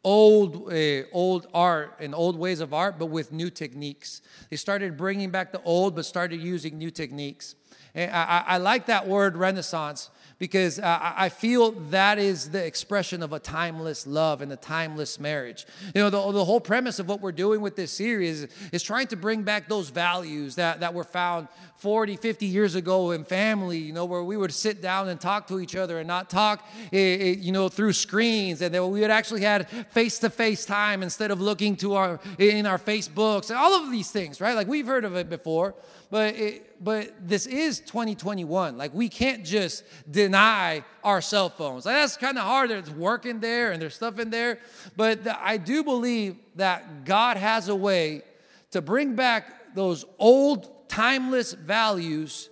old, 0.04 0.72
uh, 0.72 1.02
old 1.12 1.48
art 1.52 1.96
and 1.98 2.14
old 2.14 2.38
ways 2.38 2.60
of 2.60 2.72
art, 2.72 2.98
but 2.98 3.06
with 3.06 3.32
new 3.32 3.50
techniques. 3.50 4.22
They 4.50 4.56
started 4.56 4.96
bringing 4.96 5.30
back 5.30 5.50
the 5.50 5.62
old, 5.62 5.96
but 5.96 6.04
started 6.04 6.40
using 6.40 6.78
new 6.78 6.90
techniques. 6.90 7.56
And 7.94 8.10
I, 8.12 8.24
I, 8.24 8.44
I 8.46 8.56
like 8.58 8.86
that 8.86 9.08
word 9.08 9.36
Renaissance 9.36 10.10
because 10.38 10.78
I 10.78 11.30
feel 11.30 11.72
that 11.90 12.18
is 12.18 12.50
the 12.50 12.64
expression 12.64 13.24
of 13.24 13.32
a 13.32 13.40
timeless 13.40 14.06
love 14.06 14.40
and 14.40 14.52
a 14.52 14.56
timeless 14.56 15.18
marriage. 15.18 15.66
You 15.94 16.02
know, 16.02 16.10
the, 16.10 16.32
the 16.32 16.44
whole 16.44 16.60
premise 16.60 17.00
of 17.00 17.08
what 17.08 17.20
we're 17.20 17.32
doing 17.32 17.60
with 17.60 17.74
this 17.74 17.90
series 17.90 18.46
is 18.70 18.82
trying 18.84 19.08
to 19.08 19.16
bring 19.16 19.42
back 19.42 19.68
those 19.68 19.90
values 19.90 20.54
that, 20.54 20.78
that 20.80 20.94
were 20.94 21.02
found 21.02 21.48
40, 21.78 22.16
50 22.16 22.46
years 22.46 22.74
ago 22.74 23.12
in 23.12 23.24
family, 23.24 23.78
you 23.78 23.92
know, 23.92 24.04
where 24.04 24.22
we 24.22 24.36
would 24.36 24.52
sit 24.52 24.82
down 24.82 25.08
and 25.08 25.20
talk 25.20 25.46
to 25.46 25.60
each 25.60 25.76
other 25.76 25.98
and 25.98 26.08
not 26.08 26.28
talk, 26.28 26.64
eh, 26.92 26.96
eh, 26.96 27.36
you 27.38 27.52
know, 27.52 27.68
through 27.68 27.92
screens, 27.92 28.62
and 28.62 28.74
then 28.74 28.90
we 28.90 29.00
would 29.00 29.10
actually 29.10 29.42
had 29.42 29.68
face-to-face 29.90 30.66
time 30.66 31.04
instead 31.04 31.30
of 31.30 31.40
looking 31.40 31.76
to 31.76 31.94
our 31.94 32.18
in 32.38 32.66
our 32.66 32.78
Facebooks 32.78 33.50
and 33.50 33.58
all 33.58 33.74
of 33.74 33.92
these 33.92 34.10
things, 34.10 34.40
right? 34.40 34.54
Like 34.54 34.66
we've 34.66 34.86
heard 34.86 35.04
of 35.04 35.14
it 35.14 35.30
before, 35.30 35.74
but 36.10 36.34
it, 36.36 36.82
but 36.82 37.12
this 37.20 37.46
is 37.46 37.80
2021. 37.80 38.78
Like 38.78 38.94
we 38.94 39.08
can't 39.08 39.44
just 39.44 39.84
deny 40.10 40.84
our 41.04 41.20
cell 41.20 41.48
phones. 41.48 41.86
Like 41.86 41.96
that's 41.96 42.16
kind 42.16 42.38
of 42.38 42.44
hard. 42.44 42.70
There's 42.70 42.90
work 42.90 43.26
in 43.26 43.40
there 43.40 43.72
and 43.72 43.82
there's 43.82 43.94
stuff 43.94 44.18
in 44.18 44.30
there, 44.30 44.58
but 44.96 45.24
the, 45.24 45.44
I 45.44 45.56
do 45.56 45.84
believe 45.84 46.36
that 46.56 47.04
God 47.04 47.36
has 47.36 47.68
a 47.68 47.76
way 47.76 48.22
to 48.70 48.80
bring 48.80 49.14
back 49.14 49.74
those 49.74 50.04
old 50.18 50.88
timeless 50.88 51.52
values, 51.52 52.48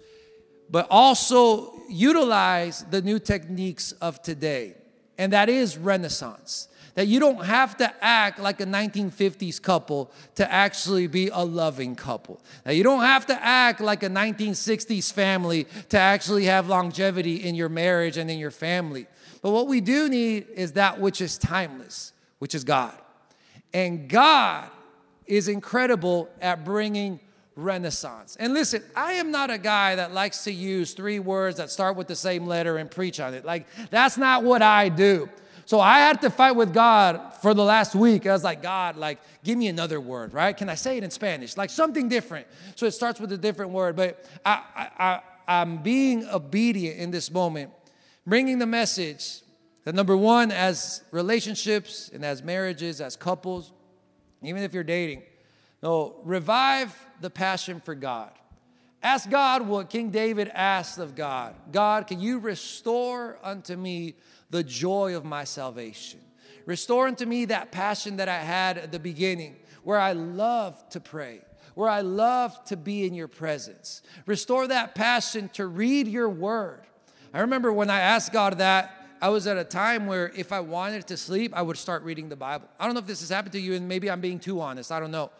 but 0.70 0.86
also 0.90 1.72
utilize 1.88 2.84
the 2.90 3.00
new 3.00 3.18
techniques 3.18 3.92
of 3.92 4.22
today. 4.22 4.74
And 5.18 5.32
that 5.32 5.48
is 5.48 5.78
Renaissance. 5.78 6.68
That 6.96 7.08
you 7.08 7.20
don't 7.20 7.44
have 7.44 7.76
to 7.76 8.04
act 8.04 8.38
like 8.38 8.60
a 8.60 8.64
1950s 8.64 9.60
couple 9.60 10.10
to 10.34 10.50
actually 10.50 11.06
be 11.06 11.28
a 11.28 11.44
loving 11.44 11.94
couple. 11.94 12.40
That 12.64 12.74
you 12.74 12.82
don't 12.82 13.02
have 13.02 13.26
to 13.26 13.44
act 13.44 13.82
like 13.82 14.02
a 14.02 14.08
1960s 14.08 15.12
family 15.12 15.66
to 15.90 15.98
actually 15.98 16.46
have 16.46 16.68
longevity 16.68 17.46
in 17.46 17.54
your 17.54 17.68
marriage 17.68 18.16
and 18.16 18.30
in 18.30 18.38
your 18.38 18.50
family. 18.50 19.06
But 19.42 19.50
what 19.50 19.68
we 19.68 19.82
do 19.82 20.08
need 20.08 20.46
is 20.54 20.72
that 20.72 20.98
which 20.98 21.20
is 21.20 21.36
timeless, 21.36 22.14
which 22.38 22.54
is 22.54 22.64
God. 22.64 22.96
And 23.74 24.08
God 24.08 24.70
is 25.26 25.48
incredible 25.48 26.30
at 26.40 26.64
bringing 26.64 27.20
renaissance. 27.56 28.36
And 28.40 28.54
listen, 28.54 28.82
I 28.94 29.12
am 29.14 29.30
not 29.30 29.50
a 29.50 29.58
guy 29.58 29.96
that 29.96 30.12
likes 30.12 30.44
to 30.44 30.52
use 30.52 30.92
three 30.94 31.18
words 31.18 31.58
that 31.58 31.70
start 31.70 31.96
with 31.96 32.06
the 32.06 32.16
same 32.16 32.46
letter 32.46 32.78
and 32.78 32.90
preach 32.90 33.20
on 33.20 33.34
it. 33.34 33.44
Like, 33.44 33.66
that's 33.90 34.16
not 34.16 34.44
what 34.44 34.62
I 34.62 34.88
do. 34.88 35.28
So 35.66 35.80
I 35.80 35.98
had 35.98 36.20
to 36.20 36.30
fight 36.30 36.52
with 36.52 36.72
God 36.72 37.34
for 37.42 37.52
the 37.52 37.64
last 37.64 37.96
week. 37.96 38.24
I 38.24 38.32
was 38.32 38.44
like, 38.44 38.62
God, 38.62 38.96
like, 38.96 39.18
give 39.42 39.58
me 39.58 39.66
another 39.66 40.00
word, 40.00 40.32
right? 40.32 40.56
Can 40.56 40.68
I 40.68 40.76
say 40.76 40.96
it 40.96 41.02
in 41.02 41.10
Spanish? 41.10 41.56
Like 41.56 41.70
something 41.70 42.08
different. 42.08 42.46
So 42.76 42.86
it 42.86 42.92
starts 42.92 43.20
with 43.20 43.32
a 43.32 43.36
different 43.36 43.72
word. 43.72 43.96
But 43.96 44.24
I, 44.44 44.62
I, 44.76 44.90
I, 45.04 45.20
I'm 45.48 45.82
being 45.82 46.24
obedient 46.28 46.98
in 47.00 47.10
this 47.10 47.32
moment, 47.32 47.72
bringing 48.24 48.60
the 48.60 48.66
message 48.66 49.40
that 49.82 49.96
number 49.96 50.16
one, 50.16 50.52
as 50.52 51.02
relationships 51.10 52.10
and 52.14 52.24
as 52.24 52.44
marriages, 52.44 53.00
as 53.00 53.16
couples, 53.16 53.72
even 54.42 54.62
if 54.62 54.72
you're 54.72 54.84
dating, 54.84 55.22
no, 55.82 56.14
revive 56.22 56.96
the 57.20 57.30
passion 57.30 57.80
for 57.84 57.96
God. 57.96 58.30
Ask 59.02 59.30
God 59.30 59.66
what 59.66 59.90
King 59.90 60.10
David 60.10 60.48
asked 60.54 60.98
of 60.98 61.14
God 61.14 61.54
God, 61.70 62.06
can 62.06 62.20
you 62.20 62.38
restore 62.38 63.38
unto 63.42 63.76
me 63.76 64.14
the 64.50 64.62
joy 64.62 65.16
of 65.16 65.24
my 65.24 65.44
salvation? 65.44 66.20
Restore 66.64 67.06
unto 67.06 67.26
me 67.26 67.44
that 67.46 67.70
passion 67.72 68.16
that 68.16 68.28
I 68.28 68.38
had 68.38 68.78
at 68.78 68.92
the 68.92 68.98
beginning, 68.98 69.56
where 69.84 69.98
I 69.98 70.12
loved 70.12 70.92
to 70.92 71.00
pray, 71.00 71.40
where 71.74 71.88
I 71.88 72.00
loved 72.00 72.66
to 72.68 72.76
be 72.76 73.06
in 73.06 73.14
your 73.14 73.28
presence. 73.28 74.02
Restore 74.26 74.66
that 74.68 74.94
passion 74.94 75.48
to 75.50 75.66
read 75.66 76.08
your 76.08 76.28
word. 76.28 76.80
I 77.32 77.40
remember 77.40 77.72
when 77.72 77.90
I 77.90 78.00
asked 78.00 78.32
God 78.32 78.58
that, 78.58 78.92
I 79.20 79.28
was 79.30 79.46
at 79.46 79.56
a 79.56 79.64
time 79.64 80.06
where 80.06 80.30
if 80.36 80.52
I 80.52 80.60
wanted 80.60 81.06
to 81.06 81.16
sleep, 81.16 81.52
I 81.54 81.62
would 81.62 81.78
start 81.78 82.02
reading 82.02 82.28
the 82.28 82.36
Bible. 82.36 82.68
I 82.78 82.84
don't 82.84 82.94
know 82.94 83.00
if 83.00 83.06
this 83.06 83.20
has 83.20 83.30
happened 83.30 83.52
to 83.52 83.60
you, 83.60 83.74
and 83.74 83.88
maybe 83.88 84.10
I'm 84.10 84.20
being 84.20 84.38
too 84.38 84.60
honest. 84.60 84.92
I 84.92 85.00
don't 85.00 85.10
know. 85.10 85.30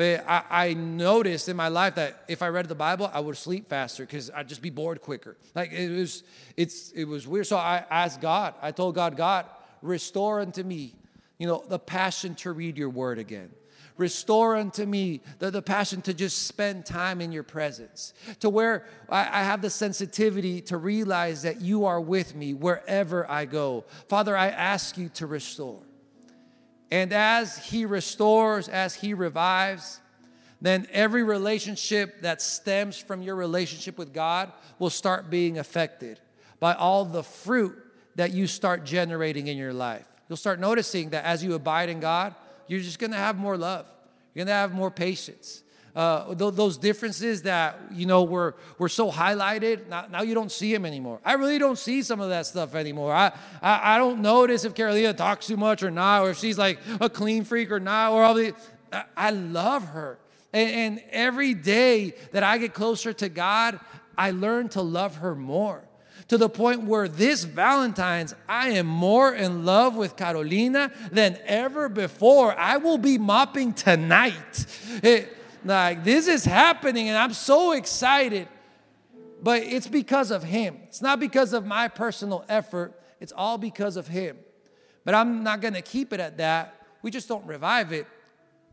But 0.00 0.24
I, 0.26 0.42
I, 0.48 0.72
noticed 0.72 1.50
in 1.50 1.58
my 1.58 1.68
life 1.68 1.96
that 1.96 2.24
if 2.26 2.40
I 2.40 2.48
read 2.48 2.68
the 2.68 2.74
Bible, 2.74 3.10
I 3.12 3.20
would 3.20 3.36
sleep 3.36 3.68
faster 3.68 4.06
because 4.06 4.30
I'd 4.30 4.48
just 4.48 4.62
be 4.62 4.70
bored 4.70 5.02
quicker. 5.02 5.36
Like 5.54 5.72
it 5.72 5.90
was, 5.90 6.22
it's, 6.56 6.90
it 6.92 7.04
was 7.04 7.28
weird. 7.28 7.46
So 7.46 7.58
I 7.58 7.84
asked 7.90 8.22
God. 8.22 8.54
I 8.62 8.70
told 8.70 8.94
God, 8.94 9.14
God, 9.14 9.44
restore 9.82 10.40
unto 10.40 10.62
me, 10.62 10.94
you 11.36 11.46
know, 11.46 11.62
the 11.68 11.78
passion 11.78 12.34
to 12.36 12.52
read 12.52 12.78
your 12.78 12.88
word 12.88 13.18
again. 13.18 13.50
Restore 13.98 14.56
unto 14.56 14.86
me 14.86 15.20
the, 15.38 15.50
the 15.50 15.60
passion 15.60 16.00
to 16.00 16.14
just 16.14 16.46
spend 16.46 16.86
time 16.86 17.20
in 17.20 17.30
your 17.30 17.42
presence, 17.42 18.14
to 18.38 18.48
where 18.48 18.86
I, 19.10 19.20
I 19.20 19.42
have 19.42 19.60
the 19.60 19.68
sensitivity 19.68 20.62
to 20.62 20.78
realize 20.78 21.42
that 21.42 21.60
you 21.60 21.84
are 21.84 22.00
with 22.00 22.34
me 22.34 22.54
wherever 22.54 23.30
I 23.30 23.44
go. 23.44 23.84
Father, 24.08 24.34
I 24.34 24.46
ask 24.48 24.96
you 24.96 25.10
to 25.10 25.26
restore. 25.26 25.82
And 26.90 27.12
as 27.12 27.58
He 27.58 27.84
restores, 27.86 28.68
as 28.68 28.94
He 28.94 29.14
revives, 29.14 30.00
then 30.60 30.86
every 30.92 31.22
relationship 31.22 32.22
that 32.22 32.42
stems 32.42 32.98
from 32.98 33.22
your 33.22 33.36
relationship 33.36 33.96
with 33.96 34.12
God 34.12 34.52
will 34.78 34.90
start 34.90 35.30
being 35.30 35.58
affected 35.58 36.20
by 36.58 36.74
all 36.74 37.04
the 37.04 37.22
fruit 37.22 37.76
that 38.16 38.32
you 38.32 38.46
start 38.46 38.84
generating 38.84 39.46
in 39.46 39.56
your 39.56 39.72
life. 39.72 40.06
You'll 40.28 40.36
start 40.36 40.60
noticing 40.60 41.10
that 41.10 41.24
as 41.24 41.42
you 41.42 41.54
abide 41.54 41.88
in 41.88 42.00
God, 42.00 42.34
you're 42.66 42.80
just 42.80 42.98
gonna 42.98 43.16
have 43.16 43.38
more 43.38 43.56
love, 43.56 43.86
you're 44.34 44.44
gonna 44.44 44.56
have 44.56 44.72
more 44.72 44.90
patience, 44.90 45.62
uh, 45.94 46.34
th- 46.34 46.54
those 46.54 46.76
differences 46.76 47.42
that 47.42 47.78
you 47.92 48.06
know 48.06 48.22
were 48.22 48.54
were 48.78 48.88
so 48.88 49.10
highlighted. 49.10 49.88
Now, 49.88 50.06
now 50.10 50.22
you 50.22 50.34
don't 50.34 50.52
see 50.52 50.72
them 50.72 50.86
anymore. 50.86 51.20
I 51.24 51.34
really 51.34 51.58
don't 51.58 51.78
see 51.78 52.02
some 52.02 52.20
of 52.20 52.28
that 52.28 52.46
stuff 52.46 52.74
anymore. 52.74 53.12
I, 53.12 53.32
I, 53.60 53.94
I 53.94 53.98
don't 53.98 54.20
notice 54.20 54.64
if 54.64 54.74
Carolina 54.74 55.14
talks 55.14 55.46
too 55.46 55.56
much 55.56 55.82
or 55.82 55.90
not, 55.90 56.22
or 56.22 56.30
if 56.30 56.38
she's 56.38 56.58
like 56.58 56.78
a 57.00 57.10
clean 57.10 57.44
freak 57.44 57.70
or 57.70 57.80
not, 57.80 58.12
or 58.12 58.24
all 58.24 58.34
the. 58.34 58.54
I, 58.92 59.04
I 59.16 59.30
love 59.30 59.84
her, 59.88 60.18
and, 60.52 60.70
and 60.70 61.02
every 61.10 61.54
day 61.54 62.14
that 62.32 62.42
I 62.42 62.58
get 62.58 62.74
closer 62.74 63.12
to 63.12 63.28
God, 63.28 63.80
I 64.16 64.30
learn 64.30 64.68
to 64.70 64.82
love 64.82 65.16
her 65.16 65.34
more 65.34 65.84
to 66.30 66.38
the 66.38 66.48
point 66.48 66.84
where 66.84 67.08
this 67.08 67.42
Valentine's, 67.42 68.36
I 68.48 68.70
am 68.70 68.86
more 68.86 69.34
in 69.34 69.64
love 69.64 69.96
with 69.96 70.14
Carolina 70.14 70.92
than 71.10 71.36
ever 71.44 71.88
before. 71.88 72.56
I 72.56 72.76
will 72.76 72.98
be 72.98 73.18
mopping 73.18 73.72
tonight. 73.72 74.64
It, 75.02 75.36
like, 75.64 76.04
this 76.04 76.26
is 76.26 76.44
happening, 76.44 77.08
and 77.08 77.16
I'm 77.16 77.32
so 77.32 77.72
excited. 77.72 78.48
But 79.42 79.62
it's 79.62 79.88
because 79.88 80.30
of 80.30 80.42
Him. 80.42 80.78
It's 80.84 81.00
not 81.00 81.18
because 81.18 81.52
of 81.52 81.64
my 81.64 81.88
personal 81.88 82.44
effort, 82.48 83.00
it's 83.20 83.32
all 83.32 83.58
because 83.58 83.96
of 83.96 84.08
Him. 84.08 84.36
But 85.04 85.14
I'm 85.14 85.42
not 85.42 85.60
gonna 85.60 85.82
keep 85.82 86.12
it 86.12 86.20
at 86.20 86.38
that. 86.38 86.74
We 87.02 87.10
just 87.10 87.28
don't 87.28 87.46
revive 87.46 87.92
it. 87.92 88.06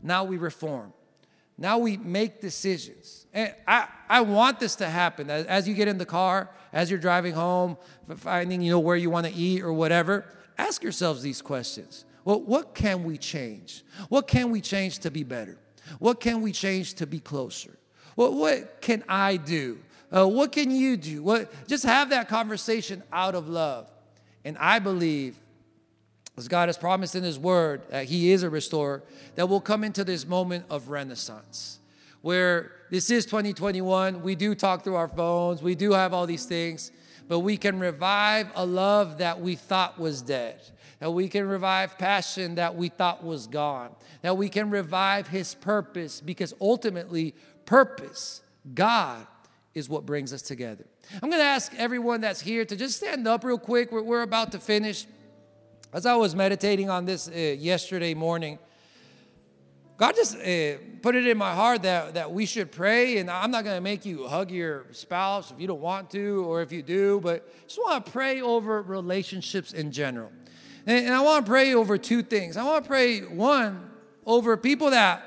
Now 0.02 0.24
we 0.24 0.36
reform. 0.36 0.92
Now 1.56 1.78
we 1.78 1.96
make 1.96 2.40
decisions. 2.40 3.26
And 3.32 3.52
I, 3.66 3.88
I 4.08 4.20
want 4.20 4.60
this 4.60 4.76
to 4.76 4.86
happen. 4.86 5.28
As, 5.28 5.46
as 5.46 5.66
you 5.66 5.74
get 5.74 5.88
in 5.88 5.98
the 5.98 6.06
car, 6.06 6.50
as 6.72 6.90
you're 6.90 7.00
driving 7.00 7.34
home, 7.34 7.76
finding 8.16 8.62
you 8.62 8.70
know 8.70 8.78
where 8.78 8.96
you 8.96 9.10
want 9.10 9.26
to 9.26 9.32
eat 9.32 9.62
or 9.62 9.72
whatever, 9.72 10.24
ask 10.56 10.82
yourselves 10.82 11.22
these 11.22 11.42
questions. 11.42 12.04
Well, 12.24 12.40
what 12.40 12.74
can 12.74 13.04
we 13.04 13.18
change? 13.18 13.84
What 14.08 14.28
can 14.28 14.50
we 14.50 14.60
change 14.60 15.00
to 15.00 15.10
be 15.10 15.24
better? 15.24 15.58
What 15.98 16.20
can 16.20 16.40
we 16.40 16.52
change 16.52 16.94
to 16.94 17.06
be 17.06 17.20
closer? 17.20 17.76
What, 18.14 18.34
what 18.34 18.80
can 18.80 19.04
I 19.08 19.36
do? 19.36 19.78
Uh, 20.14 20.26
what 20.26 20.52
can 20.52 20.70
you 20.70 20.96
do? 20.96 21.22
What, 21.22 21.52
just 21.68 21.84
have 21.84 22.10
that 22.10 22.28
conversation 22.28 23.02
out 23.12 23.34
of 23.34 23.48
love. 23.48 23.90
And 24.44 24.56
I 24.58 24.78
believe, 24.78 25.36
as 26.36 26.48
God 26.48 26.68
has 26.68 26.78
promised 26.78 27.14
in 27.14 27.22
His 27.22 27.38
Word, 27.38 27.82
that 27.90 28.06
He 28.06 28.32
is 28.32 28.42
a 28.42 28.50
restorer, 28.50 29.02
that 29.34 29.48
we'll 29.48 29.60
come 29.60 29.84
into 29.84 30.04
this 30.04 30.26
moment 30.26 30.64
of 30.70 30.88
renaissance 30.88 31.78
where 32.22 32.72
this 32.90 33.10
is 33.10 33.24
2021. 33.26 34.22
We 34.22 34.34
do 34.34 34.54
talk 34.54 34.84
through 34.84 34.96
our 34.96 35.08
phones, 35.08 35.62
we 35.62 35.74
do 35.74 35.92
have 35.92 36.12
all 36.12 36.26
these 36.26 36.44
things, 36.44 36.90
but 37.28 37.40
we 37.40 37.56
can 37.56 37.78
revive 37.78 38.50
a 38.54 38.64
love 38.64 39.18
that 39.18 39.40
we 39.40 39.54
thought 39.54 39.98
was 39.98 40.22
dead 40.22 40.60
that 41.00 41.10
we 41.10 41.28
can 41.28 41.46
revive 41.46 41.96
passion 41.98 42.56
that 42.56 42.74
we 42.74 42.88
thought 42.88 43.22
was 43.22 43.46
gone, 43.46 43.90
that 44.22 44.36
we 44.36 44.48
can 44.48 44.70
revive 44.70 45.28
His 45.28 45.54
purpose 45.54 46.20
because 46.20 46.54
ultimately, 46.60 47.34
purpose, 47.66 48.42
God, 48.74 49.26
is 49.74 49.88
what 49.88 50.04
brings 50.04 50.32
us 50.32 50.42
together. 50.42 50.84
I'm 51.22 51.30
to 51.30 51.38
ask 51.38 51.72
everyone 51.76 52.20
that's 52.20 52.40
here 52.40 52.64
to 52.64 52.76
just 52.76 52.96
stand 52.96 53.26
up 53.26 53.44
real 53.44 53.58
quick. 53.58 53.92
We're, 53.92 54.02
we're 54.02 54.22
about 54.22 54.52
to 54.52 54.58
finish. 54.58 55.06
As 55.92 56.04
I 56.04 56.16
was 56.16 56.34
meditating 56.34 56.90
on 56.90 57.06
this 57.06 57.28
uh, 57.28 57.32
yesterday 57.32 58.12
morning, 58.12 58.58
God 59.96 60.14
just 60.14 60.36
uh, 60.36 60.76
put 61.02 61.16
it 61.16 61.26
in 61.26 61.38
my 61.38 61.54
heart 61.54 61.82
that, 61.82 62.14
that 62.14 62.30
we 62.30 62.44
should 62.46 62.70
pray. 62.70 63.18
And 63.18 63.30
I'm 63.30 63.50
not 63.50 63.64
going 63.64 63.76
to 63.76 63.80
make 63.80 64.04
you 64.04 64.26
hug 64.26 64.50
your 64.50 64.84
spouse 64.92 65.50
if 65.50 65.60
you 65.60 65.66
don't 65.66 65.80
want 65.80 66.10
to 66.10 66.44
or 66.44 66.60
if 66.62 66.70
you 66.72 66.82
do, 66.82 67.20
but 67.20 67.48
just 67.66 67.78
want 67.78 68.04
to 68.04 68.12
pray 68.12 68.40
over 68.40 68.82
relationships 68.82 69.72
in 69.72 69.90
general. 69.90 70.30
And, 70.88 71.06
and 71.06 71.14
I 71.14 71.20
want 71.20 71.44
to 71.44 71.50
pray 71.50 71.74
over 71.74 71.98
two 71.98 72.22
things. 72.22 72.56
I 72.56 72.64
want 72.64 72.82
to 72.82 72.88
pray, 72.88 73.20
one, 73.20 73.90
over 74.26 74.56
people 74.56 74.90
that 74.90 75.22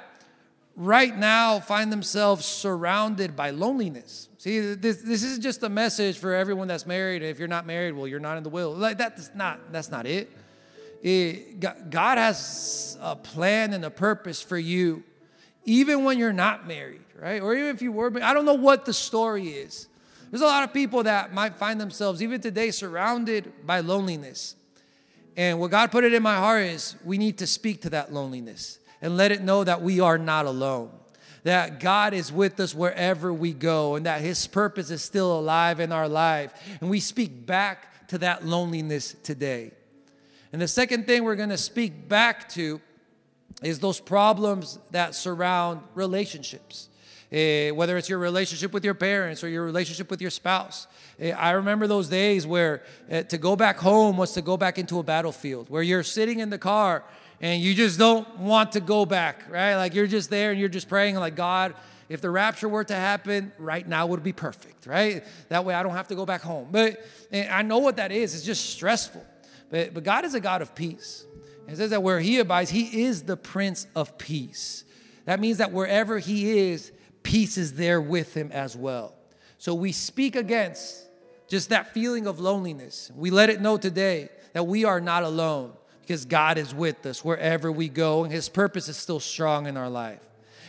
right 0.76 1.16
now 1.16 1.60
find 1.60 1.92
themselves 1.92 2.46
surrounded 2.46 3.36
by 3.36 3.52
loneliness. 3.52 4.28
See, 4.40 4.60
this, 4.60 4.98
this 5.04 5.22
is 5.24 5.38
just 5.38 5.62
a 5.62 5.70
message 5.70 6.18
for 6.18 6.34
everyone 6.34 6.68
that's 6.68 6.88
married. 6.88 7.22
If 7.22 7.38
you're 7.38 7.48
not 7.48 7.68
married, 7.68 7.94
well, 7.94 8.08
you're 8.08 8.20
not 8.20 8.38
in 8.38 8.44
the 8.44 8.50
will. 8.50 8.74
Like 8.74 8.98
that's 8.98 9.30
not 9.36 9.72
that's 9.72 9.92
not 9.92 10.08
it. 10.08 10.32
it 11.04 11.60
God 11.92 12.18
has 12.18 12.98
a 13.00 13.16
plan 13.16 13.74
and 13.74 13.86
a 13.86 13.92
purpose 13.92 14.42
for 14.42 14.58
you, 14.58 15.04
even 15.66 16.04
when 16.04 16.18
you're 16.18 16.34
not 16.34 16.68
married, 16.68 17.04
right? 17.20 17.40
Or 17.40 17.54
even 17.54 17.68
if 17.68 17.84
you 17.84 17.92
were. 17.92 18.12
I 18.24 18.34
don't 18.34 18.46
know 18.46 18.56
what 18.56 18.86
the 18.86 18.94
story 18.94 19.50
is. 19.50 19.88
There's 20.32 20.42
a 20.42 20.46
lot 20.46 20.64
of 20.64 20.74
people 20.74 21.04
that 21.04 21.36
might 21.36 21.56
find 21.56 21.80
themselves 21.80 22.24
even 22.24 22.42
today 22.42 22.72
surrounded 22.72 23.54
by 23.64 23.82
loneliness. 23.82 24.56
And 25.38 25.60
what 25.60 25.72
God 25.72 25.92
put 25.92 26.04
it 26.04 26.14
in 26.14 26.22
my 26.22 26.36
heart 26.36 26.64
is 26.64 26.96
we 27.04 27.18
need 27.18 27.38
to 27.40 27.48
speak 27.48 27.82
to 27.84 27.90
that 27.92 28.14
loneliness 28.14 28.80
and 29.02 29.18
let 29.18 29.32
it 29.32 29.42
know 29.42 29.64
that 29.64 29.82
we 29.82 30.00
are 30.00 30.18
not 30.18 30.46
alone 30.46 30.92
that 31.44 31.80
God 31.80 32.14
is 32.14 32.32
with 32.32 32.60
us 32.60 32.76
wherever 32.76 33.34
we 33.34 33.54
go 33.54 33.96
and 33.96 34.06
that 34.06 34.22
His 34.22 34.46
purpose 34.48 34.92
is 34.92 35.02
still 35.02 35.40
alive 35.40 35.80
in 35.80 35.92
our 35.92 36.08
life. 36.08 36.54
And 36.80 36.90
we 36.90 37.00
speak 37.00 37.46
back 37.46 38.08
to 38.10 38.18
that 38.20 38.46
loneliness 38.46 39.16
today. 39.24 39.72
And 40.54 40.62
the 40.62 40.68
second 40.68 41.08
thing 41.08 41.24
we're 41.24 41.36
to 41.50 41.58
speak 41.58 42.08
back 42.08 42.50
to 42.50 42.82
is 43.64 43.80
those 43.80 44.00
problems 44.00 44.80
that 44.92 45.16
surround 45.16 45.82
relationships. 45.96 46.90
Uh, 47.32 47.70
whether 47.74 47.96
it's 47.96 48.10
your 48.10 48.20
relationship 48.20 48.74
with 48.74 48.84
your 48.84 48.94
parents 48.94 49.42
or 49.42 49.48
your 49.48 49.64
relationship 49.64 50.12
with 50.12 50.22
your 50.22 50.30
spouse. 50.30 50.86
Uh, 51.18 51.28
I 51.28 51.52
remember 51.52 51.88
those 51.88 52.10
days 52.10 52.46
where 52.46 52.84
uh, 53.10 53.22
to 53.24 53.38
go 53.38 53.56
back 53.56 53.78
home 53.78 54.18
was 54.18 54.34
to 54.34 54.42
go 54.42 54.58
back 54.58 54.78
into 54.78 55.00
a 55.00 55.04
battlefield, 55.04 55.70
where 55.70 55.82
you're 55.82 56.04
sitting 56.04 56.40
in 56.40 56.50
the 56.50 56.58
car 56.58 57.06
and 57.40 57.62
you 57.62 57.74
just 57.74 57.98
don't 57.98 58.28
want 58.38 58.74
to 58.74 58.82
go 58.82 59.06
back, 59.06 59.50
right? 59.50 59.78
Like 59.78 59.94
you're 59.94 60.08
just 60.08 60.30
there 60.30 60.52
and 60.52 60.60
you're 60.60 60.68
just 60.68 60.90
praying, 60.90 61.16
like, 61.16 61.36
God, 61.36 61.74
if 62.10 62.20
the 62.20 62.30
rapture 62.30 62.68
were 62.68 62.84
to 62.84 62.96
happen 62.96 63.54
right 63.58 63.88
now 63.88 64.08
would 64.08 64.24
be 64.24 64.34
perfect, 64.34 64.86
right? 64.86 65.24
That 65.48 65.64
way 65.64 65.74
I 65.74 65.84
don't 65.84 65.94
have 65.94 66.10
to 66.10 66.16
go 66.16 66.26
back 66.26 66.42
home. 66.42 66.68
But 66.70 67.02
I 67.34 67.62
know 67.62 67.78
what 67.78 67.96
that 67.96 68.12
is. 68.12 68.36
It's 68.36 68.44
just 68.44 68.72
stressful. 68.72 69.26
But, 69.70 69.94
but 69.94 70.04
God 70.04 70.26
is 70.26 70.34
a 70.34 70.42
God 70.42 70.62
of 70.62 70.76
peace. 70.76 71.26
It 71.70 71.78
says 71.78 71.92
that 71.92 72.04
where 72.04 72.20
He 72.20 72.40
abides, 72.40 72.70
He 72.70 73.04
is 73.04 73.24
the 73.24 73.38
Prince 73.38 73.88
of 73.96 74.18
Peace. 74.18 74.84
That 75.24 75.40
means 75.40 75.60
that 75.60 75.72
wherever 75.72 76.20
He 76.20 76.60
is, 76.60 76.92
peace 77.24 77.58
is 77.58 77.74
there 77.74 78.02
with 78.02 78.34
Him 78.34 78.52
as 78.52 78.76
well. 78.76 79.14
So 79.58 79.74
we 79.74 79.92
speak 79.92 80.36
against 80.36 81.06
just 81.48 81.70
that 81.70 81.94
feeling 81.94 82.28
of 82.28 82.40
loneliness. 82.40 83.12
We 83.16 83.30
let 83.30 83.50
it 83.50 83.62
know 83.62 83.78
today 83.78 84.30
that 84.54 84.66
we 84.66 84.86
are 84.86 85.00
not 85.02 85.24
alone 85.24 85.74
because 86.02 86.26
God 86.26 86.58
is 86.58 86.74
with 86.74 87.06
us 87.06 87.24
wherever 87.24 87.72
we 87.72 87.88
go, 87.90 88.24
and 88.24 88.34
His 88.34 88.50
purpose 88.50 88.88
is 88.88 88.98
still 88.98 89.20
strong 89.20 89.68
in 89.68 89.78
our 89.78 89.90
life. 89.90 90.22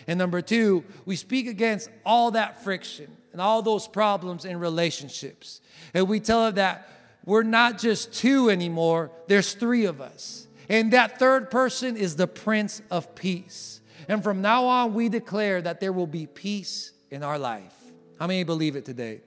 And 0.07 0.19
number 0.19 0.43
two, 0.43 0.85
we 1.05 1.17
speak 1.17 1.47
against 1.47 1.89
all 2.05 2.33
that 2.33 2.63
friction 2.65 3.17
and 3.33 3.41
all 3.41 3.63
those 3.63 3.89
problems 3.89 4.45
in 4.45 4.59
relationships. 4.59 5.61
And 5.95 6.09
we 6.09 6.21
tell 6.21 6.47
them 6.47 6.57
that 6.57 6.89
we're 7.25 7.45
not 7.45 7.79
just 7.79 8.13
two 8.13 8.51
anymore, 8.51 9.11
there's 9.29 9.55
three 9.55 9.85
of 9.85 10.01
us. 10.01 10.49
And 10.69 10.93
that 10.93 11.19
third 11.19 11.51
person 11.51 11.97
is 11.97 12.17
the 12.17 12.27
Prince 12.27 12.83
of 12.91 13.15
Peace. 13.15 13.81
And 14.13 14.23
from 14.23 14.43
now 14.43 14.67
on, 14.67 14.93
we 14.93 15.09
declare 15.09 15.63
that 15.63 15.81
there 15.81 15.91
will 15.91 16.07
be 16.07 16.27
peace 16.27 16.93
in 17.11 17.23
our 17.23 17.39
life. 17.39 17.73
How 18.19 18.27
many 18.27 18.45
believe 18.45 18.77
it 18.77 18.85
today? 18.85 19.23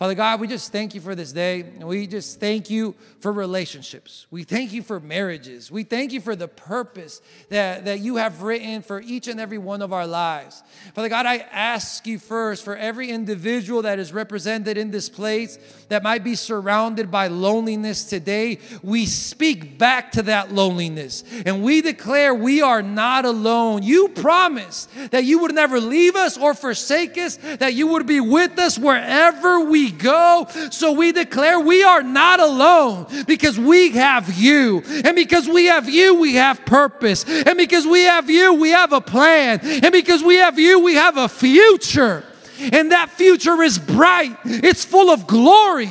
Father 0.00 0.14
God, 0.14 0.40
we 0.40 0.48
just 0.48 0.72
thank 0.72 0.94
you 0.94 1.00
for 1.02 1.14
this 1.14 1.30
day. 1.30 1.62
We 1.62 2.06
just 2.06 2.40
thank 2.40 2.70
you 2.70 2.94
for 3.20 3.30
relationships. 3.30 4.26
We 4.30 4.44
thank 4.44 4.72
you 4.72 4.82
for 4.82 4.98
marriages. 4.98 5.70
We 5.70 5.82
thank 5.82 6.12
you 6.12 6.22
for 6.22 6.34
the 6.34 6.48
purpose 6.48 7.20
that, 7.50 7.84
that 7.84 8.00
you 8.00 8.16
have 8.16 8.40
written 8.40 8.80
for 8.80 9.02
each 9.02 9.28
and 9.28 9.38
every 9.38 9.58
one 9.58 9.82
of 9.82 9.92
our 9.92 10.06
lives. 10.06 10.62
Father 10.94 11.10
God, 11.10 11.26
I 11.26 11.36
ask 11.52 12.06
you 12.06 12.18
first 12.18 12.64
for 12.64 12.74
every 12.74 13.10
individual 13.10 13.82
that 13.82 13.98
is 13.98 14.10
represented 14.10 14.78
in 14.78 14.90
this 14.90 15.10
place 15.10 15.58
that 15.90 16.02
might 16.02 16.24
be 16.24 16.34
surrounded 16.34 17.10
by 17.10 17.26
loneliness 17.26 18.04
today. 18.04 18.58
We 18.82 19.04
speak 19.04 19.76
back 19.76 20.12
to 20.12 20.22
that 20.22 20.50
loneliness 20.50 21.24
and 21.44 21.62
we 21.62 21.82
declare 21.82 22.34
we 22.34 22.62
are 22.62 22.80
not 22.80 23.26
alone. 23.26 23.82
You 23.82 24.08
promised 24.08 24.88
that 25.10 25.24
you 25.24 25.40
would 25.40 25.54
never 25.54 25.78
leave 25.78 26.16
us 26.16 26.38
or 26.38 26.54
forsake 26.54 27.18
us, 27.18 27.36
that 27.36 27.74
you 27.74 27.88
would 27.88 28.06
be 28.06 28.20
with 28.20 28.58
us 28.58 28.78
wherever 28.78 29.68
go. 29.90 30.46
So 30.70 30.92
we 30.92 31.12
declare 31.12 31.60
we 31.60 31.82
are 31.82 32.02
not 32.02 32.40
alone 32.40 33.06
because 33.26 33.58
we 33.58 33.90
have 33.92 34.32
you. 34.34 34.82
And 35.04 35.14
because 35.16 35.48
we 35.48 35.66
have 35.66 35.88
you, 35.88 36.14
we 36.20 36.34
have 36.34 36.64
purpose. 36.64 37.24
And 37.28 37.56
because 37.56 37.86
we 37.86 38.02
have 38.02 38.30
you, 38.30 38.54
we 38.54 38.70
have 38.70 38.92
a 38.92 39.00
plan. 39.00 39.60
And 39.62 39.92
because 39.92 40.22
we 40.22 40.36
have 40.36 40.58
you, 40.58 40.80
we 40.80 40.94
have 40.94 41.16
a 41.16 41.28
future. 41.28 42.24
And 42.60 42.92
that 42.92 43.10
future 43.10 43.62
is 43.62 43.78
bright, 43.78 44.36
it's 44.44 44.84
full 44.84 45.10
of 45.10 45.26
glory. 45.26 45.90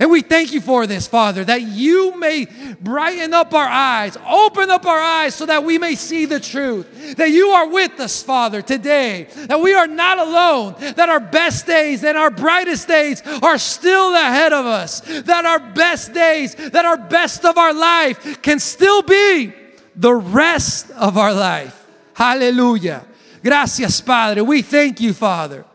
And 0.00 0.10
we 0.10 0.22
thank 0.22 0.54
you 0.54 0.62
for 0.62 0.86
this, 0.86 1.06
Father, 1.06 1.44
that 1.44 1.60
you 1.60 2.18
may 2.18 2.46
brighten 2.80 3.34
up 3.34 3.52
our 3.52 3.68
eyes, 3.68 4.16
open 4.26 4.70
up 4.70 4.86
our 4.86 4.98
eyes 4.98 5.34
so 5.34 5.44
that 5.44 5.62
we 5.62 5.76
may 5.76 5.94
see 5.94 6.24
the 6.24 6.40
truth. 6.40 7.16
That 7.18 7.28
you 7.28 7.48
are 7.48 7.68
with 7.68 8.00
us, 8.00 8.22
Father, 8.22 8.62
today. 8.62 9.24
That 9.48 9.60
we 9.60 9.74
are 9.74 9.86
not 9.86 10.16
alone. 10.16 10.74
That 10.96 11.10
our 11.10 11.20
best 11.20 11.66
days 11.66 12.02
and 12.02 12.16
our 12.16 12.30
brightest 12.30 12.88
days 12.88 13.22
are 13.42 13.58
still 13.58 14.14
ahead 14.14 14.54
of 14.54 14.64
us. 14.64 15.00
That 15.00 15.44
our 15.44 15.60
best 15.60 16.14
days, 16.14 16.54
that 16.54 16.86
our 16.86 16.96
best 16.96 17.44
of 17.44 17.58
our 17.58 17.74
life 17.74 18.40
can 18.40 18.58
still 18.58 19.02
be 19.02 19.52
the 19.94 20.14
rest 20.14 20.90
of 20.92 21.18
our 21.18 21.34
life. 21.34 21.86
Hallelujah. 22.14 23.04
Gracias, 23.44 24.00
Padre. 24.00 24.42
We 24.42 24.62
thank 24.62 24.98
you, 24.98 25.12
Father. 25.12 25.66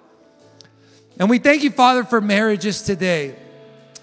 And 1.19 1.29
we 1.29 1.37
thank 1.37 1.61
you, 1.61 1.69
Father, 1.69 2.03
for 2.03 2.21
marriages 2.21 2.81
today. 2.81 3.35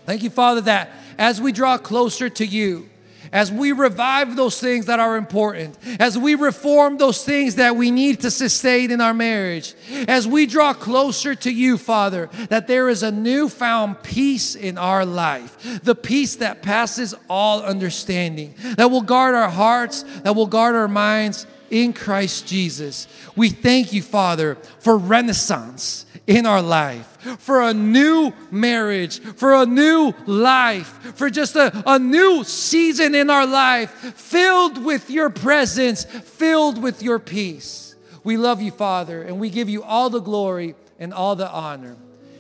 Thank 0.06 0.22
you, 0.22 0.30
Father, 0.30 0.60
that 0.62 0.90
as 1.18 1.40
we 1.40 1.52
draw 1.52 1.78
closer 1.78 2.28
to 2.28 2.46
you, 2.46 2.88
as 3.32 3.50
we 3.50 3.72
revive 3.72 4.36
those 4.36 4.60
things 4.60 4.86
that 4.86 5.00
are 5.00 5.16
important, 5.16 5.78
as 5.98 6.18
we 6.18 6.34
reform 6.34 6.98
those 6.98 7.24
things 7.24 7.54
that 7.54 7.74
we 7.76 7.90
need 7.90 8.20
to 8.20 8.30
sustain 8.30 8.90
in 8.90 9.00
our 9.00 9.14
marriage, 9.14 9.74
as 10.06 10.28
we 10.28 10.44
draw 10.44 10.74
closer 10.74 11.34
to 11.34 11.50
you, 11.50 11.78
Father, 11.78 12.28
that 12.50 12.66
there 12.66 12.90
is 12.90 13.02
a 13.02 13.10
newfound 13.10 14.02
peace 14.02 14.54
in 14.54 14.76
our 14.76 15.06
life, 15.06 15.80
the 15.82 15.94
peace 15.94 16.36
that 16.36 16.62
passes 16.62 17.14
all 17.30 17.62
understanding, 17.62 18.54
that 18.76 18.90
will 18.90 19.00
guard 19.00 19.34
our 19.34 19.48
hearts, 19.48 20.02
that 20.24 20.36
will 20.36 20.46
guard 20.46 20.74
our 20.74 20.88
minds 20.88 21.46
in 21.70 21.94
Christ 21.94 22.46
Jesus. 22.46 23.08
We 23.34 23.48
thank 23.48 23.94
you, 23.94 24.02
Father, 24.02 24.56
for 24.78 24.98
renaissance 24.98 26.04
in 26.26 26.46
our 26.46 26.62
life, 26.62 27.06
for 27.40 27.62
a 27.62 27.74
new 27.74 28.32
marriage, 28.50 29.20
for 29.20 29.54
a 29.54 29.66
new 29.66 30.12
life, 30.26 30.86
for 31.16 31.30
just 31.30 31.56
a, 31.56 31.82
a 31.86 31.98
new 31.98 32.44
season 32.44 33.14
in 33.14 33.28
our 33.28 33.46
life 33.46 33.90
filled 33.90 34.84
with 34.84 35.10
your 35.10 35.30
presence, 35.30 36.04
filled 36.04 36.80
with 36.80 37.02
your 37.02 37.18
peace. 37.18 37.94
We 38.24 38.36
love 38.36 38.62
you, 38.62 38.70
Father, 38.70 39.22
and 39.22 39.40
we 39.40 39.50
give 39.50 39.68
you 39.68 39.82
all 39.82 40.10
the 40.10 40.20
glory 40.20 40.74
and 40.98 41.12
all 41.12 41.34
the 41.34 41.50
honor. 41.50 41.96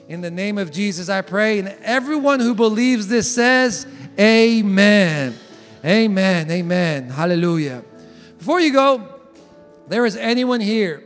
In 0.08 0.20
the 0.20 0.30
name 0.30 0.58
of 0.58 0.70
Jesus, 0.70 1.08
I 1.08 1.22
pray. 1.22 1.58
And 1.58 1.68
everyone 1.82 2.40
who 2.40 2.54
believes 2.54 3.08
this 3.08 3.32
says, 3.32 3.86
Amen. 4.18 5.34
Amen. 5.84 6.50
Amen. 6.50 7.08
Hallelujah. 7.08 7.82
Before 8.38 8.60
you 8.60 8.72
go, 8.72 9.08
there 9.88 10.06
is 10.06 10.16
anyone 10.16 10.60
here 10.60 11.02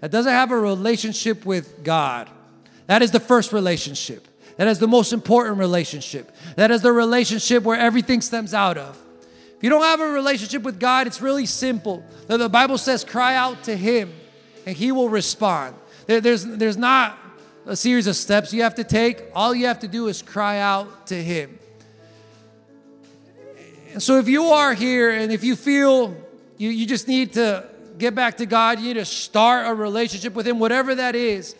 that 0.00 0.10
doesn't 0.10 0.32
have 0.32 0.50
a 0.50 0.58
relationship 0.58 1.44
with 1.44 1.82
God, 1.84 2.28
that 2.86 3.02
is 3.02 3.10
the 3.10 3.20
first 3.20 3.52
relationship. 3.52 4.26
That 4.56 4.66
is 4.66 4.80
the 4.80 4.88
most 4.88 5.12
important 5.12 5.58
relationship. 5.58 6.34
That 6.56 6.72
is 6.72 6.82
the 6.82 6.92
relationship 6.92 7.62
where 7.62 7.78
everything 7.78 8.20
stems 8.20 8.52
out 8.52 8.76
of. 8.76 8.98
If 9.56 9.62
you 9.62 9.70
don't 9.70 9.82
have 9.82 10.00
a 10.00 10.10
relationship 10.10 10.62
with 10.62 10.80
God, 10.80 11.06
it's 11.06 11.22
really 11.22 11.46
simple. 11.46 12.04
The 12.26 12.48
Bible 12.48 12.76
says, 12.76 13.04
cry 13.04 13.36
out 13.36 13.64
to 13.64 13.76
Him 13.76 14.12
and 14.66 14.76
He 14.76 14.90
will 14.90 15.08
respond. 15.08 15.76
There's, 16.06 16.44
there's 16.44 16.76
not 16.76 17.18
a 17.66 17.76
series 17.76 18.06
of 18.06 18.16
steps 18.16 18.52
you 18.52 18.62
have 18.62 18.74
to 18.76 18.84
take. 18.84 19.24
All 19.34 19.54
you 19.54 19.66
have 19.66 19.80
to 19.80 19.88
do 19.88 20.08
is 20.08 20.22
cry 20.22 20.58
out 20.58 21.06
to 21.08 21.22
Him. 21.22 21.58
And 23.92 24.02
so 24.02 24.18
if 24.18 24.28
you 24.28 24.46
are 24.46 24.74
here 24.74 25.10
and 25.10 25.30
if 25.30 25.44
you 25.44 25.54
feel 25.54 26.16
you, 26.56 26.70
you 26.70 26.86
just 26.86 27.06
need 27.06 27.34
to 27.34 27.68
get 27.98 28.14
back 28.14 28.36
to 28.38 28.46
God, 28.46 28.78
you 28.78 28.88
need 28.88 28.94
to 28.94 29.04
start 29.04 29.66
a 29.66 29.74
relationship 29.74 30.34
with 30.34 30.46
Him, 30.46 30.58
whatever 30.58 30.94
that 30.94 31.14
is. 31.14 31.54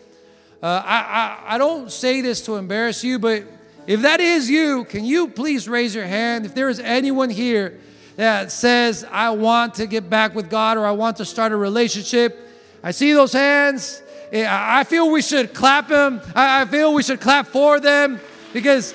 Uh, 0.61 0.81
I, 0.85 0.97
I, 0.97 1.55
I 1.55 1.57
don't 1.57 1.91
say 1.91 2.21
this 2.21 2.41
to 2.45 2.55
embarrass 2.55 3.03
you, 3.03 3.19
but 3.19 3.43
if 3.87 4.01
that 4.01 4.19
is 4.19 4.49
you, 4.49 4.83
can 4.85 5.05
you 5.05 5.27
please 5.27 5.67
raise 5.67 5.95
your 5.95 6.05
hand? 6.05 6.45
If 6.45 6.53
there 6.53 6.69
is 6.69 6.79
anyone 6.79 7.29
here 7.29 7.79
that 8.15 8.51
says, 8.51 9.05
I 9.09 9.29
want 9.31 9.75
to 9.75 9.87
get 9.87 10.09
back 10.09 10.35
with 10.35 10.49
God 10.49 10.77
or 10.77 10.85
I 10.85 10.91
want 10.91 11.17
to 11.17 11.25
start 11.25 11.51
a 11.51 11.57
relationship, 11.57 12.49
I 12.83 12.91
see 12.91 13.13
those 13.13 13.33
hands. 13.33 14.01
I 14.33 14.83
feel 14.83 15.09
we 15.09 15.21
should 15.21 15.53
clap 15.53 15.87
them. 15.87 16.21
I 16.35 16.65
feel 16.65 16.93
we 16.93 17.03
should 17.03 17.19
clap 17.19 17.47
for 17.47 17.79
them 17.79 18.19
because 18.53 18.93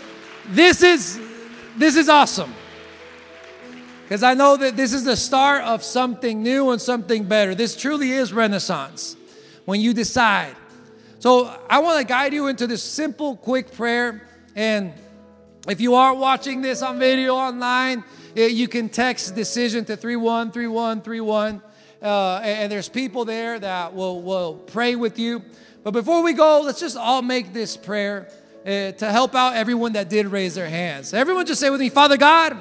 this 0.49 0.83
is 0.83 1.19
this 1.77 1.97
is 1.97 2.09
awesome. 2.09 2.55
Because 4.05 4.23
I 4.23 4.35
know 4.35 4.59
that 4.59 4.77
this 4.77 4.93
is 4.93 5.05
the 5.05 5.17
start 5.17 5.63
of 5.63 5.83
something 5.83 6.43
new 6.43 6.71
and 6.71 6.81
something 6.81 7.25
better. 7.25 7.55
This 7.55 7.75
truly 7.75 8.13
is 8.13 8.35
Renaissance 8.35 9.17
when 9.65 9.81
you 9.81 9.95
decide. 9.95 10.55
So 11.21 11.51
I 11.71 11.79
want 11.79 12.01
to 12.01 12.05
guide 12.05 12.35
you 12.35 12.49
into 12.49 12.67
this 12.67 12.83
simple, 12.83 13.35
quick 13.35 13.73
prayer. 13.73 14.29
And 14.55 14.93
if 15.67 15.81
you 15.81 15.95
are 15.95 16.15
watching 16.15 16.61
this 16.61 16.83
on 16.83 16.99
video 16.99 17.35
online, 17.35 18.05
eh, 18.37 18.49
you 18.49 18.69
can 18.69 18.91
text 18.91 19.35
decision 19.35 19.87
to 19.87 19.97
313131. 19.97 21.63
Uh, 22.03 22.41
and 22.45 22.71
there's 22.71 22.91
people 22.91 23.25
there 23.25 23.59
that 23.59 23.95
will, 23.95 24.21
will 24.21 24.57
pray 24.57 24.97
with 24.97 25.19
you. 25.19 25.43
But 25.83 25.93
before 25.93 26.23
we 26.23 26.35
go, 26.35 26.61
let's 26.61 26.81
just 26.81 26.99
all 26.99 27.23
make 27.23 27.55
this 27.55 27.75
prayer 27.75 28.29
uh, 28.67 28.93
to 28.93 29.11
help 29.11 29.35
out 29.35 29.57
everyone 29.57 29.95
that 29.95 30.11
did 30.11 30.27
raise 30.27 30.55
their 30.55 30.69
hands. 30.69 31.15
Everyone 31.15 31.47
just 31.47 31.63
say 31.63 31.71
with 31.71 31.81
me, 31.81 31.89
Father 31.89 32.19
God, 32.19 32.59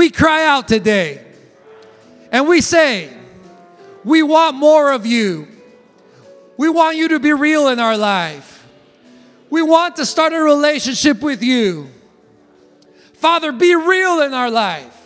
we 0.00 0.08
cry 0.08 0.46
out 0.46 0.66
today 0.66 1.22
and 2.32 2.48
we 2.48 2.62
say, 2.62 3.14
we 4.02 4.22
want 4.22 4.56
more 4.56 4.92
of 4.92 5.04
you. 5.04 5.46
We 6.56 6.70
want 6.70 6.96
you 6.96 7.08
to 7.08 7.20
be 7.20 7.34
real 7.34 7.68
in 7.68 7.78
our 7.78 7.98
life. 7.98 8.66
We 9.50 9.60
want 9.60 9.96
to 9.96 10.06
start 10.06 10.32
a 10.32 10.40
relationship 10.40 11.20
with 11.20 11.42
you. 11.42 11.90
Father, 13.12 13.52
be 13.52 13.74
real 13.74 14.22
in 14.22 14.32
our 14.32 14.50
life. 14.50 14.96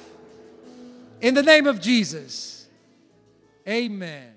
In 1.20 1.34
the 1.34 1.42
name 1.42 1.66
of 1.66 1.80
Jesus. 1.80 2.68
Amen. 3.66 4.34